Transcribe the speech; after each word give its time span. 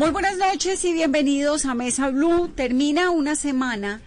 Muy 0.00 0.12
buenas 0.12 0.38
noches 0.38 0.82
y 0.86 0.94
bienvenidos 0.94 1.66
a 1.66 1.74
Mesa 1.74 2.08
Blue. 2.08 2.48
Termina 2.48 3.10
una 3.10 3.36
semana, 3.36 4.00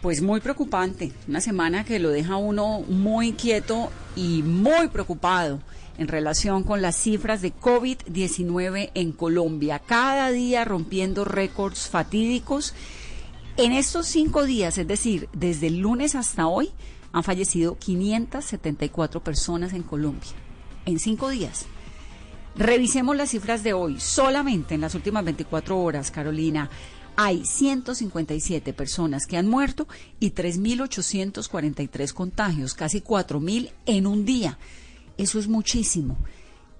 pues 0.00 0.22
muy 0.22 0.40
preocupante, 0.40 1.12
una 1.28 1.42
semana 1.42 1.84
que 1.84 1.98
lo 1.98 2.08
deja 2.08 2.38
uno 2.38 2.80
muy 2.88 3.28
inquieto 3.28 3.90
y 4.16 4.42
muy 4.42 4.88
preocupado 4.88 5.60
en 5.98 6.08
relación 6.08 6.62
con 6.64 6.80
las 6.80 6.96
cifras 6.96 7.42
de 7.42 7.54
COVID-19 7.54 8.90
en 8.94 9.12
Colombia. 9.12 9.80
Cada 9.80 10.30
día 10.30 10.64
rompiendo 10.64 11.26
récords 11.26 11.90
fatídicos. 11.90 12.72
En 13.58 13.72
estos 13.72 14.06
cinco 14.06 14.44
días, 14.44 14.78
es 14.78 14.88
decir, 14.88 15.28
desde 15.34 15.66
el 15.66 15.80
lunes 15.80 16.14
hasta 16.14 16.46
hoy, 16.46 16.70
han 17.12 17.22
fallecido 17.22 17.76
574 17.76 19.22
personas 19.22 19.74
en 19.74 19.82
Colombia. 19.82 20.30
En 20.86 20.98
cinco 20.98 21.28
días. 21.28 21.66
Revisemos 22.58 23.16
las 23.16 23.30
cifras 23.30 23.62
de 23.62 23.72
hoy. 23.72 24.00
Solamente 24.00 24.74
en 24.74 24.80
las 24.80 24.96
últimas 24.96 25.24
24 25.24 25.78
horas, 25.78 26.10
Carolina, 26.10 26.68
hay 27.14 27.44
157 27.44 28.72
personas 28.72 29.26
que 29.26 29.36
han 29.36 29.46
muerto 29.46 29.86
y 30.18 30.32
3.843 30.32 32.12
contagios, 32.12 32.74
casi 32.74 33.00
4.000 33.00 33.70
en 33.86 34.08
un 34.08 34.24
día. 34.24 34.58
Eso 35.16 35.38
es 35.38 35.46
muchísimo. 35.46 36.18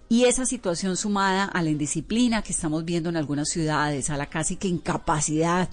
Y 0.09 0.25
esa 0.25 0.47
situación 0.47 0.97
sumada 0.97 1.45
a 1.45 1.63
la 1.63 1.71
indisciplina 1.71 2.43
que 2.43 2.51
estamos 2.53 2.85
viendo 2.85 3.09
en 3.09 3.17
algunas 3.17 3.49
ciudades, 3.49 4.11
a 4.11 4.17
la 4.17 4.27
casi 4.27 4.57
que 4.57 4.67
incapacidad 4.67 5.69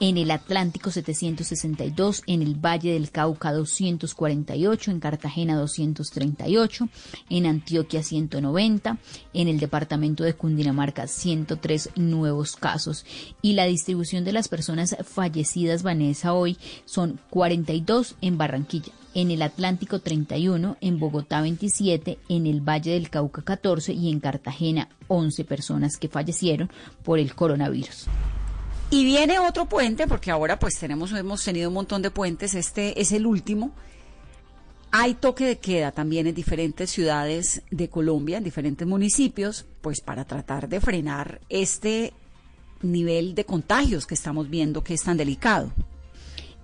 en 0.00 0.16
el 0.16 0.30
Atlántico 0.30 0.90
762, 0.90 2.22
en 2.26 2.40
el 2.40 2.54
Valle 2.54 2.94
del 2.94 3.10
Cauca 3.10 3.52
248, 3.52 4.90
en 4.90 4.98
Cartagena 4.98 5.56
238, 5.56 6.88
en 7.28 7.46
Antioquia 7.46 8.02
190, 8.02 8.98
en 9.34 9.48
el 9.48 9.60
departamento 9.60 10.24
de 10.24 10.32
Cundinamarca 10.32 11.06
103 11.06 11.90
nuevos 11.96 12.56
casos. 12.56 13.04
Y 13.42 13.52
la 13.52 13.66
distribución 13.66 14.24
de 14.24 14.32
las 14.32 14.48
personas 14.48 14.96
fallecidas, 15.04 15.82
Vanessa, 15.82 16.32
hoy 16.32 16.56
son 16.86 17.20
42 17.28 18.16
en 18.22 18.38
Barranquilla, 18.38 18.92
en 19.12 19.30
el 19.30 19.42
Atlántico 19.42 19.98
31, 19.98 20.78
en 20.80 20.98
Bogotá 20.98 21.42
27, 21.42 22.18
en 22.30 22.46
el 22.46 22.62
Valle 22.62 22.92
del 22.92 23.10
Cauca 23.10 23.42
14 23.42 23.92
y 23.92 24.10
en 24.10 24.20
Cartagena 24.20 24.88
11 25.08 25.44
personas 25.44 25.98
que 25.98 26.08
fallecieron 26.08 26.70
por 27.02 27.18
el 27.18 27.34
coronavirus. 27.34 28.06
Y 28.90 29.04
viene 29.04 29.38
otro 29.38 29.66
puente, 29.66 30.08
porque 30.08 30.32
ahora 30.32 30.58
pues 30.58 30.76
tenemos, 30.78 31.12
hemos 31.12 31.44
tenido 31.44 31.68
un 31.68 31.74
montón 31.74 32.02
de 32.02 32.10
puentes, 32.10 32.54
este 32.54 33.00
es 33.00 33.12
el 33.12 33.24
último. 33.24 33.70
Hay 34.90 35.14
toque 35.14 35.46
de 35.46 35.58
queda 35.58 35.92
también 35.92 36.26
en 36.26 36.34
diferentes 36.34 36.90
ciudades 36.90 37.62
de 37.70 37.88
Colombia, 37.88 38.38
en 38.38 38.44
diferentes 38.44 38.86
municipios, 38.86 39.64
pues 39.80 40.00
para 40.00 40.24
tratar 40.24 40.68
de 40.68 40.80
frenar 40.80 41.40
este 41.48 42.12
nivel 42.82 43.36
de 43.36 43.44
contagios 43.44 44.06
que 44.06 44.14
estamos 44.14 44.50
viendo 44.50 44.82
que 44.82 44.94
es 44.94 45.02
tan 45.02 45.16
delicado. 45.16 45.70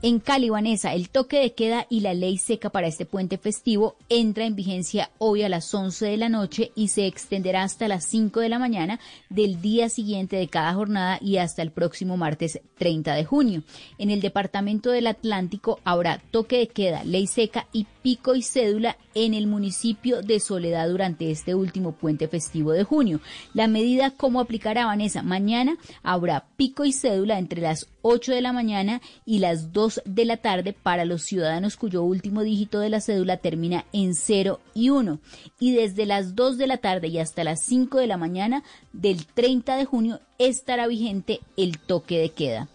En 0.02 0.20
Cali, 0.20 0.50
Vanessa, 0.50 0.92
el 0.92 1.08
toque 1.08 1.38
de 1.38 1.54
queda 1.54 1.86
y 1.88 2.00
la 2.00 2.12
ley 2.12 2.36
seca 2.36 2.68
para 2.68 2.86
este 2.86 3.06
puente 3.06 3.38
festivo 3.38 3.96
entra 4.10 4.44
en 4.44 4.54
vigencia 4.54 5.10
hoy 5.16 5.42
a 5.42 5.48
las 5.48 5.72
11 5.72 6.04
de 6.04 6.16
la 6.18 6.28
noche 6.28 6.70
y 6.74 6.88
se 6.88 7.06
extenderá 7.06 7.62
hasta 7.62 7.88
las 7.88 8.04
5 8.04 8.40
de 8.40 8.50
la 8.50 8.58
mañana 8.58 9.00
del 9.30 9.62
día 9.62 9.88
siguiente 9.88 10.36
de 10.36 10.48
cada 10.48 10.74
jornada 10.74 11.18
y 11.22 11.38
hasta 11.38 11.62
el 11.62 11.70
próximo 11.70 12.18
martes 12.18 12.60
30 12.76 13.14
de 13.14 13.24
junio. 13.24 13.62
En 13.96 14.10
el 14.10 14.20
departamento 14.20 14.90
del 14.90 15.06
Atlántico 15.06 15.80
habrá 15.82 16.22
toque 16.30 16.58
de 16.58 16.68
queda, 16.68 17.02
ley 17.02 17.26
seca 17.26 17.66
y 17.72 17.86
pico 18.06 18.36
y 18.36 18.42
cédula 18.42 18.96
en 19.16 19.34
el 19.34 19.48
municipio 19.48 20.22
de 20.22 20.38
Soledad 20.38 20.88
durante 20.88 21.32
este 21.32 21.56
último 21.56 21.90
puente 21.90 22.28
festivo 22.28 22.70
de 22.70 22.84
junio. 22.84 23.20
La 23.52 23.66
medida, 23.66 24.12
¿cómo 24.12 24.38
aplicará 24.38 24.86
Vanessa? 24.86 25.24
Mañana 25.24 25.76
habrá 26.04 26.46
pico 26.56 26.84
y 26.84 26.92
cédula 26.92 27.36
entre 27.36 27.62
las 27.62 27.88
8 28.02 28.30
de 28.30 28.42
la 28.42 28.52
mañana 28.52 29.00
y 29.24 29.40
las 29.40 29.72
2 29.72 30.02
de 30.04 30.24
la 30.24 30.36
tarde 30.36 30.72
para 30.72 31.04
los 31.04 31.24
ciudadanos 31.24 31.76
cuyo 31.76 32.04
último 32.04 32.44
dígito 32.44 32.78
de 32.78 32.90
la 32.90 33.00
cédula 33.00 33.38
termina 33.38 33.86
en 33.92 34.14
0 34.14 34.60
y 34.72 34.90
1. 34.90 35.18
Y 35.58 35.72
desde 35.72 36.06
las 36.06 36.36
2 36.36 36.58
de 36.58 36.66
la 36.68 36.76
tarde 36.76 37.08
y 37.08 37.18
hasta 37.18 37.42
las 37.42 37.64
5 37.64 37.98
de 37.98 38.06
la 38.06 38.18
mañana 38.18 38.62
del 38.92 39.26
30 39.26 39.74
de 39.74 39.84
junio 39.84 40.20
estará 40.38 40.86
vigente 40.86 41.40
el 41.56 41.80
toque 41.80 42.20
de 42.20 42.28
queda. 42.28 42.68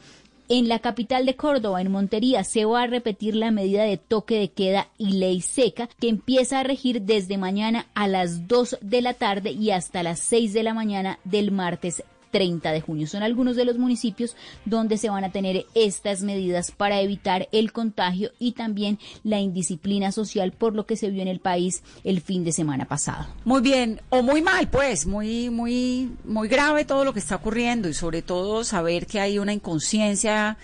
En 0.53 0.67
la 0.67 0.79
capital 0.79 1.25
de 1.25 1.37
Córdoba, 1.37 1.79
en 1.79 1.89
Montería, 1.89 2.43
se 2.43 2.65
va 2.65 2.81
a 2.81 2.87
repetir 2.87 3.37
la 3.37 3.51
medida 3.51 3.83
de 3.83 3.95
toque 3.95 4.37
de 4.37 4.51
queda 4.51 4.89
y 4.97 5.13
ley 5.13 5.39
seca 5.39 5.87
que 5.87 6.09
empieza 6.09 6.59
a 6.59 6.63
regir 6.63 7.03
desde 7.03 7.37
mañana 7.37 7.85
a 7.93 8.09
las 8.09 8.49
2 8.49 8.79
de 8.81 9.01
la 9.01 9.13
tarde 9.13 9.51
y 9.51 9.71
hasta 9.71 10.03
las 10.03 10.19
6 10.19 10.51
de 10.51 10.63
la 10.63 10.73
mañana 10.73 11.19
del 11.23 11.51
martes 11.51 12.03
30 12.31 12.71
de 12.71 12.81
junio. 12.81 13.07
Son 13.07 13.23
algunos 13.23 13.55
de 13.55 13.65
los 13.65 13.77
municipios 13.77 14.35
donde 14.65 14.97
se 14.97 15.09
van 15.09 15.23
a 15.23 15.31
tener 15.31 15.65
estas 15.75 16.23
medidas 16.23 16.71
para 16.71 17.01
evitar 17.01 17.47
el 17.51 17.71
contagio 17.71 18.31
y 18.39 18.53
también 18.53 18.99
la 19.23 19.39
indisciplina 19.39 20.11
social 20.11 20.51
por 20.51 20.75
lo 20.75 20.85
que 20.85 20.95
se 20.95 21.09
vio 21.09 21.21
en 21.21 21.27
el 21.27 21.39
país 21.39 21.83
el 22.03 22.21
fin 22.21 22.43
de 22.43 22.51
semana 22.51 22.85
pasado. 22.85 23.27
Muy 23.45 23.61
bien, 23.61 24.01
o 24.09 24.23
muy 24.23 24.41
mal, 24.41 24.69
pues, 24.69 25.05
muy, 25.05 25.49
muy, 25.49 26.11
muy 26.23 26.47
grave 26.47 26.85
todo 26.85 27.05
lo 27.05 27.13
que 27.13 27.19
está 27.19 27.35
ocurriendo 27.35 27.89
y 27.89 27.93
sobre 27.93 28.21
todo 28.21 28.63
saber 28.63 29.05
que 29.05 29.19
hay 29.19 29.39
una 29.39 29.53
inconsciencia 29.53 30.57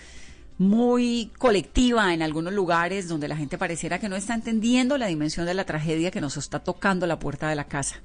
muy 0.58 1.30
colectiva 1.38 2.12
en 2.12 2.20
algunos 2.20 2.52
lugares 2.52 3.08
donde 3.08 3.28
la 3.28 3.36
gente 3.36 3.58
pareciera 3.58 4.00
que 4.00 4.08
no 4.08 4.16
está 4.16 4.34
entendiendo 4.34 4.98
la 4.98 5.06
dimensión 5.06 5.46
de 5.46 5.54
la 5.54 5.64
tragedia 5.64 6.10
que 6.10 6.20
nos 6.20 6.36
está 6.36 6.58
tocando 6.58 7.06
la 7.06 7.18
puerta 7.18 7.48
de 7.48 7.54
la 7.54 7.64
casa. 7.64 8.02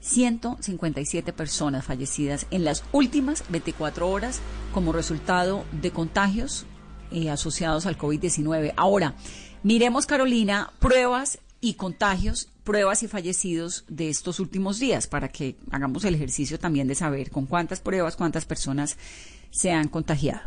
157 0.00 1.32
personas 1.32 1.84
fallecidas 1.84 2.46
en 2.50 2.64
las 2.64 2.84
últimas 2.92 3.44
24 3.48 4.08
horas 4.08 4.40
como 4.72 4.92
resultado 4.92 5.64
de 5.72 5.90
contagios 5.90 6.66
eh, 7.10 7.30
asociados 7.30 7.86
al 7.86 7.98
COVID-19. 7.98 8.74
Ahora, 8.76 9.14
miremos, 9.62 10.06
Carolina, 10.06 10.72
pruebas 10.78 11.38
y 11.60 11.74
contagios, 11.74 12.48
pruebas 12.64 13.02
y 13.02 13.08
fallecidos 13.08 13.84
de 13.88 14.08
estos 14.08 14.40
últimos 14.40 14.78
días 14.78 15.06
para 15.06 15.28
que 15.28 15.56
hagamos 15.70 16.04
el 16.04 16.14
ejercicio 16.14 16.58
también 16.58 16.86
de 16.86 16.94
saber 16.94 17.30
con 17.30 17.46
cuántas 17.46 17.80
pruebas, 17.80 18.16
cuántas 18.16 18.44
personas 18.44 18.96
se 19.50 19.72
han 19.72 19.88
contagiado. 19.88 20.42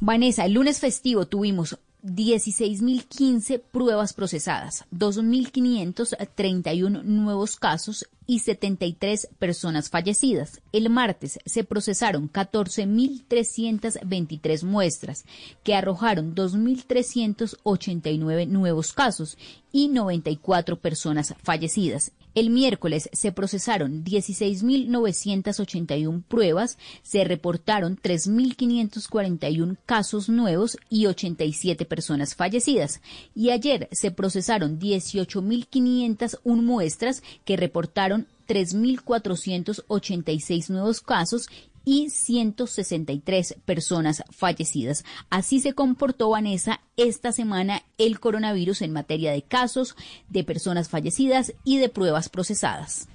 Vanessa, 0.00 0.44
el 0.44 0.52
lunes 0.52 0.80
festivo 0.80 1.26
tuvimos 1.26 1.78
16.015 2.04 3.60
pruebas 3.60 4.12
procesadas, 4.12 4.84
2.531 4.94 7.02
nuevos 7.02 7.56
casos 7.56 8.06
y 8.26 8.40
73 8.40 9.28
personas 9.38 9.88
fallecidas. 9.88 10.60
El 10.72 10.90
martes 10.90 11.38
se 11.46 11.64
procesaron 11.64 12.30
14.323 12.30 14.64
muestras, 14.64 15.24
que 15.62 15.74
arrojaron 15.74 16.34
2.389 16.34 18.48
nuevos 18.48 18.92
casos 18.92 19.38
y 19.72 19.88
94 19.88 20.78
personas 20.78 21.34
fallecidas. 21.42 22.12
El 22.34 22.50
miércoles 22.50 23.08
se 23.12 23.30
procesaron 23.30 24.02
16.981 24.04 26.24
pruebas, 26.24 26.78
se 27.02 27.22
reportaron 27.22 27.96
3.541 27.96 29.76
casos 29.86 30.28
nuevos 30.28 30.76
y 30.90 31.06
87 31.06 31.84
personas 31.84 32.34
fallecidas. 32.34 33.00
Y 33.36 33.50
ayer 33.50 33.88
se 33.92 34.10
procesaron 34.10 34.80
18.501 34.80 36.40
muestras 36.44 37.22
que 37.44 37.56
reportaron 37.56 38.26
3.486 38.48 40.70
nuevos 40.70 41.00
casos 41.00 41.48
y 41.84 42.10
163 42.10 43.56
personas 43.64 44.22
fallecidas. 44.30 45.04
Así 45.30 45.60
se 45.60 45.74
comportó 45.74 46.30
Vanessa 46.30 46.80
esta 46.96 47.32
semana 47.32 47.82
el 47.98 48.20
coronavirus 48.20 48.82
en 48.82 48.92
materia 48.92 49.32
de 49.32 49.42
casos, 49.42 49.96
de 50.28 50.44
personas 50.44 50.88
fallecidas 50.88 51.52
y 51.64 51.78
de 51.78 51.88
pruebas 51.88 52.28
procesadas. 52.28 53.08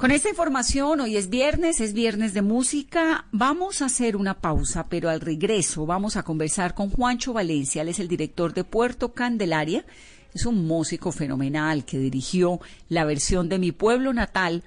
Con 0.00 0.12
esta 0.12 0.30
información, 0.30 1.00
hoy 1.00 1.18
es 1.18 1.28
viernes, 1.28 1.78
es 1.82 1.92
viernes 1.92 2.32
de 2.32 2.40
música. 2.40 3.26
Vamos 3.32 3.82
a 3.82 3.84
hacer 3.84 4.16
una 4.16 4.40
pausa, 4.40 4.86
pero 4.88 5.10
al 5.10 5.20
regreso 5.20 5.84
vamos 5.84 6.16
a 6.16 6.22
conversar 6.22 6.72
con 6.72 6.88
Juancho 6.88 7.34
Valencia. 7.34 7.82
Él 7.82 7.88
es 7.88 8.00
el 8.00 8.08
director 8.08 8.54
de 8.54 8.64
Puerto 8.64 9.12
Candelaria. 9.12 9.84
Es 10.32 10.46
un 10.46 10.66
músico 10.66 11.12
fenomenal 11.12 11.84
que 11.84 11.98
dirigió 11.98 12.60
la 12.88 13.04
versión 13.04 13.50
de 13.50 13.58
Mi 13.58 13.72
Pueblo 13.72 14.14
Natal 14.14 14.62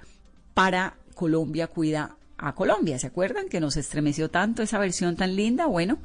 para 0.54 0.98
Colombia 1.16 1.66
Cuida 1.66 2.16
a 2.48 2.54
Colombia. 2.54 2.98
¿Se 2.98 3.06
acuerdan 3.06 3.48
que 3.48 3.60
nos 3.60 3.76
estremeció 3.76 4.30
tanto 4.30 4.62
esa 4.62 4.78
versión 4.78 5.16
tan 5.16 5.36
linda? 5.36 5.66
Bueno, 5.66 5.98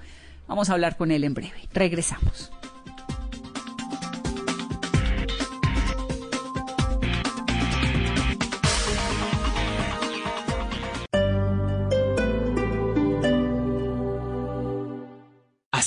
vamos 0.47 0.69
a 0.69 0.74
hablar 0.74 0.97
con 0.97 1.12
él 1.12 1.24
en 1.24 1.33
breve. 1.33 1.68
Regresamos. 1.74 2.51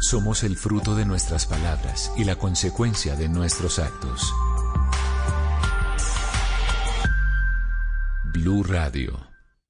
Somos 0.00 0.44
el 0.44 0.56
fruto 0.56 0.94
de 0.94 1.04
nuestras 1.04 1.44
palabras 1.44 2.12
y 2.16 2.22
la 2.22 2.36
consecuencia 2.36 3.16
de 3.16 3.28
nuestros 3.28 3.80
actos. 3.80 4.32
Blue 8.32 8.62
Radio. 8.62 9.27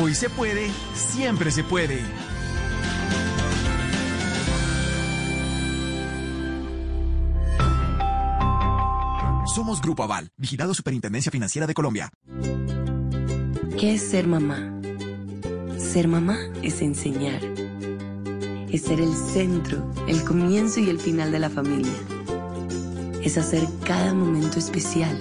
Hoy 0.00 0.14
se 0.14 0.30
puede, 0.30 0.70
siempre 0.94 1.50
se 1.50 1.64
puede. 1.64 2.00
Somos 9.52 9.80
Grupo 9.80 10.04
Aval, 10.04 10.30
vigilado 10.36 10.72
Superintendencia 10.72 11.32
Financiera 11.32 11.66
de 11.66 11.74
Colombia. 11.74 12.12
¿Qué 13.76 13.94
es 13.94 14.08
ser 14.08 14.28
mamá? 14.28 14.72
Ser 15.78 16.06
mamá 16.06 16.38
es 16.62 16.80
enseñar. 16.80 17.42
Es 18.70 18.82
ser 18.82 19.00
el 19.00 19.16
centro, 19.16 19.92
el 20.06 20.22
comienzo 20.22 20.78
y 20.78 20.90
el 20.90 21.00
final 21.00 21.32
de 21.32 21.40
la 21.40 21.50
familia. 21.50 21.98
Es 23.20 23.36
hacer 23.36 23.66
cada 23.84 24.14
momento 24.14 24.60
especial. 24.60 25.20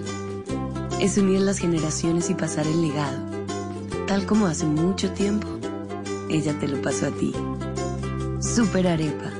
Es 1.01 1.17
unir 1.17 1.39
las 1.39 1.57
generaciones 1.57 2.29
y 2.29 2.36
pasar 2.36 2.67
el 2.67 2.84
legado 2.84 3.37
tal 4.07 4.25
como 4.25 4.47
hace 4.47 4.65
mucho 4.65 5.11
tiempo, 5.11 5.47
ella 6.29 6.57
te 6.59 6.67
lo 6.67 6.81
pasó 6.81 7.07
a 7.07 7.11
ti. 7.11 7.33
Super 8.39 8.87
Arepa, 8.87 9.31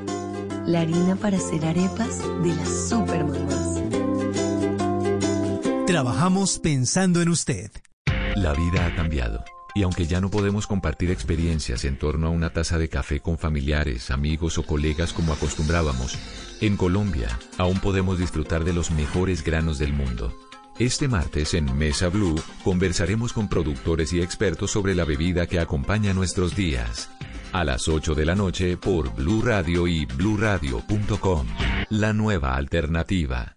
la 0.66 0.82
harina 0.82 1.16
para 1.16 1.38
hacer 1.38 1.66
arepas 1.66 2.20
de 2.44 2.54
las 2.54 2.90
super 2.90 3.24
mamás. 3.24 3.82
Trabajamos 5.88 6.60
pensando 6.60 7.22
en 7.22 7.30
usted. 7.30 7.72
La 8.36 8.54
vida 8.54 8.86
ha 8.86 8.96
cambiado. 8.96 9.44
Y 9.74 9.84
aunque 9.84 10.06
ya 10.06 10.20
no 10.20 10.30
podemos 10.30 10.66
compartir 10.66 11.12
experiencias 11.12 11.86
en 11.86 11.98
torno 11.98 12.28
a 12.28 12.30
una 12.32 12.52
taza 12.52 12.78
de 12.78 12.90
café 12.90 13.20
con 13.20 13.38
familiares, 13.38 14.10
amigos 14.12 14.58
o 14.58 14.66
colegas 14.66 15.14
como 15.14 15.34
acostumbrábamos, 15.34 16.18
en 16.62 16.76
Colombia 16.78 17.30
aún 17.58 17.80
podemos 17.80 18.18
disfrutar 18.18 18.64
de 18.64 18.74
los 18.74 18.90
mejores 18.90 19.44
granos 19.44 19.78
del 19.78 19.94
mundo 19.94 20.34
este 20.80 21.08
martes 21.08 21.54
en 21.54 21.76
Mesa 21.78 22.10
Blue 22.10 22.36
conversaremos 22.64 23.34
con 23.34 23.50
productores 23.50 24.14
y 24.14 24.22
expertos 24.22 24.72
sobre 24.72 24.94
la 24.96 25.06
bebida 25.06 25.48
que 25.48 25.60
acompaña 25.60 26.14
nuestros 26.14 26.56
días. 26.56 27.10
A 27.54 27.64
las 27.64 27.88
8 27.88 28.14
de 28.14 28.26
la 28.26 28.36
noche 28.36 28.78
por 28.78 29.14
Blue 29.16 29.42
Radio 29.42 29.88
y 29.88 30.06
bluradio.com. 30.06 31.48
La 31.90 32.14
nueva 32.14 32.56
alternativa. 32.56 33.57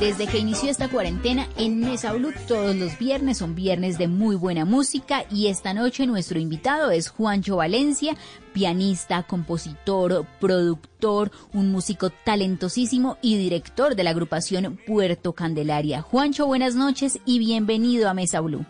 Desde 0.00 0.26
que 0.26 0.38
inició 0.38 0.70
esta 0.70 0.88
cuarentena 0.88 1.46
en 1.58 1.78
Mesa 1.78 2.14
Blue 2.14 2.32
todos 2.48 2.74
los 2.74 2.98
viernes 2.98 3.36
son 3.36 3.54
viernes 3.54 3.98
de 3.98 4.08
muy 4.08 4.34
buena 4.34 4.64
música 4.64 5.24
y 5.30 5.48
esta 5.48 5.74
noche 5.74 6.06
nuestro 6.06 6.38
invitado 6.38 6.90
es 6.90 7.10
Juancho 7.10 7.56
Valencia, 7.56 8.14
pianista, 8.54 9.24
compositor, 9.24 10.24
productor, 10.40 11.30
un 11.52 11.70
músico 11.70 12.08
talentosísimo 12.08 13.18
y 13.20 13.36
director 13.36 13.94
de 13.94 14.04
la 14.04 14.10
agrupación 14.10 14.80
Puerto 14.86 15.34
Candelaria. 15.34 16.00
Juancho, 16.00 16.46
buenas 16.46 16.74
noches 16.74 17.20
y 17.26 17.38
bienvenido 17.38 18.08
a 18.08 18.14
Mesa 18.14 18.40
Blue. 18.40 18.64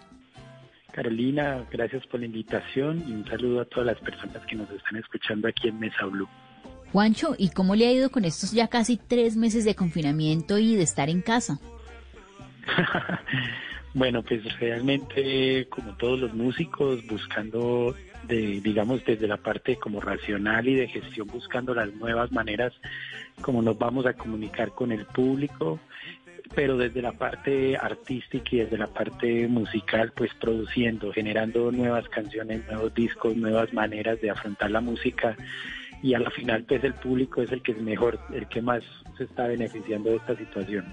Carolina, 0.90 1.64
gracias 1.70 2.04
por 2.08 2.18
la 2.18 2.26
invitación 2.26 3.04
y 3.06 3.12
un 3.12 3.25
saludo 3.26 3.60
a 3.60 3.64
todas 3.66 3.87
las 3.87 4.00
personas 4.00 4.44
que 4.46 4.56
nos 4.56 4.68
están 4.72 4.96
escuchando 4.96 5.46
aquí 5.46 5.68
en 5.68 5.78
Mesa 5.78 6.06
Blue. 6.06 6.28
Juancho, 6.92 7.35
¿y 7.38 7.50
cómo 7.50 7.76
le 7.76 7.87
ha 7.87 7.92
ido 7.92 8.11
con 8.11 8.25
estos 8.25 8.52
ya 8.52 8.68
casi 8.68 8.97
tres 8.97 9.37
meses 9.37 9.64
de 9.64 9.75
confinamiento 9.75 10.59
y 10.59 10.75
de 10.75 10.82
estar 10.82 11.09
en 11.09 11.23
casa? 11.23 11.61
Bueno, 13.92 14.23
pues 14.23 14.44
realmente 14.61 15.66
como 15.68 15.97
todos 15.97 16.20
los 16.20 16.32
músicos 16.32 17.04
buscando 17.09 17.92
de 18.28 18.61
digamos 18.61 19.04
desde 19.04 19.26
la 19.26 19.38
parte 19.38 19.76
como 19.76 20.00
racional 20.00 20.68
y 20.68 20.76
de 20.76 20.87
gestión 20.87 21.26
buscando 21.26 21.75
las 21.75 21.92
nuevas 21.94 22.30
maneras 22.30 22.73
como 23.40 23.62
nos 23.62 23.76
vamos 23.78 24.06
a 24.06 24.12
comunicar 24.12 24.70
con 24.70 24.92
el 24.92 25.06
público, 25.06 25.80
pero 26.54 26.76
desde 26.76 27.02
la 27.02 27.12
parte 27.12 27.76
artística 27.76 28.49
y 28.52 28.59
desde 28.59 28.78
la 28.78 28.87
parte 28.87 29.49
musical 29.49 30.12
pues 30.14 30.32
produciendo, 30.35 31.12
generando 31.12 31.73
nuevas 31.73 32.09
canciones, 32.09 32.64
nuevos 32.66 32.94
discos, 32.94 33.37
nuevas 33.37 33.73
maneras 33.73 34.20
de 34.20 34.30
afrontar 34.30 34.70
la 34.70 34.80
música 34.80 35.37
y 36.02 36.14
a 36.14 36.19
la 36.19 36.30
final 36.30 36.64
pues 36.64 36.83
el 36.85 36.95
público 36.95 37.42
es 37.42 37.52
el 37.52 37.62
que 37.62 37.73
es 37.73 37.80
mejor, 37.80 38.19
el 38.33 38.47
que 38.49 38.62
más 38.62 38.83
se 39.16 39.25
está 39.25 39.47
beneficiando 39.47 40.11
de 40.11 40.16
esta 40.16 40.37
situación. 40.37 40.87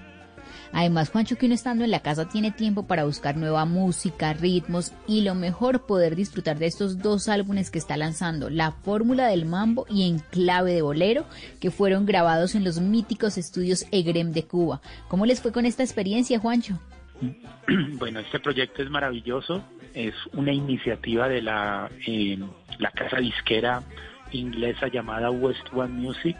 Además, 0.72 1.10
Juancho, 1.10 1.38
que 1.38 1.46
uno 1.46 1.56
estando 1.56 1.84
en 1.84 1.92
la 1.92 2.02
casa 2.02 2.28
tiene 2.28 2.52
tiempo 2.52 2.88
para 2.88 3.06
buscar 3.06 3.38
nueva 3.38 3.66
música, 3.66 4.34
ritmos 4.34 4.94
y 5.08 5.22
lo 5.22 5.36
mejor 5.36 5.86
poder 5.86 6.16
disfrutar 6.16 6.58
de 6.58 6.68
estos 6.68 7.00
dos 7.00 7.30
álbumes 7.30 7.72
que 7.72 7.80
está 7.80 7.98
lanzando, 7.98 8.50
La 8.50 8.72
Fórmula 8.72 9.28
del 9.28 9.46
Mambo 9.46 9.86
y 9.90 10.10
En 10.10 10.20
Clave 10.20 10.74
de 10.74 10.82
Bolero, 10.82 11.26
que 11.60 11.72
fueron 11.72 12.06
grabados 12.06 12.56
en 12.56 12.64
los 12.64 12.80
míticos 12.80 13.38
estudios 13.38 13.86
EGREM 13.92 14.32
de 14.32 14.44
Cuba. 14.44 14.82
¿Cómo 15.08 15.26
les 15.26 15.42
fue 15.42 15.52
con 15.52 15.66
esta 15.66 15.84
experiencia, 15.84 16.40
Juancho? 16.40 16.80
Bueno, 17.98 18.22
este 18.22 18.40
proyecto 18.40 18.82
es 18.82 18.90
maravilloso, 18.90 19.62
es 19.94 20.14
una 20.32 20.54
iniciativa 20.54 21.28
de 21.28 21.42
la, 21.42 21.92
eh, 22.06 22.40
la 22.80 22.92
casa 22.92 23.18
disquera 23.18 23.84
inglesa 24.32 24.88
llamada 24.88 25.32
West 25.32 25.68
One 25.74 25.94
Music, 25.94 26.38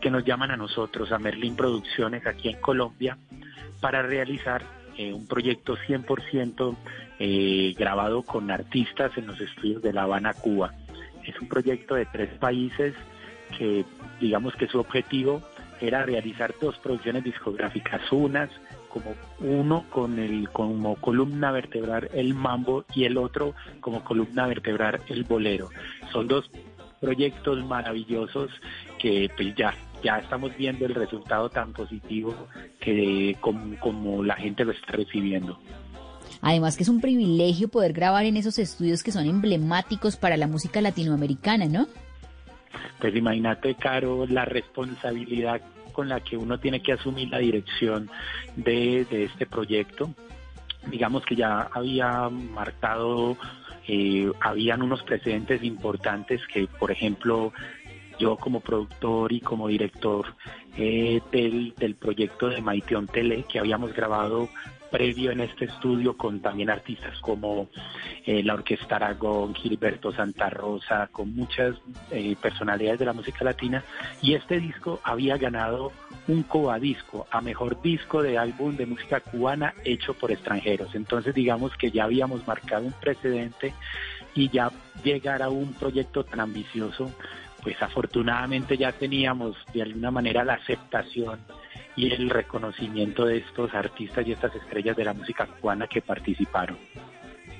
que 0.00 0.10
nos 0.10 0.24
llaman 0.24 0.50
a 0.50 0.56
nosotros, 0.56 1.12
a 1.12 1.18
Merlin 1.18 1.56
Producciones 1.56 2.26
aquí 2.26 2.48
en 2.48 2.60
Colombia, 2.60 3.16
para 3.80 4.02
realizar 4.02 4.62
eh, 4.96 5.12
un 5.12 5.26
proyecto 5.26 5.76
100% 5.76 6.76
eh, 7.18 7.74
grabado 7.78 8.22
con 8.22 8.50
artistas 8.50 9.16
en 9.16 9.26
los 9.26 9.40
estudios 9.40 9.82
de 9.82 9.92
La 9.92 10.02
Habana, 10.02 10.34
Cuba. 10.34 10.74
Es 11.24 11.40
un 11.40 11.48
proyecto 11.48 11.94
de 11.94 12.06
tres 12.06 12.30
países 12.38 12.94
que 13.56 13.84
digamos 14.20 14.54
que 14.54 14.66
su 14.66 14.78
objetivo 14.78 15.42
era 15.80 16.04
realizar 16.04 16.54
dos 16.60 16.78
producciones 16.78 17.24
discográficas, 17.24 18.00
unas 18.12 18.50
como 18.88 19.14
uno 19.40 19.86
con 19.88 20.18
el 20.18 20.50
como 20.50 20.96
columna 20.96 21.50
vertebral 21.50 22.10
el 22.12 22.34
mambo 22.34 22.84
y 22.94 23.04
el 23.04 23.16
otro 23.16 23.54
como 23.80 24.04
columna 24.04 24.46
vertebral 24.46 25.00
el 25.08 25.24
bolero. 25.24 25.70
Son 26.12 26.28
dos 26.28 26.50
proyectos 27.02 27.62
maravillosos 27.66 28.50
que 28.98 29.28
pues 29.36 29.54
ya 29.56 29.74
ya 30.02 30.18
estamos 30.18 30.56
viendo 30.56 30.84
el 30.86 30.94
resultado 30.94 31.48
tan 31.48 31.72
positivo 31.72 32.34
que 32.80 33.36
como, 33.40 33.78
como 33.78 34.22
la 34.22 34.34
gente 34.34 34.64
lo 34.64 34.72
está 34.72 34.92
recibiendo. 34.92 35.58
Además 36.40 36.76
que 36.76 36.82
es 36.82 36.88
un 36.88 37.00
privilegio 37.00 37.68
poder 37.68 37.92
grabar 37.92 38.24
en 38.24 38.36
esos 38.36 38.58
estudios 38.58 39.02
que 39.02 39.12
son 39.12 39.26
emblemáticos 39.26 40.16
para 40.16 40.36
la 40.36 40.48
música 40.48 40.80
latinoamericana, 40.80 41.66
¿no? 41.66 41.86
Pues 43.00 43.14
imagínate, 43.14 43.74
Caro, 43.76 44.26
la 44.26 44.44
responsabilidad 44.44 45.60
con 45.92 46.08
la 46.08 46.20
que 46.20 46.36
uno 46.36 46.58
tiene 46.58 46.82
que 46.82 46.92
asumir 46.92 47.28
la 47.28 47.38
dirección 47.38 48.10
de, 48.56 49.04
de 49.10 49.24
este 49.24 49.46
proyecto. 49.46 50.12
Digamos 50.90 51.24
que 51.24 51.36
ya 51.36 51.68
había 51.72 52.28
marcado, 52.28 53.36
eh, 53.88 54.30
habían 54.40 54.82
unos 54.82 55.02
precedentes 55.02 55.62
importantes 55.62 56.40
que, 56.46 56.66
por 56.66 56.90
ejemplo, 56.90 57.52
yo 58.18 58.36
como 58.36 58.60
productor 58.60 59.32
y 59.32 59.40
como 59.40 59.68
director 59.68 60.34
eh, 60.76 61.20
del, 61.30 61.74
del 61.76 61.94
proyecto 61.94 62.48
de 62.48 62.60
Maiteon 62.60 63.06
Tele 63.06 63.44
que 63.50 63.58
habíamos 63.58 63.92
grabado 63.94 64.48
previo 64.92 65.32
en 65.32 65.40
este 65.40 65.64
estudio 65.64 66.16
con 66.16 66.40
también 66.40 66.70
artistas 66.70 67.18
como 67.20 67.68
eh, 68.26 68.42
la 68.42 68.54
Orquesta 68.54 68.96
Aragón, 68.96 69.54
Gilberto 69.54 70.12
Santa 70.12 70.50
Rosa, 70.50 71.08
con 71.10 71.34
muchas 71.34 71.74
eh, 72.10 72.36
personalidades 72.40 73.00
de 73.00 73.06
la 73.06 73.14
música 73.14 73.44
latina 73.44 73.82
y 74.20 74.34
este 74.34 74.60
disco 74.60 75.00
había 75.02 75.38
ganado 75.38 75.90
un 76.28 76.42
cobadisco 76.44 77.26
a 77.30 77.40
mejor 77.40 77.80
disco 77.80 78.22
de 78.22 78.38
álbum 78.38 78.76
de 78.76 78.86
música 78.86 79.20
cubana 79.20 79.74
hecho 79.84 80.14
por 80.14 80.30
extranjeros. 80.30 80.94
Entonces 80.94 81.34
digamos 81.34 81.76
que 81.76 81.90
ya 81.90 82.04
habíamos 82.04 82.46
marcado 82.46 82.86
un 82.86 82.92
precedente 82.92 83.72
y 84.34 84.50
ya 84.50 84.70
llegar 85.02 85.42
a 85.42 85.48
un 85.48 85.72
proyecto 85.72 86.22
tan 86.24 86.40
ambicioso 86.40 87.10
pues 87.62 87.80
afortunadamente 87.80 88.76
ya 88.76 88.92
teníamos 88.92 89.56
de 89.72 89.82
alguna 89.82 90.10
manera 90.10 90.44
la 90.44 90.54
aceptación 90.54 91.38
y 91.96 92.12
el 92.12 92.30
reconocimiento 92.30 93.26
de 93.26 93.38
estos 93.38 93.72
artistas 93.74 94.26
y 94.26 94.32
estas 94.32 94.54
estrellas 94.54 94.96
de 94.96 95.04
la 95.04 95.12
música 95.12 95.46
cubana 95.46 95.86
que 95.86 96.00
participaron. 96.00 96.78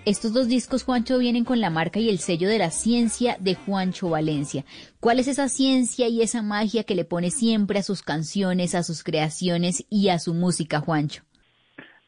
Estos 0.05 0.33
dos 0.33 0.49
discos, 0.49 0.83
Juancho, 0.83 1.19
vienen 1.19 1.45
con 1.45 1.61
la 1.61 1.71
marca 1.71 2.01
y 2.01 2.09
el 2.09 2.19
sello 2.19 2.49
de 2.49 2.59
la 2.59 2.71
ciencia 2.71 3.37
de 3.39 3.55
Juancho 3.55 4.11
Valencia. 4.11 4.65
¿Cuál 4.99 5.21
es 5.21 5.29
esa 5.29 5.49
ciencia 5.49 6.09
y 6.09 6.23
esa 6.23 6.43
magia 6.43 6.83
que 6.83 6.97
le 6.97 7.05
pone 7.05 7.31
siempre 7.31 7.79
a 7.79 7.83
sus 7.85 8.03
canciones, 8.03 8.75
a 8.75 8.83
sus 8.83 9.05
creaciones 9.05 9.87
y 9.91 10.09
a 10.09 10.19
su 10.19 10.35
música, 10.35 10.81
Juancho? 10.81 11.23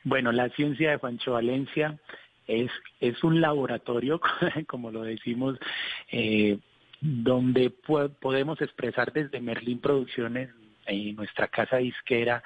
Bueno, 0.02 0.32
la 0.32 0.48
ciencia 0.50 0.90
de 0.90 0.96
Juancho 0.96 1.32
Valencia 1.32 1.96
es, 2.48 2.70
es 2.98 3.22
un 3.22 3.40
laboratorio, 3.40 4.20
como 4.66 4.90
lo 4.90 5.02
decimos, 5.02 5.56
eh, 6.10 6.58
donde 7.00 7.70
podemos 7.70 8.60
expresar 8.60 9.12
desde 9.12 9.40
Merlín 9.40 9.78
Producciones, 9.78 10.50
en 10.86 11.16
nuestra 11.16 11.48
casa 11.48 11.78
disquera, 11.78 12.42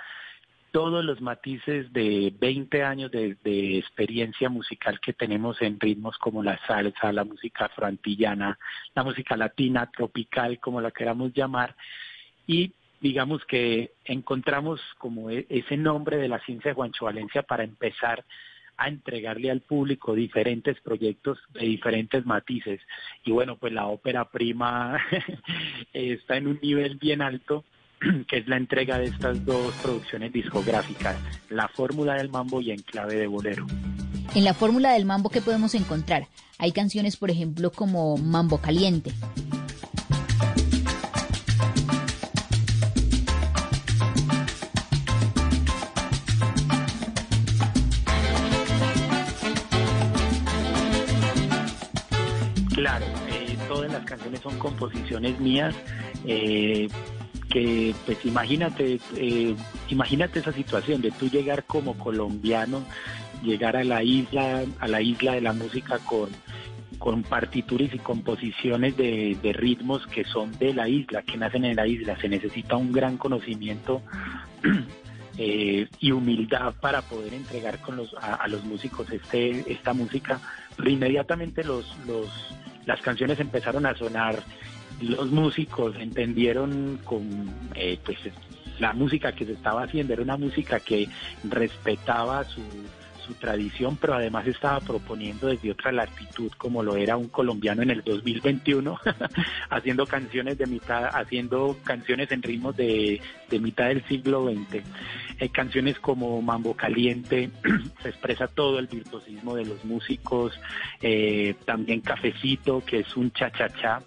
todos 0.71 1.04
los 1.04 1.21
matices 1.21 1.92
de 1.92 2.33
20 2.38 2.83
años 2.83 3.11
de, 3.11 3.78
experiencia 3.78 4.49
musical 4.49 5.00
que 5.00 5.12
tenemos 5.12 5.61
en 5.62 5.80
ritmos 5.80 6.18
como 6.18 6.42
la 6.42 6.59
salsa, 6.66 7.12
la 7.12 7.25
música 7.25 7.66
afroantillana, 7.66 8.59
la 8.95 9.04
música 9.04 9.37
latina, 9.37 9.90
tropical, 9.90 10.61
como 10.61 10.80
la 10.80 10.90
queramos 10.90 11.33
llamar, 11.33 11.75
y 12.47 12.73
digamos 13.00 13.45
que 13.47 13.92
encontramos 14.04 14.80
como 14.99 15.30
e, 15.30 15.47
ese 15.49 15.76
nombre 15.76 16.16
de 16.16 16.28
la 16.28 16.40
ciencia 16.40 16.71
de 16.71 16.75
Juancho 16.75 17.07
Valencia 17.07 17.42
para 17.42 17.64
empezar 17.64 18.25
a 18.76 18.88
entregarle 18.88 19.50
al 19.50 19.61
público 19.61 20.14
diferentes 20.14 20.80
proyectos 20.80 21.38
de 21.54 21.66
diferentes 21.66 22.25
matices. 22.25 22.80
Y 23.25 23.33
bueno, 23.33 23.57
pues 23.57 23.73
la 23.73 23.87
ópera 23.87 24.30
prima 24.30 25.00
está 25.92 26.37
en 26.37 26.47
un 26.47 26.61
nivel 26.62 26.97
bien 26.97 27.23
alto 27.23 27.64
que 28.28 28.38
es 28.38 28.49
la 28.49 28.57
entrega 28.57 28.99
de 28.99 29.07
estas 29.07 29.45
dos 29.45 29.75
producciones 29.83 30.33
discográficas, 30.33 31.17
La 31.50 31.69
Fórmula 31.69 32.14
del 32.14 32.28
Mambo 32.28 32.61
y 32.61 32.71
En 32.71 32.83
Clave 32.83 33.17
de 33.17 33.26
Bolero. 33.26 33.67
En 34.35 34.45
la 34.45 34.55
Fórmula 34.55 34.93
del 34.93 35.05
Mambo, 35.05 35.31
¿qué 35.31 35.40
podemos 35.40 35.75
encontrar? 35.75 36.26
Hay 36.59 36.73
canciones, 36.73 37.17
por 37.17 37.31
ejemplo, 37.31 37.71
como 37.73 38.17
Mambo 38.17 38.59
Caliente. 38.59 39.12
Claro, 52.75 53.07
eh, 53.28 53.57
todas 53.67 53.90
las 53.90 54.05
canciones 54.05 54.40
son 54.40 54.57
composiciones 54.59 55.40
mías. 55.40 55.75
Eh, 56.25 56.88
que 57.50 57.95
pues 58.05 58.25
imagínate, 58.25 59.00
eh, 59.17 59.55
imagínate 59.88 60.40
esa 60.40 60.52
situación 60.52 61.00
de 61.00 61.11
tú 61.11 61.28
llegar 61.28 61.64
como 61.64 61.95
colombiano, 61.99 62.85
llegar 63.43 63.76
a 63.76 63.85
la 63.85 64.02
isla, 64.02 64.64
a 64.81 64.88
la 64.88 65.00
isla 65.00 65.33
de 65.33 65.40
la 65.40 65.52
música 65.52 65.99
con 65.99 66.28
con 66.99 67.23
partituras 67.23 67.95
y 67.95 67.99
composiciones 67.99 68.97
de, 68.97 69.38
ritmos 69.55 70.07
que 70.09 70.25
son 70.25 70.57
de 70.59 70.75
la 70.75 70.88
isla, 70.88 71.23
que 71.23 71.37
nacen 71.37 71.64
en 71.64 71.76
la 71.76 71.87
isla. 71.87 72.19
Se 72.21 72.28
necesita 72.28 72.76
un 72.76 72.93
gran 72.93 73.17
conocimiento 73.17 74.02
eh, 75.38 75.88
y 76.00 76.11
humildad 76.11 76.75
para 76.81 77.02
poder 77.02 77.35
entregar 77.35 77.81
con 77.81 77.97
los, 77.97 78.14
a, 78.14 78.35
a 78.35 78.49
los 78.49 78.64
músicos 78.64 79.11
este, 79.11 79.71
esta 79.73 79.93
música. 79.93 80.40
Pero 80.76 80.90
inmediatamente 80.90 81.64
los, 81.64 81.97
los, 82.07 82.28
las 82.85 83.00
canciones 83.00 83.38
empezaron 83.38 83.87
a 83.87 83.95
sonar, 83.95 84.43
los 85.00 85.31
músicos 85.31 85.97
entendieron 85.97 86.99
con 87.05 87.23
eh, 87.75 87.99
pues 88.05 88.19
la 88.78 88.93
música 88.93 89.33
que 89.33 89.45
se 89.45 89.52
estaba 89.52 89.83
haciendo 89.83 90.12
era 90.12 90.23
una 90.23 90.37
música 90.37 90.81
que 90.81 91.09
respetaba 91.45 92.45
su, 92.45 92.62
su 93.28 93.35
tradición, 93.35 93.97
pero 94.00 94.14
además 94.14 94.47
estaba 94.47 94.81
proponiendo 94.81 95.49
desde 95.49 95.71
otra 95.71 95.93
latitud, 95.93 96.50
como 96.57 96.83
lo 96.83 96.97
era 96.97 97.17
un 97.17 97.28
colombiano 97.28 97.83
en 97.83 97.90
el 97.90 98.02
2021, 98.02 98.99
haciendo 99.71 100.07
canciones 100.07 100.59
de 100.59 100.67
mitad, 100.67 101.05
haciendo 101.12 101.76
canciones 101.85 102.33
en 102.33 102.43
ritmos 102.43 102.76
de, 102.76 103.21
de 103.50 103.61
mitad 103.61 103.88
del 103.88 104.05
siglo 104.07 104.50
XX. 104.50 104.83
Eh, 105.40 105.50
canciones 105.50 106.00
como 106.00 106.40
Mambo 106.43 106.75
Caliente, 106.75 107.50
se 108.02 108.09
expresa 108.09 108.49
todo 108.49 108.78
el 108.78 108.87
virtuosismo 108.87 109.55
de 109.55 109.67
los 109.67 109.85
músicos, 109.85 110.59
eh, 111.02 111.55
también 111.64 112.00
Cafecito, 112.00 112.83
que 112.85 113.00
es 113.00 113.17
un 113.17 113.31
cha-cha-cha, 113.31 114.02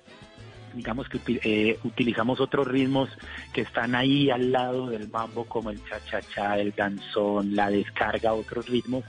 digamos 0.73 1.07
que 1.09 1.19
eh, 1.43 1.79
utilizamos 1.83 2.39
otros 2.39 2.67
ritmos 2.67 3.09
que 3.53 3.61
están 3.61 3.95
ahí 3.95 4.29
al 4.29 4.51
lado 4.51 4.87
del 4.87 5.09
mambo 5.09 5.45
como 5.45 5.69
el 5.69 5.83
cha-cha-cha, 5.85 6.57
el 6.59 6.71
danzón, 6.71 7.55
la 7.55 7.69
descarga, 7.69 8.33
otros 8.33 8.67
ritmos, 8.67 9.03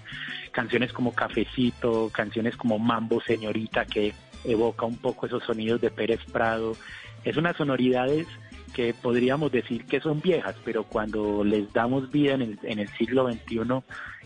canciones 0.51 0.93
como 0.93 1.15
Cafecito, 1.15 2.11
canciones 2.13 2.57
como 2.57 2.79
Mambo 2.79 3.21
Señorita 3.21 3.85
que 3.85 4.15
evoca 4.45 4.87
un 4.87 4.97
poco 4.97 5.27
esos 5.27 5.45
sonidos 5.45 5.81
de 5.81 5.91
Pérez 5.91 6.21
Prado. 6.33 6.77
Es 7.25 7.37
unas 7.37 7.57
sonoridades 7.57 8.27
que 8.73 8.95
podríamos 8.95 9.53
decir 9.53 9.85
que 9.85 10.01
son 10.01 10.21
viejas, 10.21 10.57
pero 10.65 10.85
cuando 10.85 11.45
les 11.45 11.73
damos 11.73 12.11
vida 12.11 12.35
en 12.35 12.43
el, 12.43 12.59
en 12.63 12.79
el 12.79 12.89
siglo 12.97 13.31
XXI, 13.31 13.83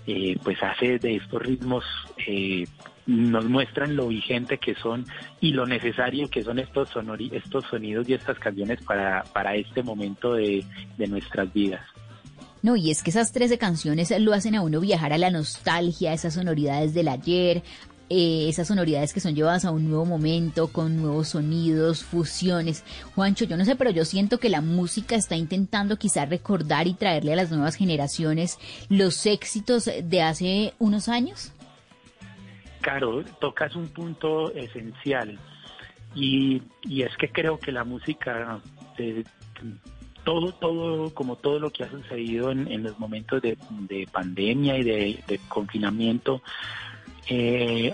eh, 0.06 0.38
pues 0.42 0.62
hace 0.62 0.98
de 0.98 1.16
estos 1.16 1.42
ritmos, 1.42 1.84
eh, 2.26 2.64
nos 3.06 3.44
muestran 3.46 3.96
lo 3.96 4.08
vigente 4.08 4.58
que 4.58 4.74
son 4.74 5.04
y 5.40 5.52
lo 5.52 5.66
necesario 5.66 6.28
que 6.28 6.42
son 6.42 6.58
estos, 6.58 6.90
sonori 6.90 7.30
estos 7.32 7.64
sonidos 7.66 8.08
y 8.08 8.14
estas 8.14 8.38
canciones 8.38 8.82
para, 8.82 9.22
para 9.32 9.54
este 9.54 9.82
momento 9.82 10.34
de, 10.34 10.64
de 10.96 11.06
nuestras 11.06 11.52
vidas. 11.52 11.82
No, 12.62 12.74
y 12.74 12.90
es 12.90 13.02
que 13.02 13.10
esas 13.10 13.32
13 13.32 13.58
canciones 13.58 14.12
lo 14.18 14.32
hacen 14.32 14.56
a 14.56 14.62
uno 14.62 14.80
viajar 14.80 15.12
a 15.12 15.18
la 15.18 15.30
nostalgia, 15.30 16.12
esas 16.12 16.34
sonoridades 16.34 16.94
del 16.94 17.08
ayer, 17.08 17.62
eh, 18.08 18.48
esas 18.48 18.68
sonoridades 18.68 19.12
que 19.12 19.20
son 19.20 19.34
llevadas 19.34 19.64
a 19.64 19.72
un 19.72 19.88
nuevo 19.88 20.04
momento, 20.04 20.68
con 20.68 20.96
nuevos 20.96 21.30
sonidos, 21.30 22.04
fusiones. 22.04 22.84
Juancho, 23.14 23.44
yo 23.44 23.56
no 23.56 23.64
sé, 23.64 23.74
pero 23.74 23.90
yo 23.90 24.04
siento 24.04 24.38
que 24.38 24.48
la 24.48 24.60
música 24.60 25.16
está 25.16 25.36
intentando 25.36 25.96
quizás 25.96 26.28
recordar 26.28 26.86
y 26.86 26.94
traerle 26.94 27.32
a 27.32 27.36
las 27.36 27.50
nuevas 27.50 27.74
generaciones 27.74 28.58
los 28.88 29.26
éxitos 29.26 29.90
de 30.02 30.22
hace 30.22 30.74
unos 30.78 31.08
años. 31.08 31.52
Caro, 32.86 33.24
tocas 33.40 33.74
un 33.74 33.88
punto 33.88 34.52
esencial 34.52 35.36
y, 36.14 36.62
y 36.84 37.02
es 37.02 37.16
que 37.16 37.32
creo 37.32 37.58
que 37.58 37.72
la 37.72 37.82
música, 37.82 38.60
de, 38.96 39.24
todo, 40.22 40.52
todo, 40.52 41.12
como 41.12 41.34
todo 41.34 41.58
lo 41.58 41.70
que 41.70 41.82
ha 41.82 41.90
sucedido 41.90 42.52
en, 42.52 42.70
en 42.70 42.84
los 42.84 42.96
momentos 43.00 43.42
de, 43.42 43.58
de 43.88 44.06
pandemia 44.12 44.78
y 44.78 44.84
de, 44.84 45.40
confinamiento, 45.48 46.42
eh, 47.28 47.92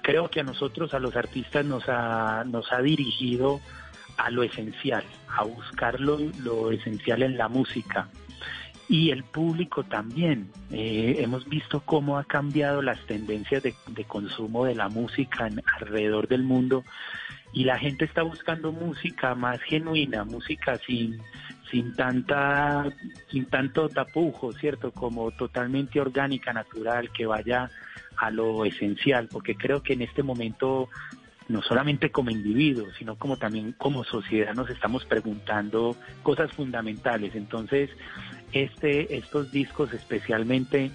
creo 0.00 0.30
que 0.30 0.40
a 0.40 0.44
nosotros, 0.44 0.94
a 0.94 0.98
los 0.98 1.14
artistas, 1.14 1.66
nos 1.66 1.86
ha, 1.88 2.42
nos 2.44 2.72
ha 2.72 2.80
dirigido 2.80 3.60
a 4.16 4.30
lo 4.30 4.44
esencial, 4.44 5.04
a 5.28 5.44
buscar 5.44 6.00
lo, 6.00 6.16
lo 6.42 6.70
esencial 6.70 7.22
en 7.22 7.36
la 7.36 7.48
música. 7.48 8.08
Y 8.88 9.10
el 9.10 9.24
público 9.24 9.84
también. 9.84 10.50
Eh, 10.70 11.16
hemos 11.20 11.48
visto 11.48 11.80
cómo 11.80 12.18
ha 12.18 12.24
cambiado 12.24 12.82
las 12.82 13.00
tendencias 13.06 13.62
de, 13.62 13.74
de 13.88 14.04
consumo 14.04 14.64
de 14.64 14.74
la 14.74 14.88
música 14.88 15.46
en- 15.46 15.62
alrededor 15.80 16.28
del 16.28 16.42
mundo 16.42 16.84
y 17.54 17.64
la 17.64 17.78
gente 17.78 18.04
está 18.04 18.22
buscando 18.22 18.72
música 18.72 19.34
más 19.34 19.60
genuina, 19.62 20.24
música 20.24 20.78
sin 20.86 21.18
sin 21.70 21.94
tanta 21.94 22.84
sin 23.30 23.46
tanto 23.46 23.88
tapujo, 23.88 24.52
¿cierto? 24.52 24.90
Como 24.90 25.30
totalmente 25.30 26.00
orgánica, 26.00 26.52
natural, 26.52 27.10
que 27.12 27.24
vaya 27.24 27.70
a 28.16 28.30
lo 28.30 28.64
esencial, 28.66 29.28
porque 29.30 29.54
creo 29.54 29.82
que 29.82 29.94
en 29.94 30.02
este 30.02 30.22
momento 30.22 30.88
no 31.48 31.62
solamente 31.62 32.10
como 32.10 32.30
individuos, 32.30 32.94
sino 32.98 33.16
como 33.16 33.36
también 33.36 33.72
como 33.72 34.04
sociedad 34.04 34.54
nos 34.54 34.70
estamos 34.70 35.04
preguntando 35.06 35.96
cosas 36.22 36.52
fundamentales. 36.52 37.34
Entonces, 37.34 37.90
este 38.52 39.16
estos 39.16 39.50
discos 39.50 39.92
especialmente 39.92 40.90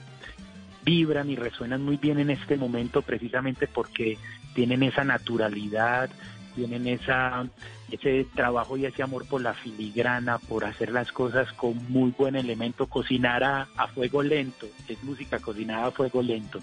vibran 0.83 1.29
y 1.29 1.35
resuenan 1.35 1.83
muy 1.83 1.97
bien 1.97 2.19
en 2.19 2.29
este 2.29 2.55
momento 2.55 3.01
precisamente 3.01 3.67
porque 3.67 4.17
tienen 4.53 4.83
esa 4.83 5.03
naturalidad, 5.03 6.09
tienen 6.55 6.87
ese 6.87 8.25
trabajo 8.33 8.77
y 8.77 8.85
ese 8.85 9.03
amor 9.03 9.27
por 9.27 9.41
la 9.41 9.53
filigrana, 9.53 10.39
por 10.39 10.65
hacer 10.65 10.91
las 10.91 11.11
cosas 11.11 11.51
con 11.53 11.75
muy 11.91 12.11
buen 12.17 12.35
elemento, 12.35 12.87
cocinar 12.87 13.43
a, 13.43 13.67
fuego 13.93 14.23
lento, 14.23 14.65
es 14.87 15.03
música 15.03 15.39
cocinada 15.39 15.87
a 15.87 15.91
fuego 15.91 16.23
lento. 16.23 16.59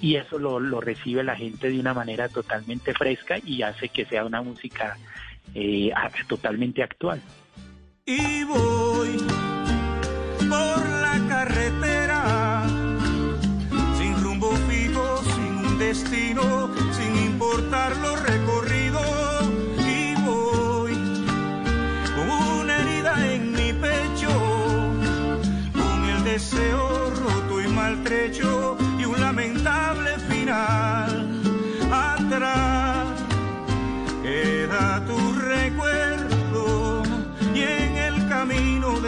Y 0.00 0.16
eso 0.16 0.38
lo, 0.38 0.80
recibe 0.80 1.22
la 1.22 1.36
gente 1.36 1.68
de 1.68 1.78
una 1.78 1.92
manera 1.92 2.28
totalmente 2.28 2.94
fresca 2.94 3.38
y 3.44 3.62
hace 3.62 3.90
que 3.90 4.06
sea 4.06 4.24
una 4.24 4.40
música 4.40 4.96
eh, 5.54 5.90
totalmente 6.28 6.82
actual. 6.82 7.20
y 8.06 8.44
voy 8.44 9.18
por 10.48 10.88
la 10.88 11.20
carretera 11.28 12.64
sin 13.96 14.18
rumbo 14.22 14.50
fijo, 14.68 15.22
sin 15.34 15.66
un 15.66 15.78
destino, 15.78 16.70
sin 16.92 17.16
importar 17.30 17.96
lo 17.98 18.16
recorrido 18.16 19.00
y 19.86 20.14
voy 20.26 20.94
con 22.16 22.30
una 22.60 22.78
herida 22.78 23.34
en 23.34 23.52
mi 23.52 23.72
pecho, 23.72 24.30
con 25.72 26.04
el 26.08 26.24
deseo 26.24 27.10
roto 27.10 27.60
y 27.60 27.68
maltrecho 27.68 28.76
y 28.98 29.04
un 29.04 29.20
lamentable 29.20 30.18
final. 30.30 31.40
Atrás 31.92 33.06
queda 34.22 35.04
tu 35.06 35.32
recuerdo 35.34 36.17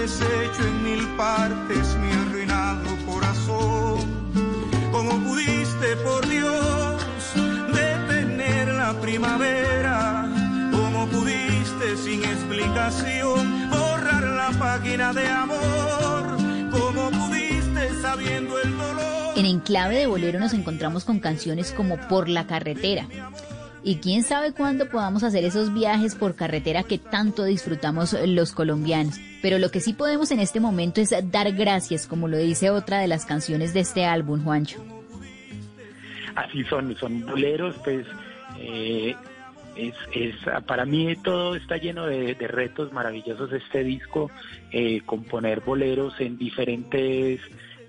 deshecho 0.00 0.62
en 0.66 0.82
mil 0.82 1.06
partes 1.16 1.96
mi 1.96 2.10
arruinado 2.10 2.88
corazón. 3.06 4.00
¿Cómo 4.90 5.12
pudiste, 5.26 5.96
por 5.96 6.26
Dios, 6.26 7.02
detener 7.74 8.68
la 8.68 8.98
primavera? 9.00 10.26
¿Cómo 10.72 11.06
pudiste 11.08 11.96
sin 12.02 12.24
explicación 12.24 13.68
borrar 13.68 14.22
la 14.22 14.50
página 14.58 15.12
de 15.12 15.28
amor? 15.28 16.24
¿Cómo 16.70 17.10
pudiste 17.10 18.00
sabiendo 18.00 18.58
el 18.58 18.78
dolor? 18.78 19.36
En 19.36 19.44
Enclave 19.44 19.96
de 19.96 20.06
Bolero 20.06 20.40
nos 20.40 20.54
encontramos 20.54 21.04
con 21.04 21.20
canciones 21.20 21.72
como 21.72 21.98
Por 22.08 22.28
la 22.30 22.46
carretera. 22.46 23.06
Y 23.82 23.96
quién 23.96 24.22
sabe 24.22 24.52
cuándo 24.52 24.88
podamos 24.88 25.22
hacer 25.22 25.44
esos 25.44 25.72
viajes 25.72 26.14
por 26.14 26.34
carretera 26.34 26.82
que 26.82 26.98
tanto 26.98 27.44
disfrutamos 27.44 28.14
los 28.26 28.52
colombianos. 28.52 29.18
Pero 29.40 29.58
lo 29.58 29.70
que 29.70 29.80
sí 29.80 29.94
podemos 29.94 30.30
en 30.30 30.40
este 30.40 30.60
momento 30.60 31.00
es 31.00 31.14
dar 31.30 31.52
gracias, 31.52 32.06
como 32.06 32.28
lo 32.28 32.36
dice 32.36 32.70
otra 32.70 32.98
de 32.98 33.08
las 33.08 33.24
canciones 33.24 33.72
de 33.72 33.80
este 33.80 34.04
álbum, 34.04 34.44
Juancho. 34.44 34.84
así 36.34 36.62
son, 36.64 36.94
son 36.96 37.24
boleros, 37.24 37.74
pues 37.82 38.06
eh, 38.58 39.14
es, 39.76 39.94
es, 40.12 40.34
para 40.66 40.84
mí 40.84 41.14
todo 41.16 41.54
está 41.54 41.76
lleno 41.76 42.06
de, 42.06 42.34
retos 42.34 42.92
maravillosos 42.92 43.52
este 43.52 43.82
disco, 43.82 44.30
eh, 44.72 45.00
componer 45.06 45.60
boleros 45.60 46.20
en 46.20 46.36
diferentes 46.36 47.40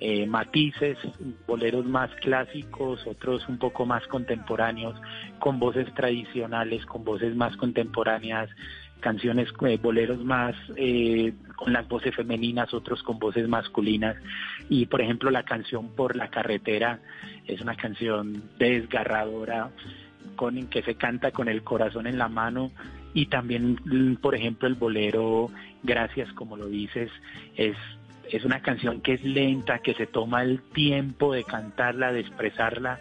eh, 0.04 0.26
matices, 0.26 0.98
boleros 1.46 1.86
más 1.86 2.10
clásicos, 2.16 3.06
otros 3.06 3.48
un 3.48 3.60
poco 3.60 3.86
más 3.86 4.06
contemporáneos, 4.08 5.00
con 5.38 5.60
voces 5.60 5.94
tradicionales, 5.94 6.84
con 6.88 7.04
voces 7.04 7.36
más 7.36 7.56
contemporáneas, 7.56 8.50
canciones, 9.00 9.50
eh, 9.68 9.78
boleros 9.78 10.26
más 10.26 10.56
eh, 10.76 11.34
con 11.56 11.72
las 11.72 11.88
voces 11.88 12.16
femeninas, 12.16 12.74
otros 12.74 13.04
con 13.04 13.20
voces 13.20 13.48
masculinas. 13.48 14.16
Y 14.70 14.88
por 14.88 15.02
ejemplo 15.02 15.30
la 15.30 15.44
canción 15.44 15.90
Por 15.90 16.16
la 16.16 16.30
carretera 16.32 17.00
es 17.46 17.62
una 17.62 17.76
canción 17.76 18.42
desgarradora 18.58 19.70
con 20.36 20.66
que 20.66 20.82
se 20.82 20.96
canta 20.96 21.30
con 21.30 21.48
el 21.48 21.62
corazón 21.64 22.08
en 22.08 22.18
la 22.18 22.28
mano 22.28 22.72
y 23.14 23.28
también, 23.28 23.78
mm, 23.86 24.16
por 24.16 24.34
ejemplo, 24.34 24.68
el 24.68 24.76
bolero 24.76 25.52
Gracias, 25.84 26.32
como 26.34 26.58
lo 26.58 26.68
dices, 26.68 27.10
es 27.56 27.76
es 28.38 28.46
una 28.46 28.62
canción 28.62 29.02
que 29.02 29.14
es 29.14 29.24
lenta, 29.24 29.80
que 29.80 29.94
se 29.94 30.08
toma 30.08 30.44
el 30.44 30.62
tiempo 30.62 31.34
de 31.34 31.44
cantarla, 31.44 32.12
de 32.12 32.22
expresarla 32.22 33.00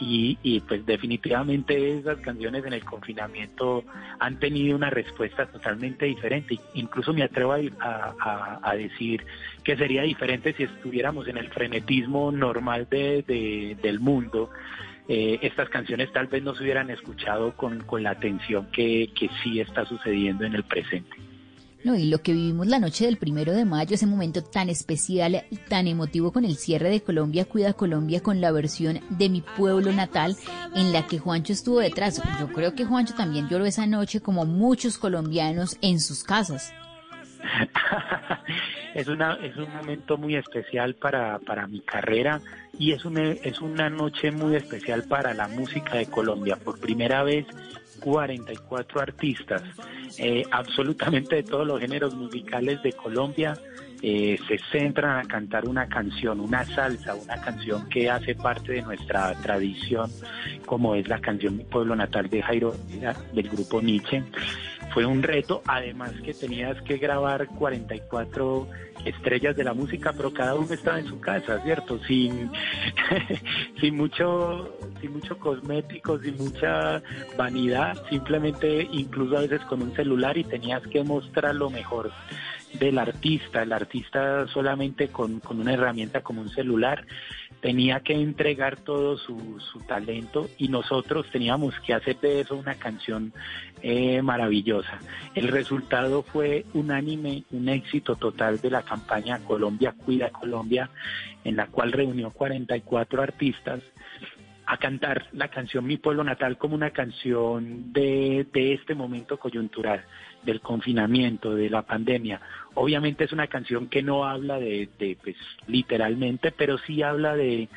y, 0.00 0.38
y, 0.42 0.60
pues 0.60 0.86
definitivamente 0.86 1.98
esas 1.98 2.18
canciones 2.18 2.64
en 2.64 2.72
el 2.72 2.84
confinamiento 2.84 3.84
han 4.20 4.38
tenido 4.38 4.76
una 4.76 4.90
respuesta 4.90 5.46
totalmente 5.46 6.06
diferente. 6.06 6.58
Incluso 6.74 7.12
me 7.12 7.24
atrevo 7.24 7.52
a, 7.52 8.60
a, 8.62 8.76
decir 8.76 9.24
que 9.64 9.76
sería 9.76 10.02
diferente 10.02 10.54
si 10.54 10.62
estuviéramos 10.62 11.26
en 11.26 11.38
el 11.38 11.48
frenetismo 11.50 12.30
normal 12.30 12.86
de, 12.88 13.76
del 13.82 13.98
mundo. 13.98 14.50
Eh, 15.08 15.40
estas 15.42 15.68
canciones 15.68 16.12
tal 16.12 16.28
vez 16.28 16.42
no 16.44 16.54
se 16.54 16.62
hubieran 16.62 16.90
escuchado 16.90 17.56
con, 17.56 17.80
con 17.80 18.02
la 18.02 18.10
atención 18.10 18.68
que, 18.70 19.10
que 19.18 19.28
sí 19.42 19.58
está 19.58 19.84
sucediendo 19.84 20.44
en 20.44 20.54
el 20.54 20.62
presente. 20.62 21.27
No, 21.84 21.94
y 21.94 22.06
lo 22.06 22.18
que 22.18 22.32
vivimos 22.32 22.66
la 22.66 22.80
noche 22.80 23.04
del 23.04 23.18
primero 23.18 23.52
de 23.52 23.64
mayo, 23.64 23.94
ese 23.94 24.06
momento 24.06 24.42
tan 24.42 24.68
especial, 24.68 25.44
tan 25.68 25.86
emotivo 25.86 26.32
con 26.32 26.44
el 26.44 26.56
cierre 26.56 26.90
de 26.90 27.02
Colombia 27.02 27.44
Cuida 27.44 27.72
Colombia 27.72 28.20
con 28.20 28.40
la 28.40 28.50
versión 28.50 29.00
de 29.10 29.28
mi 29.28 29.42
pueblo 29.42 29.92
natal 29.92 30.36
en 30.74 30.92
la 30.92 31.06
que 31.06 31.18
Juancho 31.18 31.52
estuvo 31.52 31.78
detrás. 31.78 32.20
Yo 32.40 32.48
creo 32.48 32.74
que 32.74 32.84
Juancho 32.84 33.14
también 33.14 33.48
lloró 33.48 33.64
esa 33.64 33.86
noche 33.86 34.20
como 34.20 34.44
muchos 34.44 34.98
colombianos 34.98 35.78
en 35.80 36.00
sus 36.00 36.24
casas. 36.24 36.72
es 38.94 39.06
una 39.06 39.34
es 39.34 39.56
un 39.56 39.72
momento 39.72 40.18
muy 40.18 40.34
especial 40.34 40.94
para, 40.94 41.38
para 41.38 41.68
mi 41.68 41.80
carrera 41.80 42.40
y 42.76 42.90
es 42.92 43.02
es 43.44 43.60
una 43.60 43.88
noche 43.88 44.32
muy 44.32 44.56
especial 44.56 45.04
para 45.04 45.32
la 45.32 45.46
música 45.46 45.96
de 45.96 46.06
Colombia. 46.06 46.56
Por 46.56 46.80
primera 46.80 47.22
vez 47.22 47.46
44 47.98 49.00
artistas, 49.00 49.62
eh, 50.18 50.44
absolutamente 50.50 51.36
de 51.36 51.42
todos 51.42 51.66
los 51.66 51.80
géneros 51.80 52.14
musicales 52.14 52.82
de 52.82 52.92
Colombia, 52.92 53.58
eh, 54.00 54.38
se 54.46 54.58
centran 54.70 55.18
a 55.18 55.28
cantar 55.28 55.66
una 55.66 55.88
canción, 55.88 56.40
una 56.40 56.64
salsa, 56.64 57.16
una 57.16 57.40
canción 57.40 57.88
que 57.88 58.08
hace 58.08 58.34
parte 58.36 58.74
de 58.74 58.82
nuestra 58.82 59.34
tradición, 59.42 60.08
como 60.66 60.94
es 60.94 61.08
la 61.08 61.20
canción 61.20 61.56
Mi 61.56 61.64
Pueblo 61.64 61.96
Natal 61.96 62.28
de 62.28 62.40
Jairo 62.40 62.74
del 63.32 63.48
grupo 63.48 63.82
Nietzsche. 63.82 64.22
Fue 64.92 65.04
un 65.04 65.22
reto, 65.22 65.62
además 65.66 66.12
que 66.24 66.34
tenías 66.34 66.80
que 66.82 66.96
grabar 66.96 67.46
44 67.48 68.68
estrellas 69.04 69.56
de 69.56 69.64
la 69.64 69.74
música, 69.74 70.12
pero 70.12 70.32
cada 70.32 70.54
uno 70.54 70.72
estaba 70.72 70.98
en 70.98 71.06
su 71.06 71.20
casa, 71.20 71.60
¿cierto? 71.62 71.98
Sin, 72.04 72.50
sin 73.80 73.96
mucho, 73.96 74.76
sin 75.00 75.12
mucho 75.12 75.38
cosmético, 75.38 76.18
sin 76.18 76.36
mucha 76.36 77.02
vanidad, 77.36 77.96
simplemente 78.08 78.88
incluso 78.90 79.36
a 79.36 79.40
veces 79.40 79.60
con 79.62 79.82
un 79.82 79.94
celular 79.94 80.36
y 80.36 80.44
tenías 80.44 80.82
que 80.86 81.02
mostrar 81.04 81.54
lo 81.54 81.70
mejor 81.70 82.10
del 82.74 82.98
artista. 82.98 83.62
El 83.62 83.72
artista 83.72 84.46
solamente 84.48 85.08
con, 85.08 85.40
con 85.40 85.60
una 85.60 85.74
herramienta 85.74 86.22
como 86.22 86.42
un 86.42 86.50
celular 86.50 87.04
tenía 87.60 88.00
que 88.00 88.14
entregar 88.14 88.76
todo 88.76 89.16
su, 89.16 89.58
talento 89.86 90.48
y 90.58 90.68
nosotros 90.68 91.26
teníamos 91.30 91.74
que 91.80 91.94
hacer 91.94 92.18
de 92.20 92.40
eso 92.40 92.56
una 92.56 92.74
canción 92.74 93.32
eh, 93.82 94.20
maravillosa. 94.22 94.98
El 95.34 95.48
resultado 95.48 96.22
fue 96.22 96.66
unánime, 96.74 97.44
un 97.50 97.68
éxito 97.68 98.16
total 98.16 98.60
de 98.60 98.70
la 98.70 98.82
campaña 98.82 99.38
Colombia 99.38 99.94
Cuida 100.04 100.30
Colombia, 100.30 100.90
en 101.44 101.56
la 101.56 101.68
cual 101.68 101.92
reunió 101.92 102.30
44 102.30 103.22
artistas 103.22 103.80
a 104.66 104.76
cantar 104.76 105.28
la 105.32 105.48
canción 105.48 105.86
Mi 105.86 105.96
Pueblo 105.96 106.22
Natal 106.22 106.58
como 106.58 106.74
una 106.74 106.90
canción 106.90 107.92
de 107.92 108.46
este 108.52 108.94
momento 108.94 109.38
coyuntural, 109.38 110.04
del 110.42 110.60
confinamiento, 110.60 111.54
de 111.54 111.70
la 111.70 111.82
pandemia. 111.82 112.40
Obviamente 112.74 113.24
es 113.24 113.32
una 113.32 113.48
canción 113.48 113.88
que 113.88 114.02
no 114.02 114.24
habla 114.24 114.58
de, 114.58 114.88
pues, 115.22 115.36
literalmente, 115.66 116.52
pero 116.52 116.78
sí 116.78 117.02
habla 117.02 117.34
de, 117.34 117.68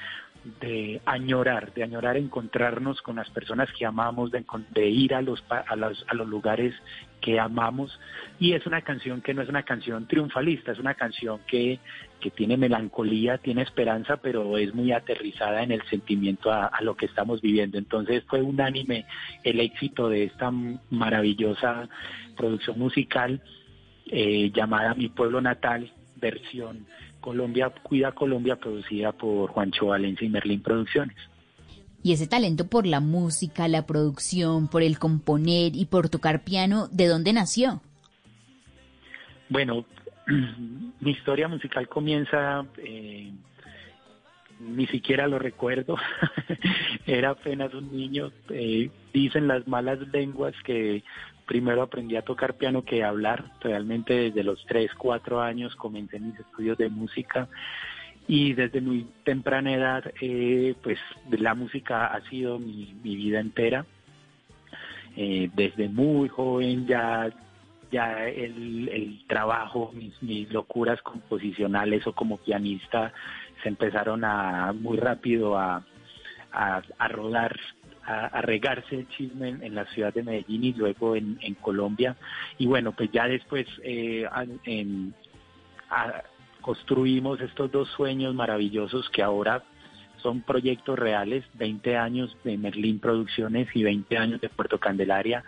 de 0.60 1.02
añorar, 1.06 1.74
de 1.74 1.84
añorar 1.84 2.18
encontrarnos 2.18 3.02
con 3.02 3.16
las 3.16 3.30
personas 3.30 3.70
que 3.78 3.86
amamos, 3.86 4.32
de, 4.32 4.44
de 4.72 4.90
ir 4.90 5.16
a 5.16 5.22
los, 5.22 5.44
a, 5.50 5.76
los, 5.76 6.06
a 6.08 6.14
los 6.14 6.28
lugares 6.28 6.74
que 7.20 7.40
amamos. 7.40 8.00
Y 8.40 8.54
es 8.54 8.66
una 8.66 8.82
canción 8.82 9.22
que 9.22 9.34
no 9.34 9.42
es 9.42 9.50
una 9.50 9.64
canción 9.64 10.08
triunfalista, 10.08 10.72
es 10.72 10.80
una 10.80 10.94
canción 10.94 11.40
que, 11.48 11.80
que 12.22 12.32
tiene 12.32 12.56
melancolía, 12.56 13.38
tiene 13.38 13.64
esperanza, 13.64 14.18
pero 14.18 14.58
es 14.58 14.74
muy 14.74 14.94
aterrizada 14.94 15.64
en 15.64 15.72
el 15.72 15.82
sentimiento 15.90 16.52
a, 16.52 16.72
lo 16.82 16.96
que 16.96 17.08
estamos 17.08 17.42
viviendo. 17.42 17.78
Entonces 17.78 18.24
fue 18.28 18.42
unánime 18.42 19.06
el 19.44 19.60
éxito 19.60 20.08
de 20.08 20.24
esta 20.24 20.52
maravillosa 20.90 21.90
producción 22.38 22.80
musical 22.80 23.42
eh, 24.06 24.52
llamada 24.54 24.94
Mi 24.94 25.10
Pueblo 25.10 25.42
Natal, 25.42 25.92
versión 26.16 26.86
Colombia 27.20 27.70
Cuida 27.70 28.14
Colombia, 28.14 28.56
producida 28.56 29.12
por 29.12 29.50
Juancho 29.52 29.88
Valencia 29.88 30.26
y 30.26 30.30
Merlín 30.30 30.62
Producciones. 30.62 31.18
Y 32.04 32.14
ese 32.14 32.26
talento 32.28 32.68
por 32.68 32.88
la 32.88 33.00
música, 33.00 33.68
la 33.68 33.86
producción, 33.86 34.68
por 34.68 34.82
el 34.82 34.98
componer 34.98 35.76
y 35.76 35.86
por 35.86 36.10
tocar 36.10 36.44
piano, 36.44 36.88
¿de 36.88 37.08
dónde 37.08 37.32
nació? 37.32 37.82
Bueno, 39.50 39.86
mi 41.00 41.12
historia 41.12 41.48
musical 41.48 41.88
comienza, 41.88 42.66
eh, 42.78 43.32
ni 44.60 44.88
siquiera 44.88 45.28
lo 45.28 45.40
recuerdo, 45.40 45.98
era 47.06 47.32
apenas 47.32 47.74
un 47.74 47.92
niño, 47.92 48.32
eh, 48.50 48.90
dicen 49.14 49.48
las 49.48 49.68
malas 49.68 50.00
lenguas 50.14 50.54
que 50.64 51.04
primero 51.46 51.82
aprendí 51.82 52.16
a 52.16 52.22
tocar 52.22 52.56
piano 52.56 52.84
que 52.84 53.04
a 53.04 53.10
hablar. 53.10 53.52
Realmente 53.62 54.14
desde 54.14 54.44
los 54.44 54.64
3, 54.68 54.92
4 54.96 55.42
años 55.42 55.76
comencé 55.76 56.20
mis 56.20 56.40
estudios 56.40 56.78
de 56.78 56.90
música 56.90 57.50
y 58.28 58.54
desde 58.54 58.80
muy 58.80 59.08
temprana 59.24 59.74
edad 59.74 60.14
eh, 60.22 60.76
pues 60.82 61.00
la 61.32 61.56
música 61.56 62.06
ha 62.06 62.22
sido 62.30 62.60
mi, 62.60 62.96
vida 63.04 63.40
entera. 63.40 63.86
Desde 65.14 65.90
muy 65.90 66.30
joven 66.30 66.88
ya 66.88 67.30
ya 67.92 68.28
el, 68.28 69.24
trabajo, 69.28 69.94
mis, 69.94 70.52
locuras 70.52 71.02
composicionales 71.02 72.06
o 72.08 72.14
como 72.14 72.38
pianista 72.38 73.14
se 73.62 73.70
empezaron 73.70 74.24
a 74.24 74.74
muy 74.74 74.98
rápido 74.98 75.58
a, 75.58 75.84
a 76.52 77.08
rodar 77.08 77.58
a, 78.06 78.42
regarse 78.42 78.96
el 78.96 79.08
chisme 79.10 79.50
en, 79.50 79.76
la 79.76 79.86
ciudad 79.86 80.14
de 80.14 80.24
Medellín 80.24 80.64
y 80.64 80.74
luego 80.74 81.16
en, 81.16 81.38
Colombia. 81.62 82.16
Y 82.58 82.66
bueno, 82.66 82.92
pues 82.94 83.12
ya 83.12 83.28
después 83.28 83.68
eh, 83.84 84.26
construimos 86.62 87.42
estos 87.42 87.72
dos 87.72 87.90
sueños 87.90 88.34
maravillosos 88.34 89.10
que 89.10 89.22
ahora 89.22 89.64
son 90.22 90.42
proyectos 90.42 90.98
reales, 90.98 91.44
20 91.56 91.98
años 91.98 92.36
de 92.44 92.58
Merlín 92.58 93.00
Producciones 93.00 93.68
y 93.74 93.84
20 93.84 94.18
años 94.18 94.42
de 94.42 94.50
Puerto 94.50 94.80
Candelaria, 94.80 95.44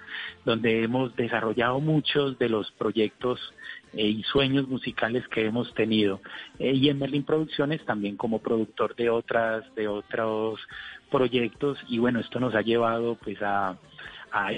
donde 0.45 0.83
hemos 0.83 1.15
desarrollado 1.15 1.79
muchos 1.79 2.37
de 2.39 2.49
los 2.49 2.71
proyectos 2.71 3.39
eh, 3.93 4.07
y 4.07 4.23
sueños 4.23 4.67
musicales 4.67 5.27
que 5.27 5.45
hemos 5.45 5.73
tenido. 5.73 6.21
Eh, 6.59 6.73
y 6.73 6.89
en 6.89 6.99
Merlín 6.99 7.23
Producciones 7.23 7.83
también 7.85 8.17
como 8.17 8.39
productor 8.39 8.95
de 8.95 9.09
otras, 9.09 9.63
de 9.75 9.87
otros 9.87 10.59
proyectos 11.13 11.77
y 11.87 11.99
bueno, 11.99 12.19
esto 12.19 12.39
nos 12.39 12.55
ha 12.55 12.61
llevado 12.61 13.15
pues 13.23 13.37
a, 13.43 13.77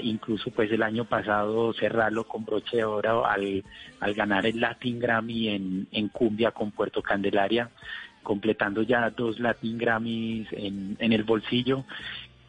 incluso 0.02 0.50
pues 0.52 0.72
el 0.72 0.82
año 0.82 1.04
pasado 1.04 1.74
cerrarlo 1.74 2.24
con 2.24 2.46
broche 2.46 2.78
de 2.78 2.84
oro 2.84 3.26
al, 3.26 3.62
al 4.00 4.14
ganar 4.14 4.46
el 4.46 4.58
Latin 4.58 4.98
Grammy 4.98 5.50
en, 5.50 5.86
en 5.92 6.08
cumbia 6.08 6.52
con 6.52 6.70
Puerto 6.70 7.02
Candelaria, 7.02 7.68
completando 8.26 8.82
ya 8.82 9.08
dos 9.10 9.38
Latin 9.38 9.78
Grammys 9.78 10.48
en, 10.50 10.96
el 10.98 11.22
bolsillo, 11.22 11.84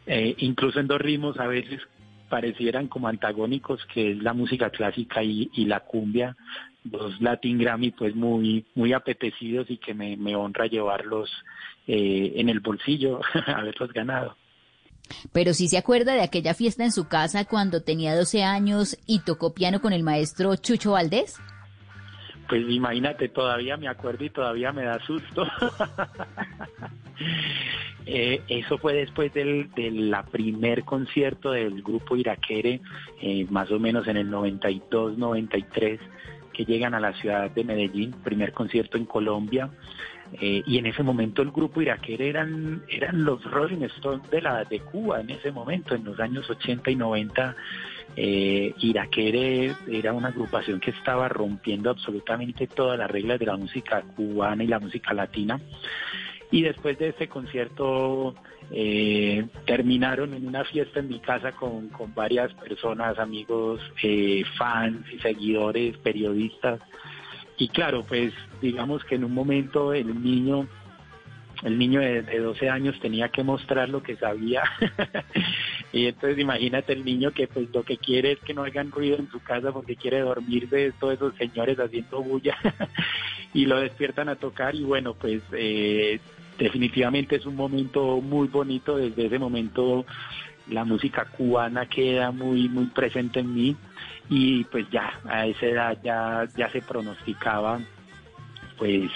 eh, 0.06 0.34
incluso 0.38 0.80
en 0.80 0.88
dos 0.88 1.00
ritmos 1.00 1.38
a 1.38 1.46
veces 1.46 1.80
parecieran 2.28 2.88
como 2.88 3.06
antagónicos, 3.06 3.86
que 3.86 4.10
es 4.10 4.18
la 4.20 4.32
música 4.32 4.70
clásica 4.70 5.22
y, 5.22 5.48
y 5.54 5.66
la 5.66 5.80
cumbia, 5.80 6.36
dos 6.82 7.20
Latin 7.20 7.58
Grammy 7.58 7.92
pues 7.92 8.16
muy, 8.16 8.66
muy 8.74 8.92
apetecidos 8.92 9.70
y 9.70 9.76
que 9.78 9.94
me, 9.94 10.34
honra 10.34 10.66
llevarlos 10.66 11.30
eh, 11.86 12.32
en 12.34 12.48
el 12.48 12.58
bolsillo, 12.58 13.20
haberlos 13.46 13.92
ganado. 13.92 14.36
Pero 15.32 15.54
si 15.54 15.68
se 15.68 15.78
acuerda 15.78 16.14
de 16.14 16.22
aquella 16.22 16.54
fiesta 16.54 16.84
en 16.84 16.90
su 16.90 17.06
casa 17.06 17.44
cuando 17.44 17.84
tenía 17.84 18.16
12 18.16 18.42
años 18.42 18.98
y 19.06 19.20
tocó 19.20 19.54
piano 19.54 19.80
con 19.80 19.92
el 19.92 20.02
maestro 20.02 20.56
Chucho 20.56 20.90
Valdés. 20.92 21.38
Pues 22.48 22.64
imagínate, 22.68 23.28
todavía 23.28 23.76
me 23.76 23.88
acuerdo 23.88 24.24
y 24.24 24.30
todavía 24.30 24.72
me 24.72 24.84
da 24.84 24.98
susto. 25.00 25.46
eh, 28.06 28.40
eso 28.48 28.78
fue 28.78 28.94
después 28.94 29.34
del 29.34 29.70
de 29.74 29.90
la 29.90 30.24
primer 30.24 30.84
concierto 30.84 31.50
del 31.50 31.82
grupo 31.82 32.16
Iraquere, 32.16 32.80
eh, 33.20 33.46
más 33.50 33.70
o 33.70 33.78
menos 33.78 34.08
en 34.08 34.16
el 34.16 34.30
92-93 34.30 35.98
que 36.54 36.64
llegan 36.64 36.94
a 36.94 37.00
la 37.00 37.12
ciudad 37.12 37.50
de 37.50 37.64
Medellín, 37.64 38.12
primer 38.24 38.52
concierto 38.52 38.96
en 38.96 39.04
Colombia. 39.04 39.68
Eh, 40.34 40.62
y 40.66 40.78
en 40.78 40.86
ese 40.86 41.02
momento 41.02 41.42
el 41.42 41.50
grupo 41.50 41.80
Iraquere 41.80 42.28
eran, 42.28 42.82
eran 42.88 43.24
los 43.24 43.42
Rolling 43.44 43.82
Stones 43.96 44.30
de, 44.30 44.42
la, 44.42 44.64
de 44.64 44.80
Cuba 44.80 45.20
en 45.20 45.30
ese 45.30 45.50
momento, 45.50 45.94
en 45.94 46.04
los 46.04 46.20
años 46.20 46.48
80 46.48 46.90
y 46.90 46.96
90. 46.96 47.56
Eh, 48.16 48.74
Iraquere 48.78 49.74
era 49.86 50.12
una 50.12 50.28
agrupación 50.28 50.80
que 50.80 50.90
estaba 50.90 51.28
rompiendo 51.28 51.90
absolutamente 51.90 52.66
todas 52.66 52.98
las 52.98 53.10
reglas 53.10 53.38
de 53.38 53.46
la 53.46 53.56
música 53.56 54.02
cubana 54.16 54.64
y 54.64 54.66
la 54.66 54.80
música 54.80 55.14
latina. 55.14 55.60
Y 56.50 56.62
después 56.62 56.98
de 56.98 57.08
ese 57.08 57.28
concierto 57.28 58.34
eh, 58.70 59.46
terminaron 59.66 60.34
en 60.34 60.46
una 60.46 60.64
fiesta 60.64 61.00
en 61.00 61.08
mi 61.08 61.20
casa 61.20 61.52
con, 61.52 61.88
con 61.88 62.14
varias 62.14 62.52
personas, 62.54 63.18
amigos, 63.18 63.80
eh, 64.02 64.42
fans 64.56 65.06
y 65.12 65.18
seguidores, 65.18 65.96
periodistas. 65.98 66.80
Y 67.58 67.68
claro, 67.68 68.04
pues 68.04 68.32
digamos 68.62 69.04
que 69.04 69.16
en 69.16 69.24
un 69.24 69.34
momento 69.34 69.92
el 69.92 70.22
niño 70.22 70.68
el 71.64 71.76
niño 71.76 72.00
de, 72.00 72.22
12 72.22 72.70
años 72.70 72.98
tenía 73.00 73.30
que 73.30 73.42
mostrar 73.42 73.88
lo 73.88 74.02
que 74.02 74.16
sabía. 74.16 74.62
y 75.92 76.06
entonces 76.06 76.38
imagínate 76.38 76.92
el 76.92 77.04
niño 77.04 77.32
que 77.32 77.48
pues 77.48 77.68
lo 77.74 77.82
que 77.82 77.96
quiere 77.96 78.32
es 78.32 78.38
que 78.40 78.54
no 78.54 78.62
hagan 78.62 78.92
ruido 78.92 79.16
en 79.16 79.28
su 79.28 79.40
casa 79.40 79.72
porque 79.72 79.96
quiere 79.96 80.20
dormir 80.20 80.68
de 80.68 80.92
todos 80.92 81.14
esos 81.14 81.34
señores 81.34 81.78
haciendo 81.78 82.22
bulla 82.22 82.56
y 83.54 83.66
lo 83.66 83.80
despiertan 83.80 84.28
a 84.28 84.36
tocar 84.36 84.74
y 84.74 84.84
bueno, 84.84 85.14
pues 85.14 85.42
eh, 85.52 86.20
definitivamente 86.58 87.36
es 87.36 87.46
un 87.46 87.56
momento 87.56 88.20
muy 88.20 88.48
bonito. 88.48 88.96
Desde 88.96 89.26
ese 89.26 89.38
momento 89.38 90.06
la 90.70 90.84
música 90.84 91.24
cubana 91.26 91.86
queda 91.86 92.30
muy, 92.30 92.68
muy 92.68 92.86
presente 92.86 93.40
en 93.40 93.54
mí 93.54 93.76
y 94.28 94.64
pues 94.64 94.88
ya 94.90 95.20
a 95.26 95.46
esa 95.46 95.66
edad 95.66 95.98
ya, 96.02 96.46
ya 96.56 96.70
se 96.70 96.82
pronosticaba 96.82 97.80
pues 98.76 99.10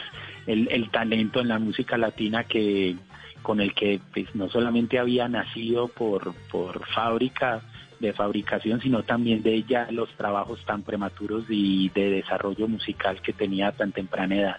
el, 0.47 0.91
talento 0.91 1.41
en 1.41 1.49
la 1.49 1.59
música 1.59 1.97
latina 1.97 2.45
que 2.45 2.97
con 3.43 3.61
el 3.61 3.75
que 3.75 4.01
pues, 4.12 4.35
no 4.35 4.49
solamente 4.49 4.99
había 4.99 5.29
nacido 5.29 5.88
por, 5.88 6.35
por 6.51 6.87
fábrica 6.88 7.61
de 8.01 8.12
fabricación, 8.12 8.81
sino 8.81 9.03
también 9.03 9.43
de 9.43 9.55
ella 9.55 9.88
los 9.91 10.09
trabajos 10.17 10.65
tan 10.65 10.83
prematuros 10.83 11.45
y 11.49 11.88
de 11.91 12.11
desarrollo 12.11 12.67
musical 12.67 13.21
que 13.23 13.33
tenía 13.33 13.69
a 13.69 13.73
tan 13.73 13.93
temprana 13.93 14.37
edad 14.37 14.57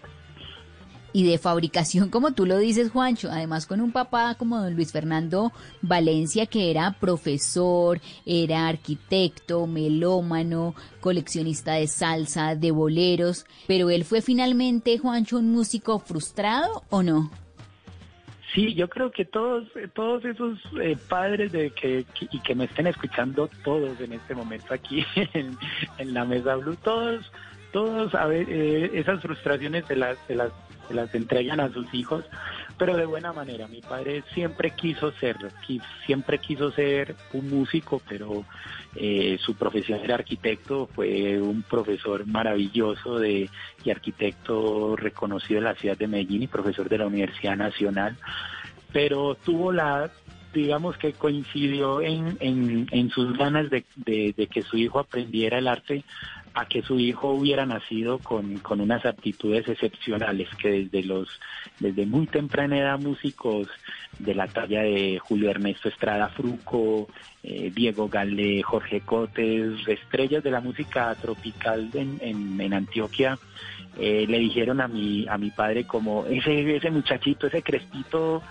y 1.14 1.26
de 1.26 1.38
fabricación, 1.38 2.10
como 2.10 2.34
tú 2.34 2.46
lo 2.46 2.58
dices, 2.58 2.92
Juancho, 2.92 3.30
además 3.32 3.68
con 3.68 3.80
un 3.80 3.92
papá 3.92 4.36
como 4.36 4.60
don 4.60 4.76
Luis 4.76 4.92
Fernando 4.92 5.52
Valencia, 5.82 6.48
que 6.48 6.72
era 6.72 6.98
profesor, 7.00 8.02
era 8.26 8.68
arquitecto, 8.68 9.68
melómano, 9.68 10.76
coleccionista 11.00 11.74
de 11.74 11.88
salsa, 11.88 12.56
de 12.56 12.72
boleros, 12.72 13.46
pero 13.68 13.90
él 13.90 14.04
fue 14.04 14.22
finalmente, 14.22 14.98
Juancho, 14.98 15.38
un 15.38 15.52
músico 15.52 16.00
frustrado 16.00 16.84
o 16.90 17.04
no? 17.04 17.32
Sí, 18.54 18.76
yo 18.76 18.88
creo 18.88 19.12
que 19.12 19.26
todos, 19.26 19.68
todos 19.96 20.24
esos 20.26 20.60
eh, 20.80 20.96
padres 21.10 21.52
de 21.52 21.72
que, 21.72 22.06
y 22.20 22.40
que 22.40 22.54
me 22.54 22.66
estén 22.66 22.86
escuchando 22.86 23.50
todos 23.64 24.00
en 24.00 24.14
este 24.14 24.36
momento 24.36 24.74
aquí 24.76 25.04
en, 25.34 26.14
la 26.14 26.24
mesa 26.24 26.56
Blue, 26.58 26.76
todos, 26.84 27.32
todos 27.72 28.14
a 28.14 28.28
ver, 28.28 28.46
eh, 28.48 28.92
esas 28.94 29.22
frustraciones 29.22 29.88
de 29.88 29.96
las, 29.96 30.28
de 30.28 30.36
las 30.36 30.52
se 30.88 30.94
las 30.94 31.14
entregan 31.14 31.60
a 31.60 31.72
sus 31.72 31.94
hijos, 31.94 32.26
pero 32.78 32.96
de 32.98 33.06
buena 33.06 33.34
manera. 33.34 33.68
Mi 33.68 33.82
padre 33.82 34.24
siempre 34.34 34.72
quiso 34.72 35.12
ser, 35.14 35.38
siempre 36.06 36.40
quiso 36.40 36.72
ser 36.72 37.16
un 37.34 37.50
músico, 37.50 38.02
pero 38.08 38.46
eh, 38.96 39.38
su 39.42 39.56
profesión 39.56 40.00
era 40.04 40.16
arquitecto, 40.16 40.88
fue 40.94 41.40
un 41.42 41.64
profesor 41.64 42.26
maravilloso 42.26 43.20
de, 43.20 43.50
y 43.84 43.90
arquitecto 43.90 44.96
reconocido 44.96 45.60
en 45.60 45.66
la 45.66 45.76
ciudad 45.76 45.98
de 45.98 46.08
Medellín 46.08 46.44
y 46.44 46.48
profesor 46.48 46.90
de 46.90 46.98
la 46.98 47.08
Universidad 47.08 47.56
Nacional, 47.56 48.18
pero 48.92 49.36
tuvo 49.36 49.72
la 49.72 50.12
digamos 50.54 50.98
que 50.98 51.14
coincidió 51.14 52.00
en, 52.00 52.38
en, 52.40 53.10
sus 53.10 53.36
ganas 53.36 53.72
de, 53.72 53.84
de, 53.96 54.48
que 54.48 54.62
su 54.62 54.78
hijo 54.78 55.00
aprendiera 55.00 55.58
el 55.58 55.68
arte 55.68 56.06
a 56.54 56.66
que 56.66 56.84
su 56.84 57.00
hijo 57.00 57.30
hubiera 57.32 57.66
nacido 57.66 58.20
con, 58.20 58.60
con 58.60 58.80
unas 58.80 59.06
aptitudes 59.06 59.68
excepcionales, 59.68 60.48
que 60.58 60.84
desde 60.84 61.04
los, 61.04 61.28
desde 61.80 62.06
muy 62.06 62.28
temprana 62.28 62.78
edad 62.78 63.00
músicos 63.00 63.68
de 64.20 64.36
la 64.36 64.48
talla 64.48 64.84
de 64.84 65.20
Julio 65.20 65.50
Ernesto 65.50 65.90
Estrada 65.90 66.30
Fruco, 66.30 67.08
eh, 67.42 67.72
Diego 67.74 68.08
Gale, 68.08 68.62
Jorge 68.62 69.02
Cotes, 69.02 69.88
estrellas 69.88 70.44
de 70.44 70.52
la 70.52 70.62
música 70.62 71.16
tropical 71.16 71.90
en, 71.94 72.20
en, 72.62 72.74
Antioquia, 72.74 73.40
eh, 73.98 74.26
le 74.28 74.38
dijeron 74.38 74.80
a 74.80 74.88
mi, 74.88 75.28
a 75.28 75.38
mi 75.40 75.50
padre 75.50 75.86
como 75.86 76.26
ese, 76.28 76.76
ese 76.76 76.92
muchachito, 76.92 77.48
ese 77.48 77.64
crespito 77.64 78.44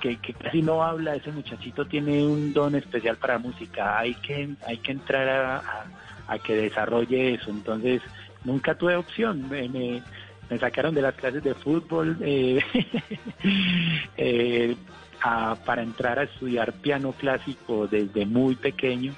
que, 0.00 0.16
casi 0.16 0.62
no 0.62 0.84
habla, 0.84 1.16
ese 1.16 1.32
muchachito 1.32 1.86
tiene 1.86 2.24
un 2.24 2.52
don 2.52 2.76
especial 2.76 3.16
para 3.16 3.38
música, 3.38 3.98
hay 3.98 4.14
que, 4.14 4.50
hay 4.64 4.76
que 4.76 4.92
entrar 4.92 5.28
a 5.28 5.86
que 6.36 6.54
desarrolle 6.54 7.34
eso. 7.34 7.50
Entonces, 7.50 8.02
nunca 8.44 8.74
tuve 8.74 8.96
opción. 8.96 9.48
Me, 9.48 9.68
me, 9.68 10.02
sacaron 10.58 10.94
de 10.94 11.02
las 11.02 11.14
clases 11.14 11.42
de 11.42 11.54
fútbol 11.54 12.18
eh, 12.20 12.60
eh, 14.16 14.76
para 15.64 15.82
entrar 15.82 16.18
a 16.18 16.24
estudiar 16.24 16.72
piano 16.74 17.12
clásico 17.12 17.86
desde 17.86 18.26
muy 18.26 18.56
pequeño. 18.56 19.14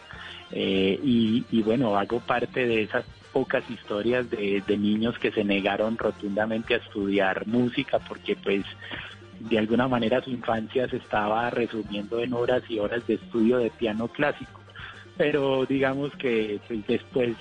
Eh, 0.52 0.98
y, 1.02 1.62
bueno, 1.62 1.96
hago 1.96 2.20
parte 2.20 2.66
de 2.66 2.82
esas 2.82 3.04
pocas 3.32 3.68
historias 3.70 4.28
de, 4.28 4.62
de 4.66 4.76
niños 4.76 5.16
que 5.18 5.30
se 5.30 5.44
negaron 5.44 5.96
rotundamente 5.96 6.74
a 6.74 6.78
estudiar 6.78 7.46
música 7.46 8.00
porque 8.00 8.34
pues 8.34 8.64
de 9.38 9.56
alguna 9.56 9.86
manera 9.86 10.20
su 10.20 10.30
infancia 10.30 10.88
se 10.88 10.96
estaba 10.96 11.48
resumiendo 11.48 12.18
en 12.18 12.34
horas 12.34 12.64
y 12.68 12.80
horas 12.80 13.06
de 13.06 13.14
estudio 13.14 13.58
de 13.58 13.70
piano 13.70 14.08
clásico 14.08 14.59
pero 15.20 15.66
digamos 15.66 16.10
que 16.16 16.58
pues, 16.66 16.86
después 16.86 17.36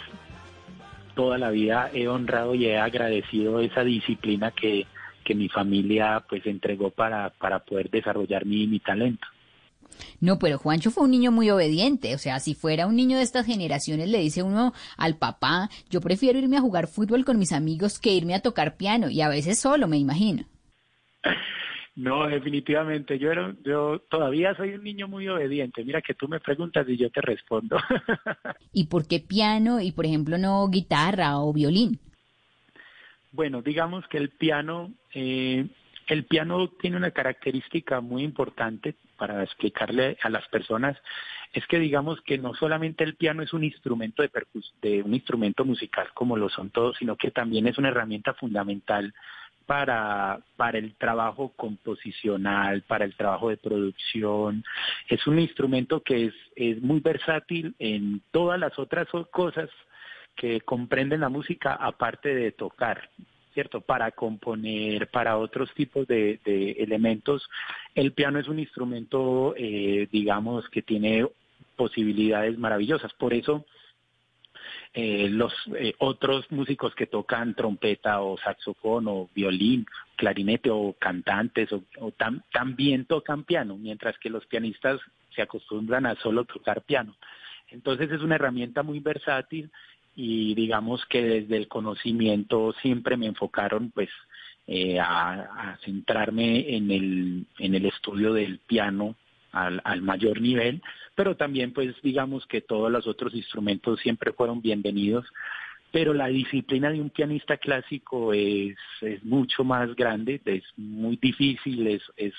toda 1.15 1.37
la 1.37 1.49
vida 1.49 1.89
he 1.93 2.09
honrado 2.09 2.53
y 2.53 2.65
he 2.65 2.77
agradecido 2.77 3.61
esa 3.61 3.85
disciplina 3.85 4.51
que, 4.51 4.85
que 5.23 5.33
mi 5.33 5.47
familia 5.47 6.21
pues 6.27 6.45
entregó 6.45 6.89
para, 6.89 7.29
para 7.29 7.59
poder 7.59 7.89
desarrollar 7.89 8.45
mi, 8.45 8.67
mi 8.67 8.81
talento. 8.81 9.25
No, 10.19 10.39
pero 10.39 10.57
Juancho 10.57 10.91
fue 10.91 11.05
un 11.05 11.11
niño 11.11 11.31
muy 11.31 11.49
obediente. 11.51 12.13
O 12.15 12.17
sea, 12.17 12.41
si 12.41 12.53
fuera 12.53 12.85
un 12.85 12.97
niño 12.97 13.15
de 13.15 13.23
estas 13.23 13.45
generaciones, 13.45 14.09
le 14.09 14.19
dice 14.19 14.43
uno 14.43 14.73
al 14.97 15.15
papá, 15.15 15.69
yo 15.89 16.01
prefiero 16.01 16.37
irme 16.37 16.57
a 16.57 16.61
jugar 16.61 16.87
fútbol 16.87 17.23
con 17.23 17.39
mis 17.39 17.53
amigos 17.53 17.97
que 17.97 18.11
irme 18.11 18.35
a 18.35 18.41
tocar 18.41 18.75
piano. 18.75 19.09
Y 19.09 19.21
a 19.21 19.29
veces 19.29 19.57
solo, 19.57 19.87
me 19.87 19.97
imagino. 19.97 20.43
No, 21.99 22.27
definitivamente. 22.27 23.19
Yo, 23.19 23.29
era, 23.29 23.53
yo 23.61 23.99
todavía 24.09 24.55
soy 24.55 24.69
un 24.69 24.85
niño 24.85 25.09
muy 25.09 25.27
obediente. 25.27 25.83
Mira 25.83 26.01
que 26.01 26.13
tú 26.13 26.29
me 26.29 26.39
preguntas 26.39 26.87
y 26.87 26.95
yo 26.95 27.09
te 27.09 27.19
respondo. 27.19 27.77
¿Y 28.71 28.87
por 28.87 29.05
qué 29.05 29.19
piano 29.19 29.81
y, 29.81 29.91
por 29.91 30.05
ejemplo, 30.05 30.37
no 30.37 30.65
guitarra 30.69 31.37
o 31.39 31.51
violín? 31.51 31.99
Bueno, 33.33 33.61
digamos 33.61 34.07
que 34.07 34.17
el 34.17 34.29
piano, 34.29 34.93
eh, 35.13 35.67
el 36.07 36.23
piano 36.23 36.69
tiene 36.81 36.95
una 36.95 37.11
característica 37.11 37.99
muy 37.99 38.23
importante 38.23 38.95
para 39.17 39.43
explicarle 39.43 40.17
a 40.21 40.29
las 40.29 40.47
personas 40.47 40.95
es 41.51 41.65
que 41.65 41.79
digamos 41.79 42.21
que 42.21 42.37
no 42.37 42.53
solamente 42.53 43.03
el 43.03 43.15
piano 43.15 43.41
es 43.41 43.53
un 43.53 43.63
instrumento 43.63 44.21
de, 44.21 44.29
de 44.81 45.01
un 45.01 45.13
instrumento 45.13 45.65
musical 45.65 46.07
como 46.13 46.37
lo 46.37 46.47
son 46.47 46.69
todos, 46.69 46.95
sino 46.97 47.17
que 47.17 47.31
también 47.31 47.67
es 47.67 47.77
una 47.77 47.89
herramienta 47.89 48.35
fundamental 48.35 49.13
para, 49.69 50.39
para 50.57 50.79
el 50.79 50.95
trabajo 50.95 51.53
composicional, 51.55 52.81
para 52.87 53.05
el 53.05 53.13
trabajo 53.13 53.49
de 53.49 53.57
producción. 53.57 54.63
Es 55.07 55.27
un 55.27 55.37
instrumento 55.37 56.01
que 56.01 56.25
es, 56.25 56.33
es 56.55 56.81
muy 56.81 57.01
versátil 57.01 57.75
en 57.77 58.19
todas 58.31 58.59
las 58.59 58.79
otras 58.79 59.07
cosas 59.29 59.69
que 60.35 60.61
comprenden 60.61 61.19
la 61.19 61.29
música 61.29 61.75
aparte 61.75 62.33
de 62.33 62.51
tocar, 62.51 63.11
¿cierto? 63.53 63.81
Para 63.81 64.09
componer, 64.09 65.07
para 65.11 65.37
otros 65.37 65.71
tipos 65.75 66.07
de, 66.07 66.39
de 66.43 66.71
elementos. 66.79 67.47
El 67.93 68.13
piano 68.13 68.39
es 68.39 68.47
un 68.47 68.57
instrumento, 68.57 69.53
eh, 69.55 70.07
digamos, 70.11 70.67
que 70.69 70.81
tiene 70.81 71.27
posibilidades 71.75 72.57
maravillosas. 72.57 73.13
Por 73.13 73.35
eso, 73.35 73.67
eh, 74.93 75.29
los 75.29 75.53
eh, 75.77 75.93
otros 75.99 76.51
músicos 76.51 76.95
que 76.95 77.05
tocan 77.05 77.53
trompeta 77.53 78.21
o 78.21 78.37
saxofón 78.39 79.07
o 79.07 79.29
violín, 79.35 79.85
clarinete 80.15 80.71
o 80.71 80.95
cantantes 80.97 81.69
o, 81.71 81.83
también 82.51 83.05
tocan 83.05 83.43
piano, 83.43 83.77
mientras 83.77 84.17
que 84.17 84.31
los 84.31 84.45
pianistas 84.47 84.99
se 85.35 85.43
acostumbran 85.43 86.07
a 86.07 86.15
solo 86.15 86.45
tocar 86.45 86.81
piano. 86.81 87.15
Entonces 87.69 88.11
es 88.11 88.21
una 88.21 88.35
herramienta 88.35 88.81
muy 88.81 88.99
versátil 88.99 89.69
y 90.15 90.55
digamos 90.55 91.05
que 91.05 91.21
desde 91.21 91.57
el 91.57 91.67
conocimiento 91.67 92.73
siempre 92.81 93.15
me 93.15 93.27
enfocaron 93.27 93.91
pues 93.91 94.09
eh, 94.65 94.99
a, 94.99 95.77
centrarme 95.85 96.75
en 96.75 96.91
el, 96.91 97.45
en 97.59 97.75
el 97.75 97.85
estudio 97.85 98.33
del 98.33 98.57
piano 98.59 99.15
al, 99.51 100.01
mayor 100.01 100.41
nivel 100.41 100.81
pero 101.15 101.35
también 101.35 101.73
pues 101.73 101.95
digamos 102.01 102.45
que 102.45 102.61
todos 102.61 102.91
los 102.91 103.07
otros 103.07 103.33
instrumentos 103.33 103.99
siempre 103.99 104.33
fueron 104.33 104.61
bienvenidos 104.61 105.25
pero 105.91 106.13
la 106.13 106.27
disciplina 106.27 106.91
de 106.91 107.01
un 107.01 107.09
pianista 107.09 107.57
clásico 107.57 108.33
es, 108.33 108.77
es 109.01 109.23
mucho 109.23 109.63
más 109.63 109.95
grande, 109.95 110.39
es 110.45 110.63
muy 110.77 111.17
difícil, 111.17 111.87
es, 111.87 112.03
es, 112.15 112.33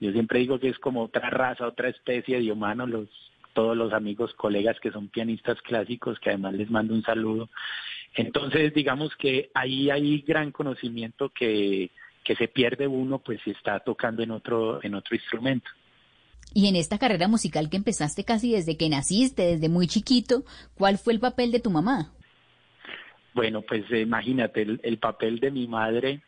yo 0.00 0.12
siempre 0.12 0.38
digo 0.38 0.58
que 0.58 0.68
es 0.68 0.78
como 0.78 1.04
otra 1.04 1.28
raza, 1.28 1.66
otra 1.66 1.88
especie 1.88 2.40
de 2.40 2.50
humano, 2.50 2.86
los, 2.86 3.08
todos 3.52 3.76
los 3.76 3.92
amigos, 3.92 4.32
colegas 4.34 4.80
que 4.80 4.92
son 4.92 5.08
pianistas 5.08 5.60
clásicos, 5.62 6.18
que 6.20 6.30
además 6.30 6.54
les 6.54 6.70
mando 6.70 6.94
un 6.94 7.02
saludo. 7.02 7.50
Entonces, 8.14 8.72
digamos 8.72 9.14
que 9.16 9.50
ahí 9.54 9.90
hay 9.90 10.22
gran 10.22 10.50
conocimiento 10.50 11.28
que, 11.28 11.90
que 12.24 12.34
se 12.36 12.48
pierde 12.48 12.86
uno, 12.86 13.18
pues 13.18 13.40
si 13.44 13.50
está 13.50 13.80
tocando 13.80 14.22
en 14.22 14.30
otro, 14.30 14.82
en 14.82 14.94
otro 14.94 15.14
instrumento. 15.14 15.70
Y 16.52 16.68
en 16.68 16.76
esta 16.76 16.98
carrera 16.98 17.28
musical 17.28 17.70
que 17.70 17.76
empezaste 17.76 18.24
casi 18.24 18.52
desde 18.52 18.76
que 18.76 18.88
naciste, 18.88 19.42
desde 19.42 19.68
muy 19.68 19.86
chiquito, 19.86 20.44
¿cuál 20.74 20.98
fue 20.98 21.12
el 21.12 21.20
papel 21.20 21.52
de 21.52 21.60
tu 21.60 21.70
mamá? 21.70 22.12
Bueno, 23.34 23.62
pues 23.62 23.84
eh, 23.90 24.00
imagínate, 24.00 24.62
el, 24.62 24.80
el, 24.82 24.98
papel 24.98 25.38
de 25.38 25.52
mi 25.52 25.68
madre, 25.68 26.20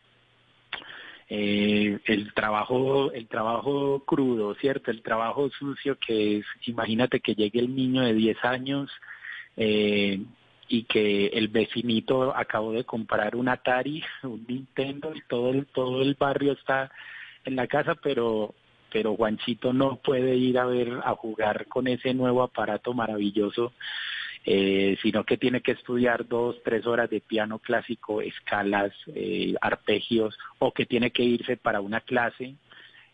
eh, 1.28 1.98
el 2.04 2.34
trabajo, 2.34 3.10
el 3.12 3.26
trabajo 3.26 4.04
crudo, 4.04 4.54
¿cierto? 4.54 4.90
El 4.90 5.02
trabajo 5.02 5.50
sucio 5.50 5.96
que 5.98 6.38
es, 6.38 6.44
imagínate 6.66 7.20
que 7.20 7.34
llegue 7.34 7.58
el 7.58 7.74
niño 7.74 8.02
de 8.02 8.14
10 8.14 8.44
años 8.44 8.90
eh, 9.56 10.20
y 10.68 10.84
que 10.84 11.26
el 11.28 11.48
vecinito 11.48 12.36
acabó 12.36 12.72
de 12.72 12.84
comprar 12.84 13.34
un 13.34 13.48
Atari, 13.48 14.04
un 14.22 14.44
Nintendo 14.46 15.12
y 15.14 15.22
todo 15.22 15.50
el, 15.50 15.66
todo 15.66 16.02
el 16.02 16.14
barrio 16.14 16.52
está 16.52 16.92
en 17.44 17.56
la 17.56 17.66
casa, 17.66 17.94
pero 17.96 18.54
pero 18.92 19.16
Juanchito 19.16 19.72
no 19.72 19.96
puede 19.96 20.36
ir 20.36 20.58
a 20.58 20.66
ver 20.66 21.00
a 21.04 21.14
jugar 21.14 21.66
con 21.66 21.86
ese 21.86 22.12
nuevo 22.14 22.42
aparato 22.42 22.92
maravilloso 22.92 23.72
eh, 24.44 24.98
sino 25.02 25.22
que 25.24 25.36
tiene 25.36 25.60
que 25.60 25.70
estudiar 25.72 26.26
dos, 26.26 26.56
tres 26.64 26.84
horas 26.84 27.08
de 27.08 27.20
piano 27.20 27.60
clásico, 27.60 28.20
escalas, 28.20 28.92
eh, 29.14 29.54
arpegios, 29.60 30.36
o 30.58 30.72
que 30.72 30.84
tiene 30.84 31.12
que 31.12 31.22
irse 31.22 31.56
para 31.56 31.80
una 31.80 32.00
clase 32.00 32.56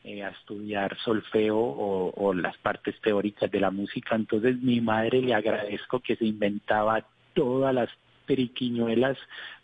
eh, 0.05 0.23
a 0.23 0.31
estudiar 0.31 0.97
solfeo 1.05 1.59
o, 1.59 2.15
o, 2.17 2.33
las 2.33 2.57
partes 2.59 2.99
teóricas 3.03 3.51
de 3.51 3.61
la 3.61 3.71
música. 3.71 4.15
Entonces 4.17 4.57
mi 4.63 4.81
madre 4.81 5.21
le 5.21 5.35
agradezco 5.35 6.01
que 6.01 6.17
se 6.17 6.25
inventaba 6.25 7.05
todas 7.35 7.75
las 7.75 7.91
periquiñuelas 8.25 9.19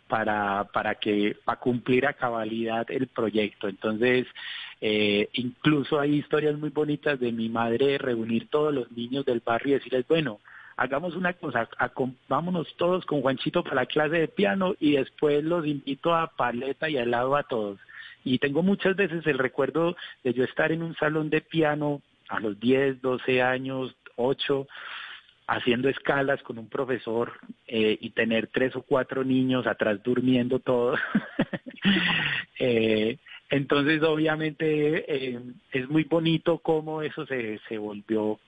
para, 0.07 0.65
para 0.73 0.95
que, 0.95 1.35
para 1.43 1.59
cumplir 1.59 2.05
a 2.05 2.13
cabalidad 2.13 2.85
el 2.89 3.07
proyecto. 3.07 3.67
Entonces, 3.67 4.27
eh, 4.81 5.29
incluso 5.33 5.99
hay 5.99 6.15
historias 6.15 6.57
muy 6.57 6.69
bonitas 6.69 7.19
de 7.19 7.31
mi 7.31 7.49
madre 7.49 7.97
reunir 7.97 8.49
todos 8.49 8.73
los 8.73 8.91
niños 8.91 9.25
del 9.25 9.41
barrio 9.43 9.75
y 9.75 9.79
decirles, 9.79 10.07
bueno, 10.07 10.39
hagamos 10.77 11.15
una 11.15 11.33
cosa, 11.33 11.69
a, 11.77 11.91
vámonos 12.27 12.75
todos 12.77 13.05
con 13.05 13.21
Juanchito 13.21 13.63
para 13.63 13.75
la 13.75 13.85
clase 13.85 14.17
de 14.17 14.27
piano 14.27 14.75
y 14.79 14.93
después 14.93 15.43
los 15.43 15.65
invito 15.65 16.13
a 16.13 16.27
paleta 16.27 16.89
y 16.89 16.97
helado 16.97 17.35
a 17.35 17.43
todos. 17.43 17.79
Y 18.23 18.39
tengo 18.39 18.63
muchas 18.63 18.95
veces 18.95 19.25
el 19.27 19.37
recuerdo 19.37 19.95
de 20.23 20.33
yo 20.33 20.43
estar 20.43 20.71
en 20.71 20.81
un 20.81 20.95
salón 20.95 21.29
de 21.29 21.41
piano 21.41 22.01
a 22.27 22.39
los 22.39 22.59
10, 22.59 23.01
12 23.01 23.41
años, 23.41 23.95
8, 24.15 24.67
haciendo 25.47 25.89
escalas 25.89 26.41
con 26.43 26.57
un 26.57 26.69
profesor 26.69 27.33
eh, 27.67 27.97
y 27.99 28.09
tener 28.11 28.47
tres 28.47 28.75
o 28.75 28.81
cuatro 28.81 29.23
niños 29.23 29.67
atrás 29.67 30.01
durmiendo 30.03 30.59
todos. 30.59 30.99
eh, 32.59 33.17
entonces, 33.49 34.01
obviamente, 34.01 35.05
eh, 35.07 35.39
es 35.71 35.89
muy 35.89 36.03
bonito 36.03 36.57
cómo 36.59 37.01
eso 37.01 37.25
se, 37.27 37.59
se 37.69 37.77
volvió 37.77 38.39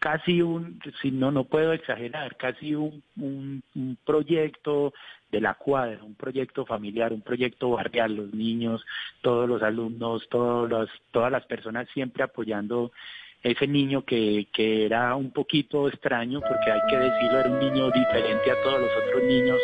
casi 0.00 0.40
un, 0.40 0.80
si 1.02 1.12
no, 1.12 1.30
no 1.30 1.44
puedo 1.44 1.72
exagerar, 1.72 2.36
casi 2.36 2.74
un, 2.74 3.02
un, 3.16 3.62
un, 3.74 3.98
proyecto 4.04 4.94
de 5.30 5.42
la 5.42 5.54
cuadra, 5.54 6.02
un 6.02 6.14
proyecto 6.14 6.64
familiar, 6.64 7.12
un 7.12 7.20
proyecto 7.20 7.70
barrial, 7.70 8.16
los 8.16 8.34
niños, 8.34 8.84
todos 9.20 9.48
los 9.48 9.62
alumnos, 9.62 10.26
todos 10.30 10.68
los, 10.68 10.90
todas 11.12 11.30
las 11.30 11.44
personas 11.44 11.86
siempre 11.92 12.24
apoyando 12.24 12.92
ese 13.42 13.66
niño 13.66 14.04
que, 14.04 14.48
que 14.52 14.84
era 14.86 15.14
un 15.16 15.30
poquito 15.30 15.88
extraño, 15.88 16.40
porque 16.40 16.70
hay 16.70 16.80
que 16.88 16.96
decirlo, 16.96 17.40
era 17.40 17.50
un 17.50 17.58
niño 17.58 17.90
diferente 17.90 18.50
a 18.50 18.62
todos 18.62 18.80
los 18.80 18.90
otros 19.04 19.22
niños, 19.24 19.58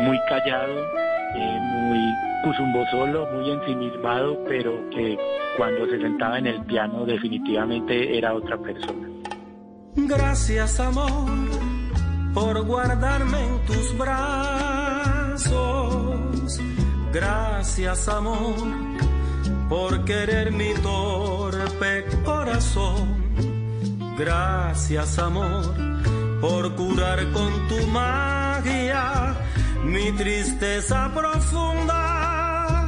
muy 0.00 0.18
callado, 0.28 0.84
eh, 1.34 1.58
muy 1.60 1.98
cusumbo 2.44 2.84
solo, 2.90 3.26
muy 3.32 3.50
ensimismado, 3.50 4.44
pero 4.48 4.88
que 4.90 5.18
cuando 5.56 5.86
se 5.86 5.98
sentaba 6.00 6.38
en 6.38 6.46
el 6.46 6.64
piano 6.64 7.04
definitivamente 7.04 8.16
era 8.16 8.34
otra 8.34 8.56
persona. 8.58 9.08
Gracias 9.96 10.78
amor 10.78 11.30
por 12.32 12.64
guardarme 12.64 13.44
en 13.44 13.58
tus 13.66 13.98
brazos. 13.98 15.50
Gracias 17.12 18.08
amor 18.08 18.54
por 19.68 20.04
querer 20.04 20.52
mi 20.52 20.72
torpe 20.74 22.04
Gracias 24.18 25.18
amor 25.18 25.74
por 26.40 26.74
curar 26.74 27.30
con 27.32 27.68
tu 27.68 27.86
magia 27.86 29.34
mi 29.84 30.12
tristeza 30.12 31.10
profunda. 31.14 32.84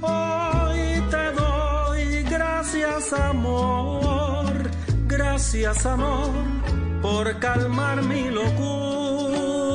Hoy 0.00 1.02
te 1.10 1.32
doy 1.32 2.22
gracias 2.22 3.12
amor 3.12 4.22
Gracias 5.06 5.84
amor 5.84 6.30
por 7.02 7.38
calmar 7.38 8.02
mi 8.02 8.30
locura. 8.30 9.66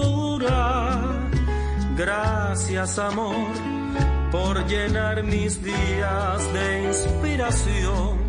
Gracias 1.96 2.98
amor 2.98 3.36
por 4.32 4.66
llenar 4.66 5.24
mis 5.24 5.62
días 5.64 6.54
de 6.54 6.88
inspiración. 6.88 8.27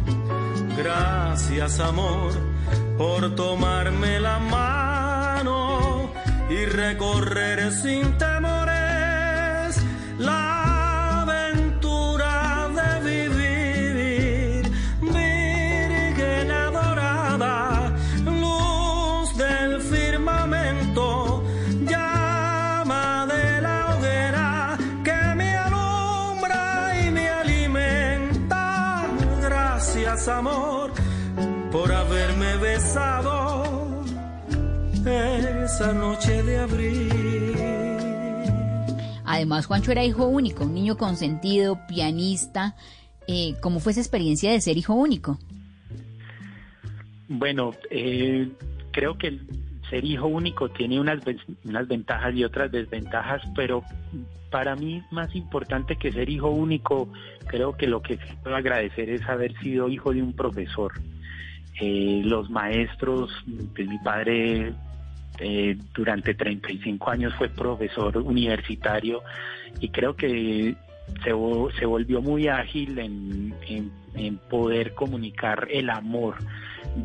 Gracias 0.79 1.81
amor 1.81 2.33
por 2.97 3.35
tomarme 3.35 4.21
la 4.21 4.39
mano 4.39 6.13
y 6.49 6.65
recorrer 6.67 7.73
sin 7.73 8.17
temores 8.17 9.77
la 10.19 10.58
amor 30.09 30.91
por 31.71 31.93
haberme 31.93 32.57
besado 32.57 34.05
esa 35.05 35.93
noche 35.93 36.43
de 36.43 36.59
abril. 36.59 37.55
Además, 39.27 39.67
Juancho 39.67 39.93
era 39.93 40.03
hijo 40.05 40.27
único, 40.27 40.65
un 40.65 40.73
niño 40.73 40.97
consentido, 40.97 41.79
pianista. 41.87 42.75
Eh, 43.27 43.55
¿Cómo 43.61 43.81
fue 43.81 43.93
esa 43.93 44.01
experiencia 44.01 44.51
de 44.51 44.63
ser 44.63 44.79
hijo 44.79 44.95
único? 44.95 45.39
Bueno, 47.29 47.73
eh, 47.91 48.51
creo 48.93 49.19
que 49.19 49.27
el 49.27 49.47
ser 49.91 50.05
hijo 50.05 50.27
único 50.27 50.69
tiene 50.69 51.01
unas, 51.01 51.21
unas 51.65 51.89
ventajas 51.89 52.35
y 52.35 52.45
otras 52.45 52.71
desventajas, 52.71 53.43
pero 53.55 53.83
para 54.51 54.77
mí 54.77 55.03
más 55.11 55.35
importante 55.35 55.97
que 55.97 56.13
ser 56.13 56.29
hijo 56.29 56.51
único, 56.51 57.09
creo 57.47 57.77
que 57.77 57.87
lo 57.87 58.03
que 58.03 58.19
puedo 58.43 58.57
agradecer 58.57 59.11
es 59.11 59.27
haber 59.29 59.57
sido 59.61 59.89
hijo 59.89 60.13
de 60.13 60.23
un 60.23 60.33
profesor. 60.33 60.93
Eh, 61.81 62.23
los 62.25 62.51
maestros, 62.51 63.31
pues 63.75 63.89
mi 63.89 63.99
padre 63.99 64.73
eh, 65.39 65.77
durante 65.95 66.35
35 66.35 67.11
años 67.11 67.35
fue 67.35 67.49
profesor 67.49 68.17
universitario 68.19 69.23
y 69.81 69.89
creo 69.91 70.17
que 70.17 70.75
se, 71.23 71.31
se 71.79 71.87
volvió 71.87 72.21
muy 72.21 72.49
ágil 72.49 72.99
en, 72.99 73.55
en, 73.69 73.93
en 74.15 74.39
poder 74.39 74.95
comunicar 74.95 75.69
el 75.71 75.91
amor 75.91 76.37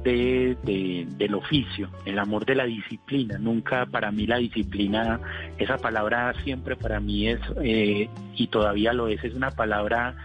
de, 0.04 0.58
de, 0.64 1.08
del 1.18 1.36
oficio, 1.36 1.89
el 2.06 2.20
amor 2.20 2.45
de 2.45 2.56
la 2.56 2.66
disciplina. 2.66 3.38
Nunca 3.38 3.86
para 3.86 4.12
mí 4.12 4.26
la 4.26 4.38
disciplina, 4.38 5.20
esa 5.58 5.78
palabra 5.78 6.34
siempre 6.43 6.76
para 6.76 6.99
mí 6.99 7.28
es, 7.28 7.39
eh, 7.62 8.10
y 8.36 8.47
todavía 8.47 8.93
lo 8.93 9.08
es, 9.08 9.24
es 9.24 9.34
una 9.34 9.51
palabra 9.51 10.16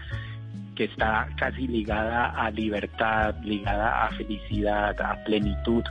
que 0.75 0.85
está 0.85 1.27
casi 1.35 1.67
ligada 1.67 2.27
a 2.27 2.49
libertad, 2.51 3.35
ligada 3.43 4.05
a 4.05 4.11
felicidad, 4.11 4.99
a 5.01 5.23
plenitud, 5.25 5.83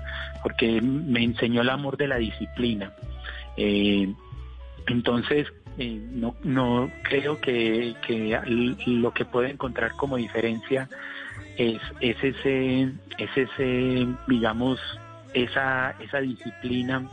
porque 0.43 0.81
me 0.81 1.23
enseñó 1.23 1.61
el 1.61 1.69
amor 1.69 1.99
de 1.99 2.09
la 2.09 2.17
disciplina. 2.17 2.91
Eh, 3.59 4.11
entonces, 4.87 5.47
eh, 5.79 6.01
no, 6.13 6.35
no 6.43 6.91
creo 7.03 7.41
que, 7.41 7.95
lo 8.87 9.13
que 9.13 9.25
puedo 9.25 9.47
encontrar 9.47 9.93
como 9.93 10.17
diferencia 10.17 10.89
es, 11.57 11.81
es 12.01 12.17
ese, 12.23 12.93
es 13.19 13.31
ese, 13.37 14.07
digamos, 14.27 14.81
esa, 15.35 15.95
esa 16.01 16.21
disciplina 16.21 17.09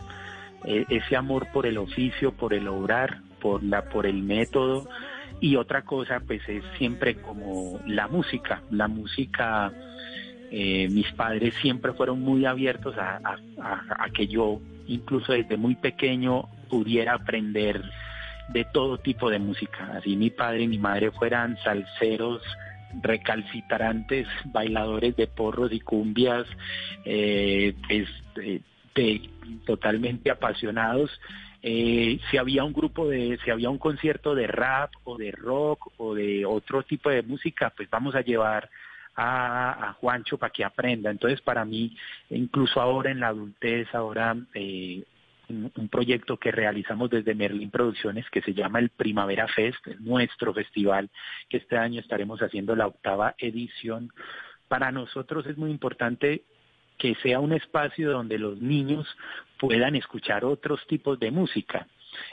eh, 0.63 0.85
ese 0.89 1.15
amor 1.15 1.47
por 1.53 1.67
el 1.67 1.77
oficio, 1.77 2.31
por 2.31 2.53
el 2.53 2.67
obrar, 2.67 3.19
por 3.39 3.63
la, 3.63 3.83
por 3.83 4.07
el 4.07 4.23
método. 4.23 4.89
Y 5.39 5.57
otra 5.57 5.83
cosa, 5.83 6.21
pues 6.25 6.41
es 6.49 6.63
siempre 6.77 7.15
como 7.15 7.79
la 7.85 8.07
música. 8.07 8.63
La 8.71 8.87
música, 8.87 9.71
eh, 10.49 10.87
mis 10.89 11.11
padres 11.11 11.53
siempre 11.61 11.93
fueron 11.93 12.21
muy 12.21 12.45
abiertos 12.45 12.97
a, 12.97 13.19
a 13.59 14.09
que 14.09 14.25
yo, 14.25 14.59
incluso 14.87 15.33
desde 15.33 15.55
muy 15.55 15.75
pequeño, 15.75 16.47
pudiera 16.67 17.13
aprender 17.13 17.83
de 18.49 18.65
todo 18.65 18.97
tipo 18.97 19.29
de 19.29 19.39
música. 19.39 19.91
Así 19.95 20.15
mi 20.15 20.29
padre 20.29 20.63
y 20.63 20.67
mi 20.67 20.77
madre 20.77 21.11
fueran 21.11 21.57
salseros, 21.63 22.41
recalcitrantes, 23.01 24.27
bailadores 24.45 25.15
de 25.15 25.27
porros 25.27 25.71
y 25.71 25.79
cumbias, 25.79 26.45
eh, 27.03 27.73
pues, 27.87 28.07
totalmente 29.65 30.31
apasionados. 30.31 31.11
Eh, 31.61 32.19
si 32.29 32.37
había 32.37 32.63
un 32.63 32.73
grupo 32.73 33.07
de, 33.09 33.39
si 33.43 33.49
había 33.49 33.69
un 33.69 33.79
concierto 33.79 34.35
de 34.35 34.47
rap 34.47 34.91
o 35.03 35.17
de 35.17 35.31
rock 35.31 35.91
o 35.97 36.13
de 36.13 36.45
otro 36.45 36.83
tipo 36.83 37.09
de 37.09 37.23
música, 37.23 37.73
pues 37.75 37.89
vamos 37.89 38.13
a 38.15 38.21
llevar 38.21 38.69
a, 39.15 39.89
a 39.89 39.93
Juancho 39.93 40.37
para 40.37 40.53
que 40.53 40.63
aprenda. 40.63 41.09
Entonces, 41.09 41.41
para 41.41 41.65
mí, 41.65 41.97
incluso 42.29 42.79
ahora 42.79 43.11
en 43.11 43.19
la 43.19 43.29
adultez, 43.29 43.87
ahora 43.95 44.35
eh, 44.53 45.03
un, 45.49 45.89
proyecto 45.89 46.37
que 46.37 46.51
realizamos 46.51 47.09
desde 47.09 47.35
Merlin 47.35 47.71
Producciones 47.71 48.29
que 48.29 48.41
se 48.41 48.53
llama 48.53 48.79
el 48.79 48.89
Primavera 48.89 49.47
Fest, 49.47 49.85
nuestro 49.99 50.53
festival, 50.53 51.09
que 51.49 51.57
este 51.57 51.77
año 51.77 51.99
estaremos 51.99 52.41
haciendo 52.41 52.75
la 52.75 52.87
octava 52.87 53.35
edición. 53.37 54.11
Para 54.67 54.91
nosotros 54.91 55.45
es 55.45 55.57
muy 55.57 55.71
importante 55.71 56.43
que 56.97 57.15
sea 57.15 57.39
un 57.39 57.53
espacio 57.53 58.11
donde 58.11 58.39
los 58.39 58.61
niños 58.61 59.07
puedan 59.59 59.95
escuchar 59.95 60.45
otros 60.45 60.85
tipos 60.87 61.19
de 61.19 61.31
música. 61.31 61.87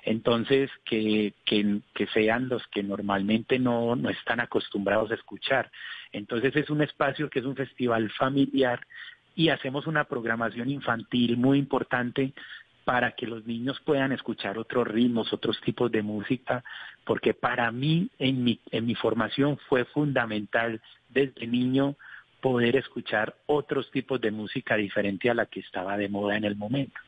Entonces, 0.05 0.71
que, 0.85 1.35
que, 1.45 1.81
que, 1.93 2.07
sean 2.09 2.49
los 2.49 2.65
que 2.69 2.85
normalmente 2.85 3.59
no, 3.59 3.97
no 3.97 4.11
están 4.11 4.39
acostumbrados 4.39 5.11
a 5.11 5.15
escuchar. 5.15 5.73
Entonces, 6.13 6.55
es 6.55 6.71
un 6.71 6.83
espacio 6.83 7.29
que 7.29 7.41
es 7.41 7.45
un 7.45 7.57
festival 7.57 8.11
familiar 8.11 8.87
y 9.35 9.49
hacemos 9.49 9.87
una 9.87 10.05
programación 10.05 10.71
infantil 10.71 11.37
muy 11.37 11.59
importante 11.59 12.33
para 12.85 13.13
que 13.13 13.27
los 13.27 13.47
niños 13.47 13.81
puedan 13.85 14.13
escuchar 14.13 14.59
otros 14.59 14.87
ritmos, 14.89 15.33
otros 15.33 15.61
tipos 15.61 15.91
de 15.91 16.03
música, 16.03 16.65
porque 17.05 17.35
para 17.35 17.71
mí 17.71 18.09
en 18.19 18.45
mi, 18.45 18.61
en 18.71 18.87
mi 18.87 18.95
formación 18.95 19.59
fue 19.69 19.85
fundamental 19.85 20.81
desde 21.09 21.47
niño 21.47 21.97
poder 22.41 22.77
escuchar 22.77 23.37
otros 23.47 23.91
tipos 23.91 24.21
de 24.21 24.31
música 24.31 24.77
diferente 24.77 25.31
a 25.31 25.35
la 25.35 25.47
que 25.47 25.61
estaba 25.61 25.97
de 25.97 26.09
moda 26.09 26.37
en 26.37 26.45
el 26.45 26.57
momento. 26.57 26.99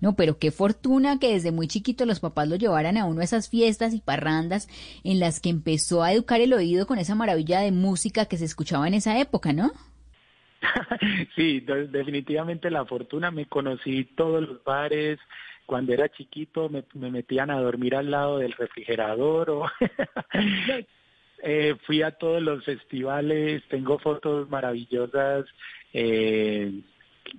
No, 0.00 0.14
pero 0.14 0.38
qué 0.38 0.50
fortuna 0.50 1.18
que 1.18 1.32
desde 1.32 1.52
muy 1.52 1.68
chiquito 1.68 2.06
los 2.06 2.20
papás 2.20 2.48
lo 2.48 2.56
llevaran 2.56 2.96
a 2.96 3.04
uno 3.06 3.20
a 3.20 3.24
esas 3.24 3.48
fiestas 3.48 3.94
y 3.94 4.00
parrandas 4.00 4.68
en 5.02 5.20
las 5.20 5.40
que 5.40 5.50
empezó 5.50 6.02
a 6.02 6.12
educar 6.12 6.40
el 6.40 6.52
oído 6.52 6.86
con 6.86 6.98
esa 6.98 7.14
maravilla 7.14 7.60
de 7.60 7.72
música 7.72 8.26
que 8.26 8.36
se 8.36 8.44
escuchaba 8.44 8.86
en 8.88 8.94
esa 8.94 9.18
época, 9.18 9.52
¿no? 9.52 9.72
sí, 11.36 11.60
definitivamente 11.60 12.70
la 12.70 12.84
fortuna. 12.84 13.30
Me 13.30 13.46
conocí 13.46 14.04
todos 14.16 14.46
los 14.46 14.64
bares. 14.64 15.18
Cuando 15.66 15.94
era 15.94 16.10
chiquito 16.10 16.68
me, 16.68 16.84
metían 17.10 17.50
a 17.50 17.60
dormir 17.60 17.96
al 17.96 18.10
lado 18.10 18.38
del 18.38 18.52
refrigerador 18.52 19.50
o 19.50 19.66
eh, 21.42 21.74
fui 21.86 22.02
a 22.02 22.12
todos 22.12 22.42
los 22.42 22.64
festivales. 22.64 23.62
Tengo 23.68 23.98
fotos 23.98 24.48
maravillosas 24.50 25.46
eh, 25.92 26.70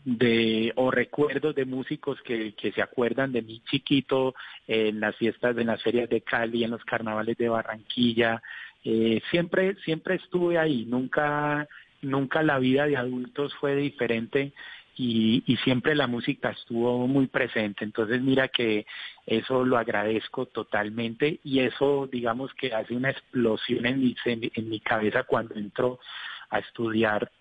de 0.03 0.73
o 0.75 0.89
recuerdos 0.89 1.53
de 1.55 1.65
músicos 1.65 2.19
que, 2.23 2.53
que 2.55 2.71
se 2.71 2.81
acuerdan 2.81 3.31
de 3.31 3.43
mí 3.43 3.61
chiquito 3.69 4.33
en 4.67 4.99
las 4.99 5.15
fiestas, 5.17 5.55
en 5.57 5.67
las 5.67 5.83
ferias 5.83 6.09
de 6.09 6.21
Cali, 6.21 6.63
en 6.63 6.71
los 6.71 6.83
carnavales 6.83 7.37
de 7.37 7.49
Barranquilla. 7.49 8.41
Eh, 8.83 9.19
siempre, 9.31 9.75
siempre 9.83 10.15
estuve 10.15 10.57
ahí. 10.57 10.85
Nunca 10.85 11.67
nunca 12.05 12.43
la 12.43 12.59
vida 12.59 12.85
de 12.87 12.97
adultos 12.97 13.53
fue 13.55 13.75
diferente 13.75 14.53
y, 14.97 15.43
siempre 15.63 15.95
la 15.95 16.07
música 16.07 16.51
estuvo 16.51 17.07
muy 17.07 17.27
presente. 17.27 17.83
Entonces 17.83 18.21
mira 18.21 18.47
que 18.47 18.85
eso 19.25 19.65
lo 19.65 19.77
agradezco 19.77 20.45
totalmente 20.45 21.39
y 21.43 21.59
eso 21.59 22.07
digamos 22.11 22.53
que 22.53 22.73
hace 22.73 22.95
una 22.95 23.09
explosión 23.09 23.85
en 23.85 23.99
mi, 23.99 24.15
en, 24.25 24.69
mi 24.69 24.79
cabeza 24.79 25.23
cuando 25.23 25.55
entro 25.55 25.99
a 26.49 26.59
estudiar 26.59 27.31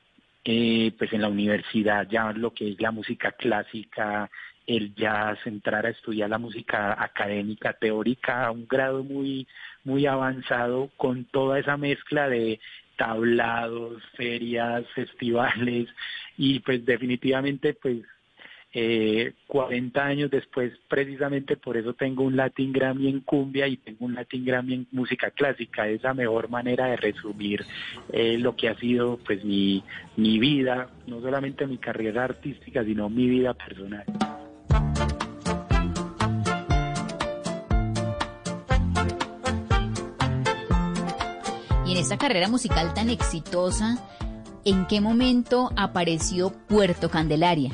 eh, 0.45 0.93
pues 0.99 1.13
en 1.13 1.23
la 1.23 1.29
universidad 1.29 2.09
ya 2.11 2.33
lo 2.33 2.53
que 2.53 2.73
es 2.73 2.81
la 2.81 2.91
música 2.91 3.33
clásica, 3.33 4.31
el 4.67 4.95
jazz, 4.95 5.39
entrar 5.47 5.87
a 5.87 5.91
estudiar 5.91 6.31
la 6.31 6.39
música 6.39 7.03
académica, 7.03 7.75
teórica 7.75 8.47
a 8.47 8.51
un 8.51 8.67
grado 8.67 9.05
muy, 9.05 9.47
muy 9.85 10.07
avanzado 10.07 10.91
con 10.97 11.25
toda 11.27 11.59
esa 11.59 11.77
mezcla 11.77 12.29
de 12.29 12.61
tablados, 12.97 14.03
ferias, 14.17 14.85
festivales 14.95 15.89
y 16.37 16.61
pues 16.61 16.85
definitivamente 16.85 17.75
pues 17.75 17.99
eh, 18.77 19.35
40 19.47 20.05
años 20.05 20.31
después 20.33 20.73
precisamente 20.89 21.57
por 21.57 21.77
eso 21.77 21.95
tengo 21.95 22.25
un 22.25 22.37
Latin 22.37 22.73
Grammy 22.73 23.09
en 23.09 23.21
cumbia 23.21 23.69
y 23.69 23.77
tengo 23.77 24.05
un 24.05 24.15
Latin 24.15 24.45
Grammy 24.45 24.75
en 24.75 24.87
música 24.91 25.31
clásica. 25.31 25.89
Es 25.89 26.03
la 26.03 26.13
mejor 26.13 26.49
manera 26.49 26.87
de 26.87 26.97
resumir 26.97 27.65
eh, 28.13 28.37
lo 28.37 28.57
que 28.57 28.69
ha 28.69 28.75
sido 28.77 29.19
pues 29.25 29.45
mi, 29.45 29.85
mi 30.17 30.41
vida, 30.41 30.91
no 31.07 31.21
solamente 31.21 31.69
mi 31.69 31.79
carrera 31.79 32.25
artística, 32.25 32.83
sino 32.83 33.09
mi 33.09 33.29
vida 33.29 33.55
personal. 33.55 34.05
En 42.05 42.13
esta 42.13 42.19
carrera 42.19 42.51
musical 42.51 42.93
tan 42.93 43.09
exitosa, 43.09 43.97
¿en 44.67 44.87
qué 44.87 45.01
momento 45.01 45.73
apareció 45.75 46.51
Puerto 46.51 47.09
Candelaria? 47.09 47.71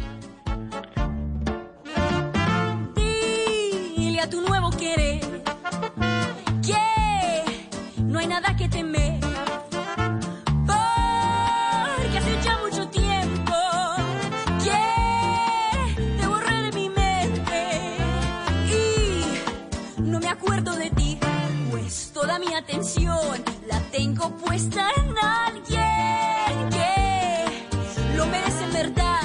Puesta 24.61 24.91
en 24.97 25.15
alguien 25.19 26.71
que 26.71 28.17
lo 28.17 28.27
merece 28.27 28.65
en 28.65 28.73
verdad 28.73 29.21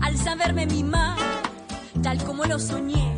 al 0.00 0.16
saberme 0.16 0.66
mimar 0.66 1.16
tal 2.02 2.22
como 2.24 2.44
lo 2.44 2.58
soñé. 2.58 3.14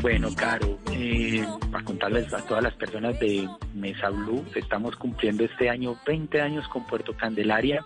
Bueno, 0.00 0.28
Caro, 0.34 0.78
eh, 0.92 1.44
para 1.70 1.84
contarles 1.84 2.32
a 2.32 2.38
todas 2.46 2.62
las 2.62 2.74
personas 2.74 3.18
de 3.18 3.48
Mesa 3.74 4.10
Blue, 4.10 4.44
estamos 4.54 4.94
cumpliendo 4.96 5.44
este 5.44 5.68
año 5.68 5.96
20 6.06 6.40
años 6.40 6.66
con 6.68 6.86
Puerto 6.86 7.14
Candelaria. 7.16 7.84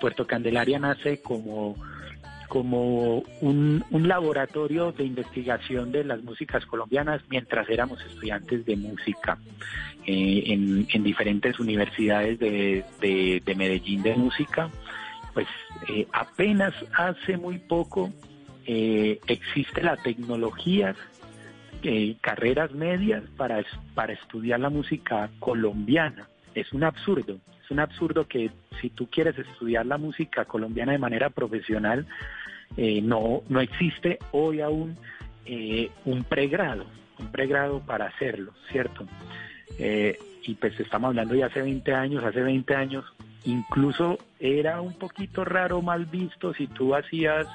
Puerto 0.00 0.26
Candelaria 0.26 0.78
nace 0.78 1.20
como 1.22 1.76
como 2.50 3.22
un, 3.40 3.84
laboratorio 3.92 4.90
de 4.90 5.04
investigación 5.04 5.92
de 5.92 6.02
las 6.02 6.20
músicas 6.24 6.66
colombianas 6.66 7.22
mientras 7.30 7.70
éramos 7.70 8.04
estudiantes 8.04 8.66
de 8.66 8.76
música 8.76 9.38
eh, 10.04 10.42
en, 10.46 11.04
diferentes 11.04 11.60
universidades 11.60 12.40
de, 12.40 13.42
Medellín 13.56 14.02
de 14.02 14.16
música. 14.16 14.68
Pues 15.32 15.46
eh, 15.88 16.08
apenas 16.12 16.74
hace 16.92 17.36
muy 17.36 17.58
poco 17.58 18.10
eh, 18.66 19.20
existe 19.28 19.80
la 19.82 19.96
tecnología, 19.96 20.96
carreras 22.20 22.72
medias 22.72 23.22
para, 23.36 23.64
para 23.94 24.12
estudiar 24.12 24.58
la 24.58 24.70
música 24.70 25.30
colombiana. 25.38 26.28
Es 26.56 26.72
un 26.72 26.82
absurdo, 26.82 27.38
es 27.64 27.70
un 27.70 27.78
absurdo 27.78 28.26
que 28.26 28.50
si 28.80 28.90
tú 28.90 29.08
quieres 29.08 29.38
estudiar 29.38 29.86
la 29.86 29.98
música 29.98 30.44
colombiana 30.46 30.92
de 30.92 30.98
manera 30.98 31.30
profesional, 31.30 32.06
eh, 32.76 33.00
no, 33.02 33.42
no 33.48 33.60
existe 33.60 34.18
hoy 34.32 34.60
aún 34.60 34.96
eh, 35.44 35.90
un 36.04 36.24
pregrado, 36.24 36.86
un 37.18 37.30
pregrado 37.32 37.80
para 37.80 38.06
hacerlo, 38.06 38.52
¿cierto? 38.70 39.06
Eh, 39.78 40.18
y 40.44 40.54
pues 40.54 40.78
estamos 40.78 41.08
hablando 41.08 41.34
de 41.34 41.44
hace 41.44 41.62
20 41.62 41.92
años, 41.92 42.24
hace 42.24 42.42
20 42.42 42.74
años 42.74 43.04
incluso 43.44 44.18
era 44.38 44.80
un 44.80 44.92
poquito 44.94 45.44
raro, 45.44 45.82
mal 45.82 46.04
visto 46.06 46.54
si 46.54 46.66
tú 46.66 46.94
hacías, 46.94 47.46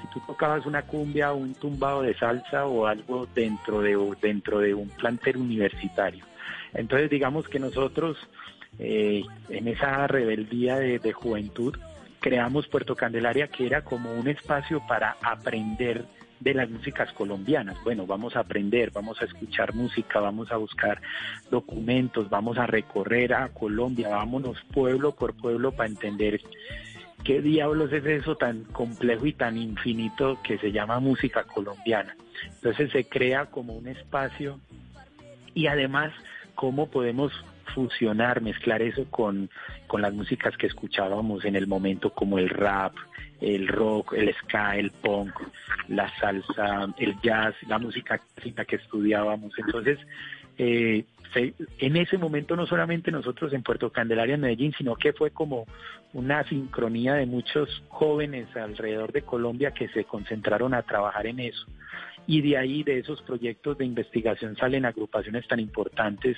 si 0.00 0.08
tú 0.08 0.20
tocabas 0.26 0.66
una 0.66 0.82
cumbia 0.82 1.32
o 1.32 1.36
un 1.36 1.54
tumbado 1.54 2.02
de 2.02 2.14
salsa 2.14 2.66
o 2.66 2.86
algo 2.86 3.26
dentro 3.34 3.80
de, 3.80 3.96
dentro 4.20 4.58
de 4.58 4.74
un 4.74 4.88
plantel 4.88 5.36
universitario. 5.36 6.24
Entonces 6.72 7.10
digamos 7.10 7.48
que 7.48 7.58
nosotros 7.58 8.16
en 8.76 9.68
esa 9.68 10.08
rebeldía 10.08 10.78
de 10.78 11.12
juventud 11.12 11.76
creamos 12.24 12.66
Puerto 12.68 12.96
Candelaria, 12.96 13.48
que 13.48 13.66
era 13.66 13.84
como 13.84 14.10
un 14.14 14.28
espacio 14.28 14.80
para 14.88 15.18
aprender 15.20 16.06
de 16.40 16.54
las 16.54 16.70
músicas 16.70 17.12
colombianas. 17.12 17.76
Bueno, 17.84 18.06
vamos 18.06 18.34
a 18.34 18.40
aprender, 18.40 18.90
vamos 18.92 19.20
a 19.20 19.26
escuchar 19.26 19.74
música, 19.74 20.20
vamos 20.20 20.50
a 20.50 20.56
buscar 20.56 21.02
documentos, 21.50 22.30
vamos 22.30 22.56
a 22.56 22.66
recorrer 22.66 23.34
a 23.34 23.50
Colombia, 23.50 24.08
vámonos 24.08 24.56
pueblo 24.72 25.14
por 25.14 25.36
pueblo 25.36 25.72
para 25.72 25.90
entender 25.90 26.40
qué 27.24 27.42
diablos 27.42 27.92
es 27.92 28.06
eso 28.06 28.36
tan 28.36 28.64
complejo 28.64 29.26
y 29.26 29.34
tan 29.34 29.58
infinito 29.58 30.38
que 30.42 30.56
se 30.56 30.72
llama 30.72 31.00
música 31.00 31.44
colombiana. 31.44 32.16
Entonces 32.54 32.90
se 32.90 33.04
crea 33.04 33.50
como 33.50 33.74
un 33.74 33.86
espacio 33.86 34.60
y 35.52 35.66
además 35.66 36.10
cómo 36.54 36.88
podemos 36.88 37.34
fusionar, 37.64 38.40
mezclar 38.40 38.82
eso 38.82 39.06
con, 39.10 39.50
con 39.86 40.02
las 40.02 40.12
músicas 40.12 40.56
que 40.56 40.66
escuchábamos 40.66 41.44
en 41.44 41.56
el 41.56 41.66
momento 41.66 42.10
como 42.10 42.38
el 42.38 42.48
rap, 42.48 42.94
el 43.40 43.68
rock, 43.68 44.14
el 44.14 44.34
ska, 44.34 44.76
el 44.76 44.90
punk, 44.90 45.32
la 45.88 46.08
salsa, 46.18 46.86
el 46.98 47.20
jazz, 47.20 47.54
la 47.68 47.78
música 47.78 48.20
que 48.66 48.76
estudiábamos. 48.76 49.52
Entonces, 49.58 49.98
eh, 50.58 51.04
en 51.78 51.96
ese 51.96 52.16
momento 52.18 52.54
no 52.56 52.66
solamente 52.66 53.10
nosotros 53.10 53.52
en 53.52 53.62
Puerto 53.62 53.90
Candelaria, 53.90 54.36
en 54.36 54.42
Medellín, 54.42 54.72
sino 54.76 54.94
que 54.94 55.12
fue 55.12 55.30
como 55.30 55.66
una 56.12 56.44
sincronía 56.44 57.14
de 57.14 57.26
muchos 57.26 57.82
jóvenes 57.88 58.54
alrededor 58.56 59.12
de 59.12 59.22
Colombia 59.22 59.72
que 59.72 59.88
se 59.88 60.04
concentraron 60.04 60.74
a 60.74 60.82
trabajar 60.82 61.26
en 61.26 61.40
eso. 61.40 61.66
Y 62.26 62.40
de 62.40 62.56
ahí, 62.56 62.82
de 62.82 62.98
esos 63.00 63.20
proyectos 63.22 63.76
de 63.78 63.84
investigación, 63.84 64.56
salen 64.56 64.86
agrupaciones 64.86 65.46
tan 65.46 65.60
importantes 65.60 66.36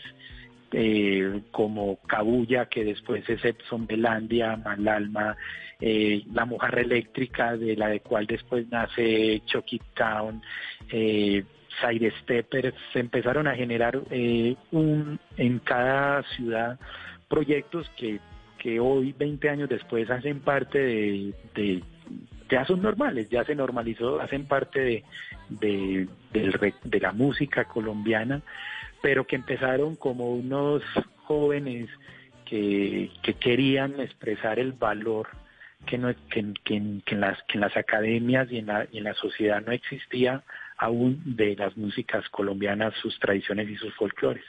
eh, 0.72 1.42
como 1.50 1.96
Cabulla, 2.06 2.66
que 2.66 2.84
después 2.84 3.28
es 3.28 3.44
Epson 3.44 3.86
Belandia, 3.86 4.56
Malalma, 4.56 5.36
eh, 5.80 6.22
La 6.32 6.44
Mujer 6.44 6.78
Eléctrica, 6.78 7.56
de 7.56 7.76
la 7.76 7.88
de 7.88 8.00
cual 8.00 8.26
después 8.26 8.68
nace 8.70 9.42
Chucky 9.46 9.80
Town, 9.94 10.42
eh, 10.90 11.44
Side 11.80 12.12
Steppers, 12.22 12.74
se 12.92 13.00
empezaron 13.00 13.46
a 13.46 13.54
generar 13.54 14.00
eh, 14.10 14.56
un, 14.72 15.20
en 15.36 15.58
cada 15.58 16.22
ciudad 16.34 16.78
proyectos 17.28 17.90
que, 17.96 18.18
que 18.58 18.80
hoy, 18.80 19.14
20 19.18 19.48
años 19.50 19.68
después, 19.68 20.10
hacen 20.10 20.40
parte 20.40 20.78
de, 20.78 21.34
de 21.54 21.82
ya 22.48 22.64
son 22.64 22.80
normales, 22.80 23.28
ya 23.28 23.44
se 23.44 23.54
normalizó, 23.54 24.20
hacen 24.20 24.46
parte 24.46 24.80
de, 24.80 25.04
de, 25.50 26.08
de 26.84 27.00
la 27.00 27.12
música 27.12 27.64
colombiana 27.64 28.42
pero 29.07 29.24
que 29.24 29.36
empezaron 29.36 29.94
como 29.94 30.32
unos 30.32 30.82
jóvenes 31.26 31.88
que, 32.44 33.09
que 33.22 33.34
querían 33.34 34.00
expresar 34.00 34.59
el 34.59 34.72
valor 34.72 35.28
que, 35.86 35.96
no, 35.96 36.12
que, 36.28 36.52
que, 36.64 36.74
en 36.74 37.20
las, 37.20 37.40
que 37.44 37.54
en 37.54 37.61
las 37.61 37.76
academias 37.76 38.50
y 38.50 38.59
en, 38.59 38.66
la, 38.66 38.88
y 38.90 38.98
en 38.98 39.04
la 39.04 39.14
sociedad 39.14 39.62
no 39.64 39.70
existía 39.70 40.42
aún 40.76 41.22
de 41.24 41.54
las 41.54 41.76
músicas 41.76 42.28
colombianas, 42.30 42.94
sus 43.00 43.16
tradiciones 43.20 43.68
y 43.68 43.76
sus 43.76 43.94
folclores. 43.94 44.42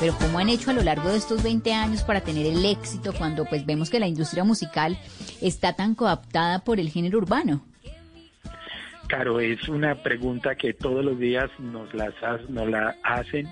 Pero 0.00 0.14
¿cómo 0.16 0.38
han 0.38 0.48
hecho 0.48 0.70
a 0.70 0.74
lo 0.74 0.82
largo 0.82 1.08
de 1.08 1.16
estos 1.16 1.42
20 1.42 1.72
años 1.72 2.04
para 2.04 2.20
tener 2.20 2.46
el 2.46 2.64
éxito 2.64 3.12
cuando 3.12 3.44
pues 3.44 3.66
vemos 3.66 3.90
que 3.90 3.98
la 3.98 4.06
industria 4.06 4.44
musical 4.44 4.96
está 5.42 5.74
tan 5.74 5.96
coaptada 5.96 6.60
por 6.60 6.78
el 6.78 6.88
género 6.90 7.18
urbano? 7.18 7.64
Claro, 9.08 9.40
es 9.40 9.68
una 9.68 9.96
pregunta 9.96 10.54
que 10.54 10.72
todos 10.72 11.04
los 11.04 11.18
días 11.18 11.50
nos, 11.58 11.92
las, 11.94 12.14
nos 12.48 12.68
la 12.68 12.94
hacen. 13.02 13.48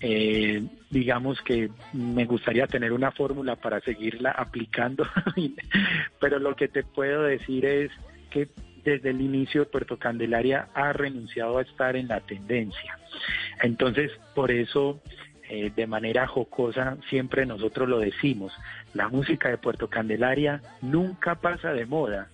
Eh, 0.00 0.62
digamos 0.90 1.40
que 1.40 1.68
me 1.92 2.26
gustaría 2.26 2.68
tener 2.68 2.92
una 2.92 3.10
fórmula 3.10 3.56
para 3.56 3.80
seguirla 3.80 4.30
aplicando, 4.30 5.04
pero 6.20 6.38
lo 6.38 6.54
que 6.54 6.68
te 6.68 6.84
puedo 6.84 7.22
decir 7.22 7.64
es 7.64 7.90
que 8.30 8.48
desde 8.84 9.10
el 9.10 9.20
inicio 9.20 9.68
Puerto 9.68 9.98
Candelaria 9.98 10.68
ha 10.74 10.92
renunciado 10.92 11.58
a 11.58 11.62
estar 11.62 11.96
en 11.96 12.06
la 12.06 12.20
tendencia. 12.20 12.98
Entonces, 13.62 14.12
por 14.34 14.52
eso 14.52 15.00
eh, 15.48 15.72
de 15.74 15.86
manera 15.86 16.26
jocosa, 16.26 16.96
siempre 17.08 17.46
nosotros 17.46 17.88
lo 17.88 17.98
decimos, 17.98 18.52
la 18.94 19.08
música 19.08 19.48
de 19.48 19.58
Puerto 19.58 19.88
Candelaria 19.88 20.60
nunca 20.82 21.36
pasa 21.36 21.72
de 21.72 21.86
moda, 21.86 22.28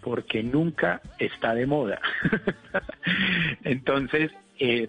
porque 0.00 0.42
nunca 0.42 1.00
está 1.18 1.54
de 1.54 1.66
moda. 1.66 2.00
Entonces, 3.64 4.30
eh, 4.58 4.88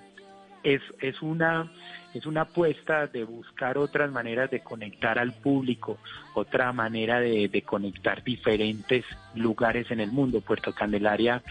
es, 0.63 0.81
es, 0.99 1.21
una, 1.21 1.71
es 2.13 2.25
una 2.25 2.41
apuesta 2.41 3.07
de 3.07 3.23
buscar 3.23 3.77
otras 3.77 4.11
maneras 4.11 4.49
de 4.49 4.61
conectar 4.61 5.19
al 5.19 5.33
público, 5.33 5.97
otra 6.33 6.73
manera 6.73 7.19
de, 7.19 7.61
conectar 7.65 8.23
diferentes 8.23 9.05
lugares 9.35 9.91
en 9.91 9.99
el 9.99 10.11
mundo. 10.11 10.41
Puerto 10.41 10.73
Candelaria 10.73 11.43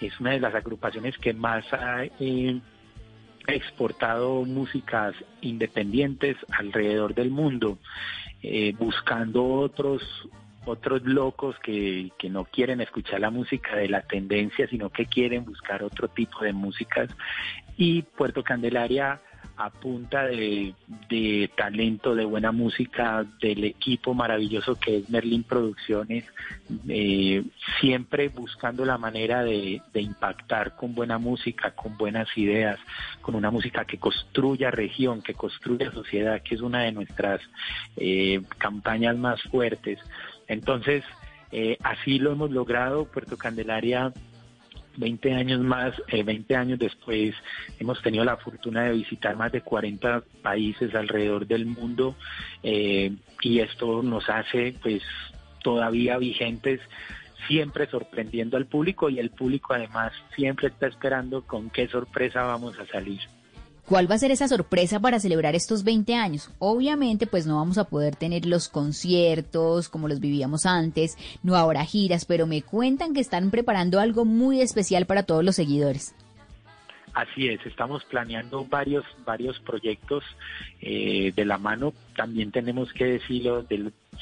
es 0.00 0.18
una 0.20 0.30
de 0.30 0.40
las 0.40 0.54
agrupaciones 0.54 1.18
que 1.18 1.32
más 1.32 1.64
ha 1.72 2.04
eh, 2.04 2.60
exportado 3.46 4.44
músicas 4.44 5.14
independientes 5.40 6.36
alrededor 6.50 7.14
del 7.14 7.30
mundo, 7.30 7.78
eh, 8.42 8.74
buscando 8.78 9.44
otros 9.44 10.02
otros 10.64 11.02
locos 11.02 11.56
que, 11.58 12.12
que 12.18 12.30
no 12.30 12.44
quieren 12.44 12.80
escuchar 12.80 13.18
la 13.18 13.30
música 13.30 13.74
de 13.74 13.88
la 13.88 14.02
tendencia, 14.02 14.68
sino 14.68 14.90
que 14.90 15.06
quieren 15.06 15.44
buscar 15.44 15.82
otro 15.82 16.06
tipo 16.06 16.44
de 16.44 16.52
músicas. 16.52 17.10
Y 17.76 18.02
Puerto 18.02 18.44
Candelaria 18.44 19.20
a 19.56 19.70
punta 19.70 20.26
de, 20.26 20.74
talento, 21.56 22.14
de 22.14 22.24
buena 22.24 22.52
música, 22.52 23.24
del 23.40 23.64
equipo 23.64 24.14
maravilloso 24.14 24.76
que 24.76 24.98
es 24.98 25.10
Merlin 25.10 25.42
Producciones, 25.44 26.24
eh, 26.88 27.44
siempre 27.80 28.28
buscando 28.28 28.84
la 28.84 28.98
manera 28.98 29.42
de, 29.42 29.80
impactar 29.94 30.76
con 30.76 30.94
buena 30.94 31.18
música, 31.18 31.72
con 31.72 31.96
buenas 31.96 32.28
ideas, 32.36 32.78
con 33.20 33.34
una 33.34 33.50
música 33.50 33.84
que 33.84 33.98
construya 33.98 34.70
región, 34.70 35.22
que 35.22 35.34
construya 35.34 35.92
sociedad, 35.92 36.42
que 36.42 36.54
es 36.54 36.60
una 36.60 36.82
de 36.82 36.92
nuestras 36.92 37.40
eh, 37.96 38.42
campañas 38.58 39.16
más 39.16 39.42
fuertes. 39.42 39.98
Entonces, 40.48 41.04
eh, 41.52 41.76
así 41.82 42.18
lo 42.18 42.32
hemos 42.32 42.50
logrado. 42.50 43.04
Puerto 43.04 43.36
Candelaria 43.36 44.12
20 44.96 45.34
años 45.34 45.60
más, 45.60 45.94
eh, 46.08 46.22
20 46.22 46.56
años 46.56 46.78
después, 46.78 47.34
hemos 47.78 48.00
tenido 48.02 48.24
la 48.24 48.36
fortuna 48.36 48.84
de 48.84 48.92
visitar 48.92 49.36
más 49.36 49.52
de 49.52 49.62
40 49.62 50.22
países 50.42 50.94
alrededor 50.94 51.46
del 51.46 51.66
mundo 51.66 52.16
eh, 52.62 53.12
y 53.40 53.60
esto 53.60 54.02
nos 54.02 54.28
hace 54.28 54.74
pues 54.82 55.02
todavía 55.62 56.18
vigentes 56.18 56.80
siempre 57.48 57.86
sorprendiendo 57.88 58.56
al 58.56 58.66
público 58.66 59.10
y 59.10 59.18
el 59.18 59.30
público 59.30 59.74
además 59.74 60.12
siempre 60.34 60.68
está 60.68 60.86
esperando 60.86 61.42
con 61.42 61.70
qué 61.70 61.88
sorpresa 61.88 62.42
vamos 62.42 62.78
a 62.78 62.86
salir. 62.86 63.20
¿Cuál 63.92 64.10
va 64.10 64.14
a 64.14 64.18
ser 64.18 64.30
esa 64.30 64.48
sorpresa 64.48 65.00
para 65.00 65.20
celebrar 65.20 65.54
estos 65.54 65.84
20 65.84 66.14
años? 66.14 66.50
Obviamente, 66.58 67.26
pues 67.26 67.46
no 67.46 67.56
vamos 67.56 67.76
a 67.76 67.84
poder 67.84 68.16
tener 68.16 68.46
los 68.46 68.70
conciertos 68.70 69.90
como 69.90 70.08
los 70.08 70.18
vivíamos 70.18 70.64
antes, 70.64 71.18
no 71.42 71.56
ahora 71.56 71.84
giras, 71.84 72.24
pero 72.24 72.46
me 72.46 72.62
cuentan 72.62 73.12
que 73.12 73.20
están 73.20 73.50
preparando 73.50 74.00
algo 74.00 74.24
muy 74.24 74.62
especial 74.62 75.04
para 75.04 75.24
todos 75.24 75.44
los 75.44 75.56
seguidores. 75.56 76.14
Así 77.12 77.48
es, 77.48 77.60
estamos 77.66 78.02
planeando 78.06 78.64
varios 78.64 79.04
varios 79.26 79.60
proyectos 79.60 80.24
eh, 80.80 81.30
de 81.36 81.44
la 81.44 81.58
mano. 81.58 81.92
También 82.16 82.50
tenemos 82.50 82.90
que 82.94 83.04
decirlo 83.04 83.66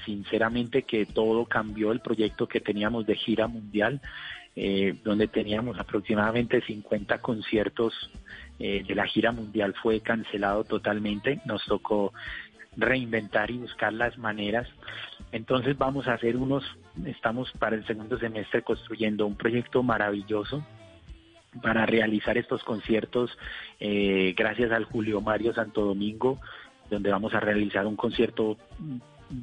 sinceramente 0.04 0.82
que 0.82 1.06
todo 1.06 1.44
cambió 1.44 1.92
el 1.92 2.00
proyecto 2.00 2.48
que 2.48 2.58
teníamos 2.58 3.06
de 3.06 3.14
gira 3.14 3.46
mundial, 3.46 4.00
eh, 4.56 4.96
donde 5.04 5.28
teníamos 5.28 5.78
aproximadamente 5.78 6.60
50 6.60 7.18
conciertos 7.18 8.10
eh, 8.60 8.84
de 8.86 8.94
la 8.94 9.06
gira 9.06 9.32
mundial 9.32 9.74
fue 9.82 10.00
cancelado 10.00 10.64
totalmente. 10.64 11.40
Nos 11.46 11.64
tocó 11.64 12.12
reinventar 12.76 13.50
y 13.50 13.56
buscar 13.56 13.92
las 13.92 14.18
maneras. 14.18 14.68
Entonces 15.32 15.78
vamos 15.78 16.06
a 16.06 16.14
hacer 16.14 16.36
unos, 16.36 16.62
estamos 17.06 17.50
para 17.52 17.76
el 17.76 17.86
segundo 17.86 18.18
semestre 18.18 18.62
construyendo 18.62 19.26
un 19.26 19.36
proyecto 19.36 19.82
maravilloso 19.82 20.62
para 21.62 21.86
realizar 21.86 22.36
estos 22.36 22.62
conciertos 22.62 23.36
eh, 23.80 24.34
gracias 24.36 24.70
al 24.72 24.84
Julio 24.84 25.22
Mario 25.22 25.54
Santo 25.54 25.84
Domingo, 25.84 26.38
donde 26.90 27.10
vamos 27.10 27.32
a 27.34 27.40
realizar 27.40 27.86
un 27.86 27.96
concierto 27.96 28.58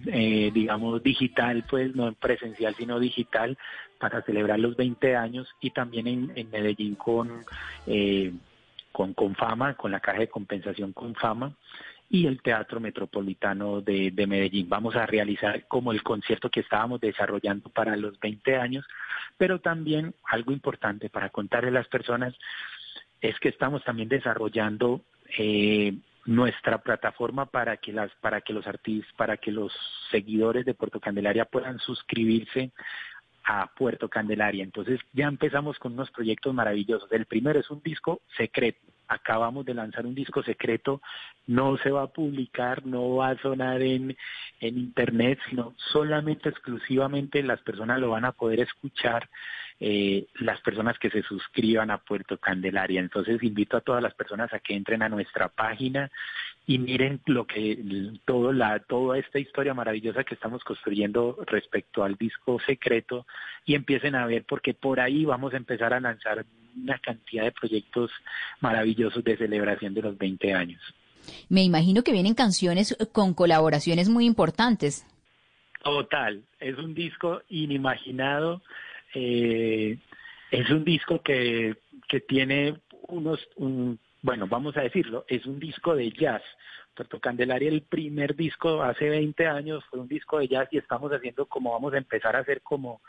eh, 0.05 0.51
digamos, 0.53 1.01
digital, 1.01 1.63
pues 1.67 1.95
no 1.95 2.13
presencial, 2.13 2.75
sino 2.75 2.99
digital, 2.99 3.57
para 3.99 4.21
celebrar 4.21 4.59
los 4.59 4.75
20 4.75 5.15
años 5.15 5.47
y 5.59 5.71
también 5.71 6.31
en, 6.35 6.51
Medellín 6.51 6.95
con, 6.95 7.43
con, 8.97 9.13
con 9.13 9.35
Fama, 9.35 9.75
con 9.75 9.91
la 9.91 9.99
caja 9.99 10.21
de 10.21 10.27
compensación 10.27 10.91
con 10.91 11.13
Fama 11.13 11.53
y 12.09 12.25
el 12.25 12.41
Teatro 12.41 12.79
Metropolitano 12.79 13.79
de, 13.79 14.09
de, 14.09 14.25
Medellín. 14.25 14.67
Vamos 14.69 14.95
a 14.95 15.05
realizar 15.05 15.67
como 15.67 15.91
el 15.91 16.01
concierto 16.01 16.49
que 16.49 16.61
estábamos 16.61 16.99
desarrollando 16.99 17.69
para 17.69 17.95
los 17.95 18.19
20 18.19 18.55
años, 18.55 18.87
pero 19.37 19.61
también 19.61 20.15
algo 20.23 20.51
importante 20.51 21.11
para 21.11 21.29
contarle 21.29 21.69
a 21.69 21.73
las 21.73 21.87
personas 21.89 22.33
es 23.21 23.39
que 23.39 23.49
estamos 23.49 23.83
también 23.83 24.09
desarrollando 24.09 25.01
eh, 25.37 25.93
nuestra 26.25 26.79
plataforma 26.79 27.45
para 27.45 27.77
que 27.77 27.93
las 27.93 28.11
para 28.15 28.41
que 28.41 28.53
los 28.53 28.65
artistas 28.65 29.13
para 29.15 29.37
que 29.37 29.51
los 29.51 29.71
seguidores 30.09 30.65
de 30.65 30.73
Puerto 30.73 30.99
Candelaria 30.99 31.45
puedan 31.45 31.77
suscribirse 31.77 32.71
a 33.47 33.65
Puerto 33.67 34.09
Candelaria. 34.09 34.61
Entonces 34.61 34.99
ya 35.13 35.25
empezamos 35.25 35.79
con 35.79 35.93
unos 35.93 36.11
proyectos 36.11 36.53
maravillosos. 36.53 37.09
El 37.13 37.25
primero 37.25 37.59
es 37.59 37.71
un 37.71 37.81
disco 37.81 38.21
secreto. 38.35 38.79
Acabamos 39.07 39.65
de 39.65 39.73
lanzar 39.73 40.05
un 40.05 40.13
disco 40.13 40.43
secreto, 40.43 41.01
no 41.45 41.77
se 41.77 41.91
va 41.91 42.03
a 42.03 42.07
publicar, 42.07 42.85
no 42.85 43.15
va 43.15 43.29
a 43.29 43.37
sonar 43.37 43.81
en, 43.81 44.17
en 44.59 44.77
internet, 44.77 45.39
sino 45.49 45.73
solamente 45.93 46.49
exclusivamente 46.49 47.41
las 47.41 47.61
personas 47.61 48.01
lo 48.01 48.09
van 48.09 48.25
a 48.25 48.33
poder 48.33 48.59
escuchar 48.59 49.29
eh, 49.79 50.25
las 50.39 50.59
personas 50.59 50.99
que 50.99 51.09
se 51.09 51.21
suscriban 51.21 51.89
a 51.89 51.99
Puerto 51.99 52.37
Candelaria. 52.37 52.99
Entonces 52.99 53.41
invito 53.43 53.77
a 53.77 53.81
todas 53.81 54.03
las 54.03 54.13
personas 54.13 54.53
a 54.53 54.59
que 54.59 54.75
entren 54.75 55.03
a 55.03 55.09
nuestra 55.09 55.47
página 55.47 56.11
y 56.67 56.77
miren 56.79 57.21
lo 57.25 57.47
que 57.47 57.79
todo 58.25 58.51
la 58.51 58.79
toda 58.79 59.17
esta 59.17 59.39
historia 59.39 59.73
maravillosa 59.73 60.25
que 60.25 60.35
estamos 60.35 60.63
construyendo 60.63 61.37
respecto 61.47 62.03
al 62.03 62.15
disco 62.15 62.59
secreto 62.65 63.25
y 63.65 63.73
empiecen 63.73 64.15
a 64.15 64.25
ver 64.25 64.43
porque 64.43 64.73
por 64.73 64.99
ahí 64.99 65.23
vamos 65.25 65.53
a 65.53 65.57
empezar 65.57 65.93
a 65.93 65.99
lanzar 65.99 66.45
una 66.75 66.99
cantidad 66.99 67.45
de 67.45 67.53
proyectos 67.53 68.11
maravillosos 68.59 69.23
de 69.23 69.37
celebración 69.37 69.93
de 69.93 70.01
los 70.01 70.17
20 70.17 70.53
años. 70.53 70.81
Me 71.49 71.63
imagino 71.63 72.03
que 72.03 72.11
vienen 72.11 72.35
canciones 72.35 72.95
con 73.11 73.33
colaboraciones 73.33 74.09
muy 74.09 74.25
importantes. 74.25 75.05
Total, 75.83 76.43
es 76.59 76.77
un 76.77 76.93
disco 76.93 77.41
inimaginado 77.49 78.61
eh, 79.13 79.97
es 80.51 80.69
un 80.69 80.83
disco 80.83 81.21
que, 81.21 81.75
que 82.07 82.19
tiene 82.19 82.75
unos, 83.07 83.39
un, 83.55 83.99
bueno, 84.21 84.47
vamos 84.47 84.75
a 84.77 84.81
decirlo, 84.81 85.25
es 85.27 85.45
un 85.45 85.59
disco 85.59 85.95
de 85.95 86.11
jazz. 86.11 86.41
Puerto 86.95 87.19
Candelaria, 87.19 87.69
el 87.69 87.83
primer 87.83 88.35
disco 88.35 88.81
hace 88.81 89.09
20 89.09 89.45
años 89.45 89.83
fue 89.89 89.99
un 89.99 90.07
disco 90.07 90.39
de 90.39 90.47
jazz 90.47 90.67
y 90.71 90.79
estamos 90.79 91.11
haciendo 91.11 91.45
como 91.45 91.71
vamos 91.71 91.93
a 91.93 91.97
empezar 91.97 92.35
a 92.35 92.39
hacer 92.39 92.61
como, 92.61 93.01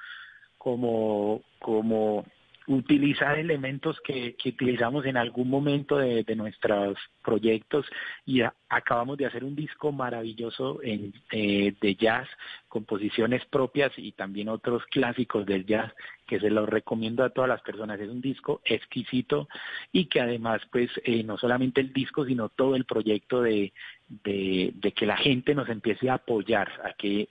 como, 0.59 1.43
como 1.59 2.27
utilizar 2.69 3.39
elementos 3.39 3.99
que, 4.05 4.37
que 4.37 4.51
utilizamos 4.51 5.07
en 5.07 5.17
algún 5.17 5.49
momento 5.49 5.97
de, 5.97 6.25
nuestros 6.37 6.99
proyectos 7.25 7.87
y 8.27 8.43
acabamos 8.69 9.17
de 9.17 9.25
hacer 9.25 9.43
un 9.43 9.57
disco 9.57 9.91
maravilloso 9.91 10.81
eh, 10.83 11.75
de 11.81 11.95
jazz, 11.97 12.29
composiciones 12.69 13.45
propias 13.47 13.91
y 13.97 14.13
también 14.13 14.51
otros 14.51 14.85
clásicos 14.87 15.47
del 15.47 15.65
jazz 15.65 15.93
que 16.27 16.39
se 16.39 16.51
los 16.51 16.69
recomiendo 16.69 17.25
a 17.25 17.31
todas 17.31 17.49
las 17.49 17.63
personas. 17.63 17.99
Es 17.99 18.11
un 18.11 18.21
disco 18.21 18.61
exquisito 18.67 19.49
y 19.91 20.05
que 20.05 20.21
además 20.21 20.61
pues 20.71 20.91
eh, 21.05 21.25
no 21.25 21.39
solamente 21.39 21.81
el 21.81 21.95
disco 21.95 22.27
sino 22.27 22.51
todo 22.51 22.77
el 22.77 22.85
proyecto 22.85 23.41
de, 23.41 23.73
de, 24.09 24.73
de 24.75 24.93
que 24.93 25.07
la 25.07 25.17
gente 25.17 25.55
nos 25.55 25.71
empiece 25.71 26.11
a 26.11 26.15
apoyar, 26.15 26.71
a 26.85 26.93
que 26.93 27.31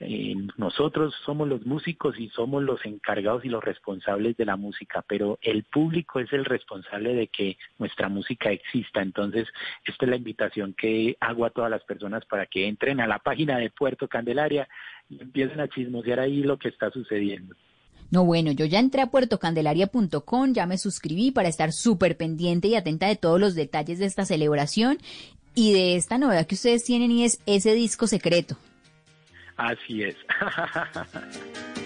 eh, 0.00 0.34
nosotros 0.56 1.14
somos 1.24 1.48
los 1.48 1.64
músicos 1.64 2.18
y 2.18 2.28
somos 2.30 2.62
los 2.62 2.84
encargados 2.84 3.44
y 3.44 3.48
los 3.48 3.62
responsables 3.62 4.36
de 4.36 4.44
la 4.44 4.56
música, 4.56 5.04
pero 5.06 5.38
el 5.40 5.64
público 5.64 6.18
es 6.18 6.32
el 6.32 6.44
responsable 6.44 7.14
de 7.14 7.28
que 7.28 7.56
nuestra 7.78 8.08
música 8.08 8.50
exista. 8.50 9.02
Entonces, 9.02 9.46
esta 9.84 10.04
es 10.04 10.10
la 10.10 10.16
invitación 10.16 10.74
que 10.74 11.16
hago 11.20 11.44
a 11.44 11.50
todas 11.50 11.70
las 11.70 11.84
personas 11.84 12.24
para 12.24 12.46
que 12.46 12.66
entren 12.66 13.00
a 13.00 13.06
la 13.06 13.18
página 13.18 13.58
de 13.58 13.70
Puerto 13.70 14.08
Candelaria 14.08 14.68
y 15.08 15.22
empiecen 15.22 15.60
a 15.60 15.68
chismosear 15.68 16.20
ahí 16.20 16.42
lo 16.42 16.58
que 16.58 16.68
está 16.68 16.90
sucediendo. 16.90 17.54
No, 18.10 18.24
bueno, 18.24 18.52
yo 18.52 18.66
ya 18.66 18.80
entré 18.80 19.00
a 19.00 19.10
puertocandelaria.com, 19.10 20.52
ya 20.52 20.66
me 20.66 20.78
suscribí 20.78 21.30
para 21.30 21.48
estar 21.48 21.72
súper 21.72 22.16
pendiente 22.16 22.68
y 22.68 22.76
atenta 22.76 23.08
de 23.08 23.16
todos 23.16 23.40
los 23.40 23.54
detalles 23.54 23.98
de 23.98 24.06
esta 24.06 24.24
celebración 24.24 24.98
y 25.54 25.72
de 25.72 25.96
esta 25.96 26.18
novedad 26.18 26.46
que 26.46 26.54
ustedes 26.56 26.84
tienen 26.84 27.10
y 27.10 27.24
es 27.24 27.40
ese 27.46 27.74
disco 27.74 28.06
secreto. 28.06 28.56
Así 29.56 30.02
es. 30.02 30.16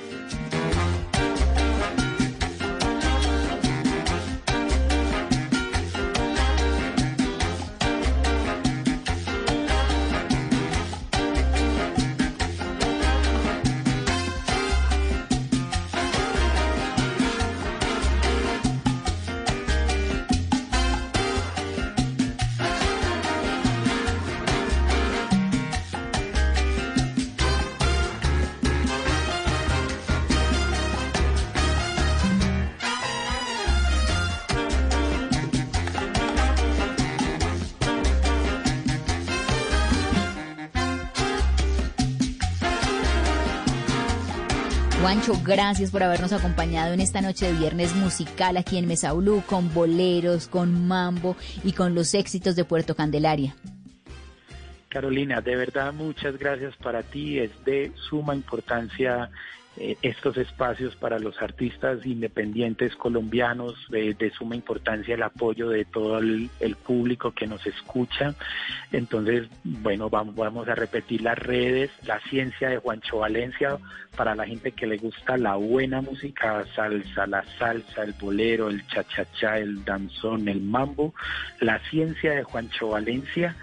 Juancho, 45.08 45.40
gracias 45.42 45.90
por 45.90 46.02
habernos 46.02 46.34
acompañado 46.34 46.92
en 46.92 47.00
esta 47.00 47.22
noche 47.22 47.46
de 47.46 47.58
viernes 47.58 47.96
musical 47.96 48.58
aquí 48.58 48.76
en 48.76 48.86
Mesa 48.86 49.14
Blue, 49.14 49.42
con 49.46 49.72
boleros, 49.72 50.48
con 50.48 50.86
mambo 50.86 51.34
y 51.64 51.72
con 51.72 51.94
los 51.94 52.12
éxitos 52.12 52.56
de 52.56 52.66
Puerto 52.66 52.94
Candelaria. 52.94 53.56
Carolina, 54.90 55.40
de 55.40 55.56
verdad 55.56 55.94
muchas 55.94 56.36
gracias 56.36 56.76
para 56.76 57.02
ti. 57.02 57.38
Es 57.38 57.50
de 57.64 57.90
suma 58.10 58.34
importancia 58.34 59.30
estos 60.02 60.36
espacios 60.36 60.96
para 60.96 61.18
los 61.18 61.40
artistas 61.40 62.04
independientes 62.04 62.96
colombianos, 62.96 63.74
de, 63.90 64.32
suma 64.36 64.56
importancia 64.56 65.14
el 65.14 65.22
apoyo 65.22 65.68
de 65.68 65.84
todo 65.84 66.18
el, 66.18 66.50
público 66.84 67.32
que 67.32 67.46
nos 67.46 67.66
escucha. 67.66 68.34
Entonces, 68.92 69.48
bueno, 69.64 70.08
vamos, 70.08 70.34
vamos 70.36 70.68
a 70.68 70.74
repetir 70.74 71.22
las 71.22 71.38
redes, 71.38 71.90
la 72.06 72.20
ciencia 72.20 72.68
de 72.68 72.78
Juancho 72.78 73.18
Valencia, 73.18 73.78
para 74.16 74.34
la 74.34 74.46
gente 74.46 74.72
que 74.72 74.86
le 74.86 74.96
gusta 74.96 75.36
la 75.36 75.56
buena 75.56 76.00
música, 76.00 76.64
salsa, 76.74 77.26
la 77.26 77.44
salsa, 77.58 78.02
el 78.02 78.14
bolero, 78.14 78.68
el 78.68 78.86
cha-cha-cha, 78.86 79.58
el 79.58 79.84
danzón, 79.84 80.48
el 80.48 80.60
mambo, 80.60 81.14
la 81.60 81.78
ciencia 81.90 82.32
de 82.32 82.42
Juancho 82.42 82.88
Valencia 82.88 83.54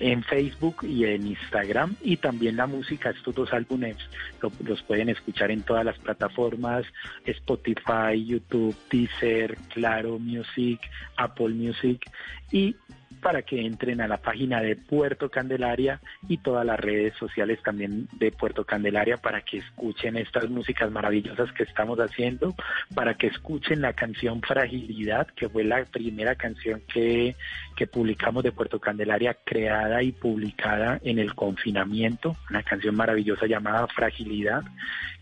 en 0.00 0.22
Facebook 0.22 0.84
y 0.84 1.04
en 1.04 1.26
Instagram 1.26 1.96
y 2.02 2.16
también 2.16 2.56
la 2.56 2.66
música, 2.66 3.10
estos 3.10 3.34
dos 3.34 3.52
álbumes 3.52 3.96
lo, 4.40 4.50
los 4.64 4.82
pueden 4.82 5.08
escuchar 5.08 5.50
en 5.50 5.62
todas 5.62 5.84
las 5.84 5.98
plataformas, 5.98 6.84
Spotify, 7.24 8.24
YouTube, 8.24 8.76
Deezer, 8.90 9.56
Claro 9.74 10.18
Music, 10.18 10.80
Apple 11.16 11.50
Music 11.50 12.10
y 12.52 12.76
para 13.20 13.42
que 13.42 13.60
entren 13.64 14.00
a 14.00 14.08
la 14.08 14.18
página 14.18 14.60
de 14.60 14.76
Puerto 14.76 15.30
Candelaria 15.30 16.00
y 16.28 16.38
todas 16.38 16.64
las 16.64 16.78
redes 16.78 17.14
sociales 17.14 17.60
también 17.62 18.08
de 18.12 18.32
Puerto 18.32 18.64
Candelaria 18.64 19.16
para 19.16 19.42
que 19.42 19.58
escuchen 19.58 20.16
estas 20.16 20.48
músicas 20.48 20.90
maravillosas 20.90 21.52
que 21.52 21.64
estamos 21.64 21.98
haciendo, 21.98 22.54
para 22.94 23.14
que 23.14 23.28
escuchen 23.28 23.80
la 23.80 23.92
canción 23.92 24.40
Fragilidad, 24.42 25.26
que 25.28 25.48
fue 25.48 25.64
la 25.64 25.84
primera 25.84 26.34
canción 26.34 26.82
que, 26.92 27.36
que 27.76 27.86
publicamos 27.86 28.42
de 28.42 28.52
Puerto 28.52 28.80
Candelaria, 28.80 29.36
creada 29.44 30.02
y 30.02 30.12
publicada 30.12 31.00
en 31.02 31.18
el 31.18 31.34
confinamiento, 31.34 32.36
una 32.50 32.62
canción 32.62 32.94
maravillosa 32.94 33.46
llamada 33.46 33.86
Fragilidad, 33.88 34.62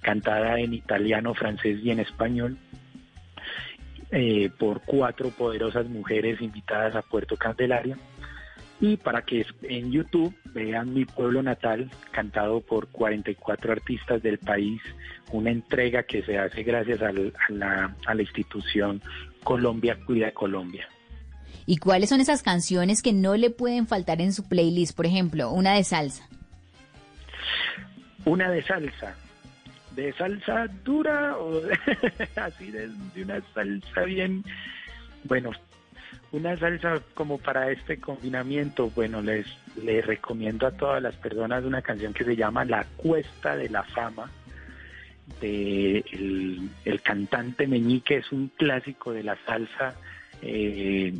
cantada 0.02 0.58
en 0.60 0.74
italiano, 0.74 1.34
francés 1.34 1.80
y 1.82 1.90
en 1.90 2.00
español 2.00 2.58
eh, 4.10 4.50
por 4.58 4.82
cuatro 4.82 5.30
poderosas 5.30 5.86
mujeres 5.86 6.40
invitadas 6.40 6.94
a 6.94 7.02
Puerto 7.02 7.36
Candelaria 7.36 7.96
y 8.80 8.96
para 8.98 9.22
que 9.22 9.46
en 9.62 9.90
YouTube 9.90 10.34
vean 10.52 10.92
mi 10.92 11.04
pueblo 11.06 11.42
natal 11.42 11.90
cantado 12.10 12.60
por 12.60 12.88
44 12.88 13.72
artistas 13.72 14.22
del 14.22 14.38
país, 14.38 14.80
una 15.32 15.50
entrega 15.50 16.02
que 16.02 16.22
se 16.22 16.38
hace 16.38 16.62
gracias 16.62 17.00
al- 17.02 17.32
a, 17.48 17.52
la, 17.52 17.96
a 18.06 18.14
la 18.14 18.22
institución 18.22 19.00
Colombia 19.42 19.96
Cuida 20.06 20.30
Colombia. 20.32 20.86
¿Y 21.64 21.78
cuáles 21.78 22.10
son 22.10 22.20
esas 22.20 22.42
canciones 22.42 23.02
que 23.02 23.12
no 23.12 23.34
le 23.36 23.50
pueden 23.50 23.86
faltar 23.88 24.20
en 24.20 24.32
su 24.32 24.46
playlist? 24.48 24.94
Por 24.94 25.06
ejemplo, 25.06 25.50
una 25.50 25.72
de 25.74 25.82
salsa. 25.82 26.28
Una 28.24 28.50
de 28.50 28.62
salsa, 28.62 29.16
de 29.96 30.12
salsa 30.12 30.68
dura 30.84 31.36
o 31.38 31.60
así 32.36 32.70
de, 32.70 32.88
de 33.14 33.22
una 33.22 33.40
salsa 33.54 34.02
bien, 34.02 34.44
bueno, 35.24 35.50
una 36.32 36.56
salsa 36.56 37.00
como 37.14 37.38
para 37.38 37.70
este 37.70 37.98
confinamiento, 37.98 38.90
bueno, 38.90 39.22
les, 39.22 39.46
les 39.82 40.06
recomiendo 40.06 40.66
a 40.66 40.70
todas 40.70 41.02
las 41.02 41.16
personas 41.16 41.64
una 41.64 41.82
canción 41.82 42.12
que 42.12 42.24
se 42.24 42.36
llama 42.36 42.64
La 42.64 42.84
Cuesta 42.96 43.56
de 43.56 43.70
la 43.70 43.82
Fama 43.82 44.30
de 45.40 46.04
el 46.84 47.02
cantante 47.02 47.66
Meñique, 47.66 48.16
es 48.16 48.30
un 48.32 48.48
clásico 48.48 49.12
de 49.12 49.24
la 49.24 49.36
salsa 49.44 49.94
eh, 50.42 51.14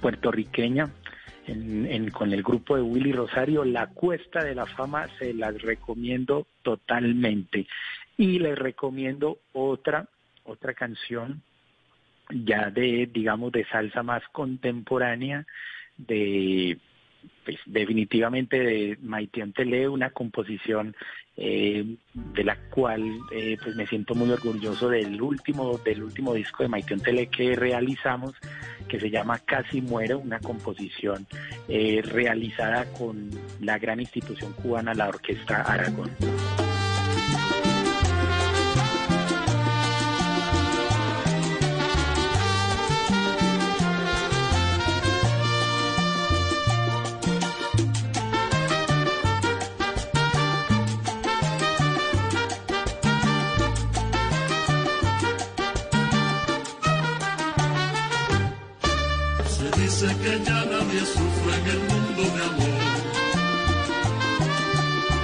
puertorriqueña. 0.00 0.88
Con 2.12 2.32
el 2.32 2.42
grupo 2.42 2.76
de 2.76 2.82
Willy 2.82 3.12
Rosario, 3.12 3.64
La 3.64 3.86
Cuesta 3.86 4.44
de 4.44 4.54
la 4.54 4.66
Fama 4.66 5.06
se 5.18 5.32
las 5.32 5.60
recomiendo 5.62 6.46
totalmente. 6.62 7.66
Y 8.18 8.38
les 8.38 8.58
recomiendo 8.58 9.38
otra, 9.52 10.06
otra 10.44 10.74
canción 10.74 11.42
ya 12.30 12.70
de, 12.70 13.08
digamos, 13.12 13.52
de 13.52 13.64
salsa 13.66 14.02
más 14.02 14.22
contemporánea, 14.32 15.46
de 15.96 16.78
pues 17.44 17.58
definitivamente 17.66 18.58
de 18.58 18.98
Maiteón 19.00 19.52
Tele, 19.52 19.88
una 19.88 20.10
composición 20.10 20.94
eh, 21.36 21.96
de 22.14 22.44
la 22.44 22.56
cual 22.68 23.04
eh, 23.32 23.56
pues 23.62 23.76
me 23.76 23.86
siento 23.86 24.14
muy 24.14 24.30
orgulloso 24.30 24.88
del 24.88 25.22
último, 25.22 25.78
del 25.78 26.02
último 26.02 26.34
disco 26.34 26.62
de 26.62 26.68
Maiteón 26.68 27.00
Tele 27.00 27.28
que 27.28 27.54
realizamos, 27.54 28.34
que 28.88 28.98
se 28.98 29.08
llama 29.08 29.38
Casi 29.38 29.80
Muero, 29.80 30.18
una 30.18 30.40
composición 30.40 31.26
eh, 31.68 32.02
realizada 32.04 32.92
con 32.92 33.30
la 33.60 33.78
gran 33.78 34.00
institución 34.00 34.52
cubana, 34.52 34.94
la 34.94 35.08
Orquesta 35.08 35.62
Aragón. 35.62 36.10
Nadie 60.98 61.06
sufre 61.06 61.54
en 61.54 61.66
el 61.66 61.78
mundo 61.80 62.22
de 62.22 62.42
amor. 62.44 62.82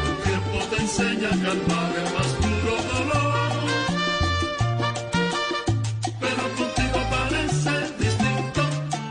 El 0.06 0.16
tiempo 0.22 0.58
te 0.70 0.76
enseña 0.82 1.28
a 1.28 1.30
calmar 1.30 1.92
el 1.96 2.08
más 2.14 2.30
duro 2.40 2.74
dolor. 2.92 3.52
Pero 6.20 6.42
contigo 6.58 6.98
parece 7.10 7.74
distinto 7.98 8.62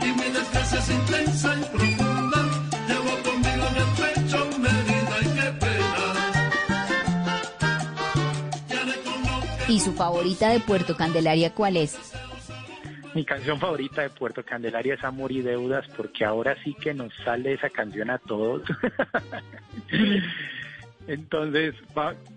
y 0.02 0.06
mi 0.06 0.28
desgracia 0.30 0.78
es 0.78 0.88
intensa 0.90 1.48
y 1.54 1.64
profunda. 1.76 2.40
Llevo 2.88 3.12
conmigo 3.24 3.64
en 3.70 3.76
el 3.76 3.90
pecho 4.00 4.38
herida 4.64 5.16
y 5.20 5.24
qué 5.36 5.48
pena. 5.60 6.12
¿Y 9.68 9.80
su 9.80 9.92
favorita 9.92 10.48
de 10.48 10.60
Puerto 10.60 10.96
Candelaria 10.96 11.52
cuál 11.52 11.76
es? 11.76 12.13
Mi 13.14 13.24
canción 13.24 13.60
favorita 13.60 14.02
de 14.02 14.10
Puerto 14.10 14.44
Candelaria 14.44 14.94
es 14.94 15.04
Amor 15.04 15.30
y 15.30 15.40
Deudas, 15.40 15.86
porque 15.96 16.24
ahora 16.24 16.56
sí 16.64 16.74
que 16.74 16.92
nos 16.92 17.14
sale 17.24 17.52
esa 17.52 17.70
canción 17.70 18.10
a 18.10 18.18
todos. 18.18 18.62
Entonces, 21.06 21.74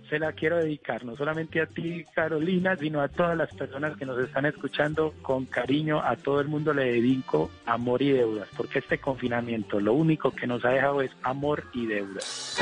se 0.10 0.20
la 0.20 0.34
quiero 0.34 0.58
dedicar 0.58 1.04
no 1.04 1.16
solamente 1.16 1.62
a 1.62 1.66
ti, 1.66 2.06
Carolina, 2.14 2.76
sino 2.76 3.02
a 3.02 3.08
todas 3.08 3.36
las 3.36 3.52
personas 3.56 3.98
que 3.98 4.06
nos 4.06 4.20
están 4.20 4.46
escuchando 4.46 5.16
con 5.22 5.46
cariño. 5.46 6.00
A 6.02 6.16
todo 6.16 6.42
el 6.42 6.48
mundo 6.48 6.74
le 6.74 6.92
dedico 6.92 7.50
amor 7.66 8.02
y 8.02 8.12
deudas, 8.12 8.48
porque 8.56 8.80
este 8.80 9.00
confinamiento 9.00 9.80
lo 9.80 9.94
único 9.94 10.32
que 10.32 10.46
nos 10.46 10.64
ha 10.64 10.70
dejado 10.70 11.02
es 11.02 11.12
amor 11.24 11.64
y 11.74 11.88
deudas. 11.88 12.58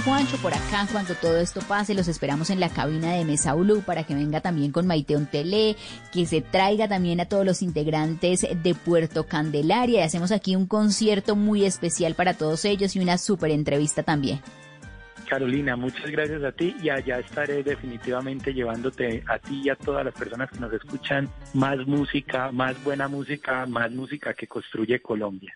Juancho, 0.00 0.36
por 0.38 0.52
acá 0.54 0.86
cuando 0.90 1.14
todo 1.14 1.38
esto 1.38 1.60
pase. 1.60 1.94
Los 1.94 2.08
esperamos 2.08 2.50
en 2.50 2.60
la 2.60 2.68
cabina 2.68 3.12
de 3.12 3.24
Mesa 3.24 3.54
Blue 3.54 3.82
para 3.82 4.04
que 4.04 4.14
venga 4.14 4.40
también 4.40 4.72
con 4.72 4.86
Maiteón 4.86 5.26
Tele, 5.26 5.76
que 6.12 6.26
se 6.26 6.40
traiga 6.40 6.88
también 6.88 7.20
a 7.20 7.26
todos 7.26 7.44
los 7.44 7.62
integrantes 7.62 8.46
de 8.62 8.74
Puerto 8.74 9.26
Candelaria. 9.26 10.00
Y 10.00 10.02
hacemos 10.02 10.32
aquí 10.32 10.56
un 10.56 10.66
concierto 10.66 11.36
muy 11.36 11.64
especial 11.64 12.14
para 12.14 12.34
todos 12.34 12.64
ellos 12.64 12.96
y 12.96 13.00
una 13.00 13.18
súper 13.18 13.50
entrevista 13.50 14.02
también. 14.02 14.40
Carolina, 15.28 15.76
muchas 15.76 16.10
gracias 16.10 16.42
a 16.42 16.52
ti 16.52 16.74
y 16.82 16.88
allá 16.88 17.18
estaré 17.18 17.62
definitivamente 17.62 18.54
llevándote 18.54 19.22
a 19.26 19.38
ti 19.38 19.62
y 19.64 19.68
a 19.68 19.76
todas 19.76 20.04
las 20.04 20.14
personas 20.14 20.50
que 20.50 20.58
nos 20.58 20.72
escuchan 20.72 21.28
más 21.54 21.86
música, 21.86 22.50
más 22.50 22.82
buena 22.82 23.08
música, 23.08 23.66
más 23.66 23.90
música 23.92 24.32
que 24.32 24.46
construye 24.46 25.00
Colombia. 25.00 25.54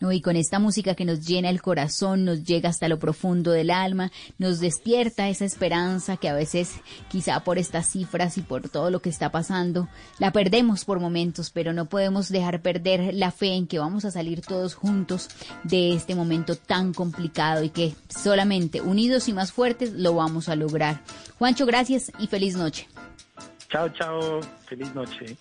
¿No? 0.00 0.12
Y 0.12 0.20
con 0.20 0.36
esta 0.36 0.58
música 0.58 0.94
que 0.94 1.04
nos 1.04 1.26
llena 1.26 1.50
el 1.50 1.62
corazón, 1.62 2.24
nos 2.24 2.44
llega 2.44 2.68
hasta 2.68 2.88
lo 2.88 2.98
profundo 2.98 3.50
del 3.50 3.70
alma, 3.70 4.12
nos 4.38 4.60
despierta 4.60 5.28
esa 5.28 5.44
esperanza 5.44 6.16
que 6.16 6.28
a 6.28 6.34
veces, 6.34 6.72
quizá 7.08 7.40
por 7.40 7.58
estas 7.58 7.86
cifras 7.86 8.38
y 8.38 8.42
por 8.42 8.68
todo 8.68 8.90
lo 8.90 9.00
que 9.00 9.10
está 9.10 9.30
pasando, 9.30 9.88
la 10.18 10.32
perdemos 10.32 10.84
por 10.84 11.00
momentos, 11.00 11.50
pero 11.50 11.72
no 11.72 11.86
podemos 11.86 12.28
dejar 12.28 12.60
perder 12.60 13.14
la 13.14 13.30
fe 13.30 13.54
en 13.54 13.66
que 13.66 13.78
vamos 13.78 14.04
a 14.04 14.10
salir 14.10 14.40
todos 14.40 14.74
juntos 14.74 15.28
de 15.64 15.94
este 15.94 16.14
momento 16.14 16.56
tan 16.56 16.92
complicado 16.92 17.62
y 17.62 17.70
que 17.70 17.94
solamente 18.08 18.80
unidos 18.80 19.28
y 19.28 19.32
más 19.32 19.52
fuertes 19.52 19.92
lo 19.92 20.14
vamos 20.14 20.48
a 20.48 20.56
lograr. 20.56 21.02
Juancho, 21.38 21.66
gracias 21.66 22.12
y 22.18 22.26
feliz 22.26 22.56
noche. 22.56 22.88
Chao, 23.68 23.88
chao, 23.90 24.40
feliz 24.66 24.94
noche. 24.94 25.36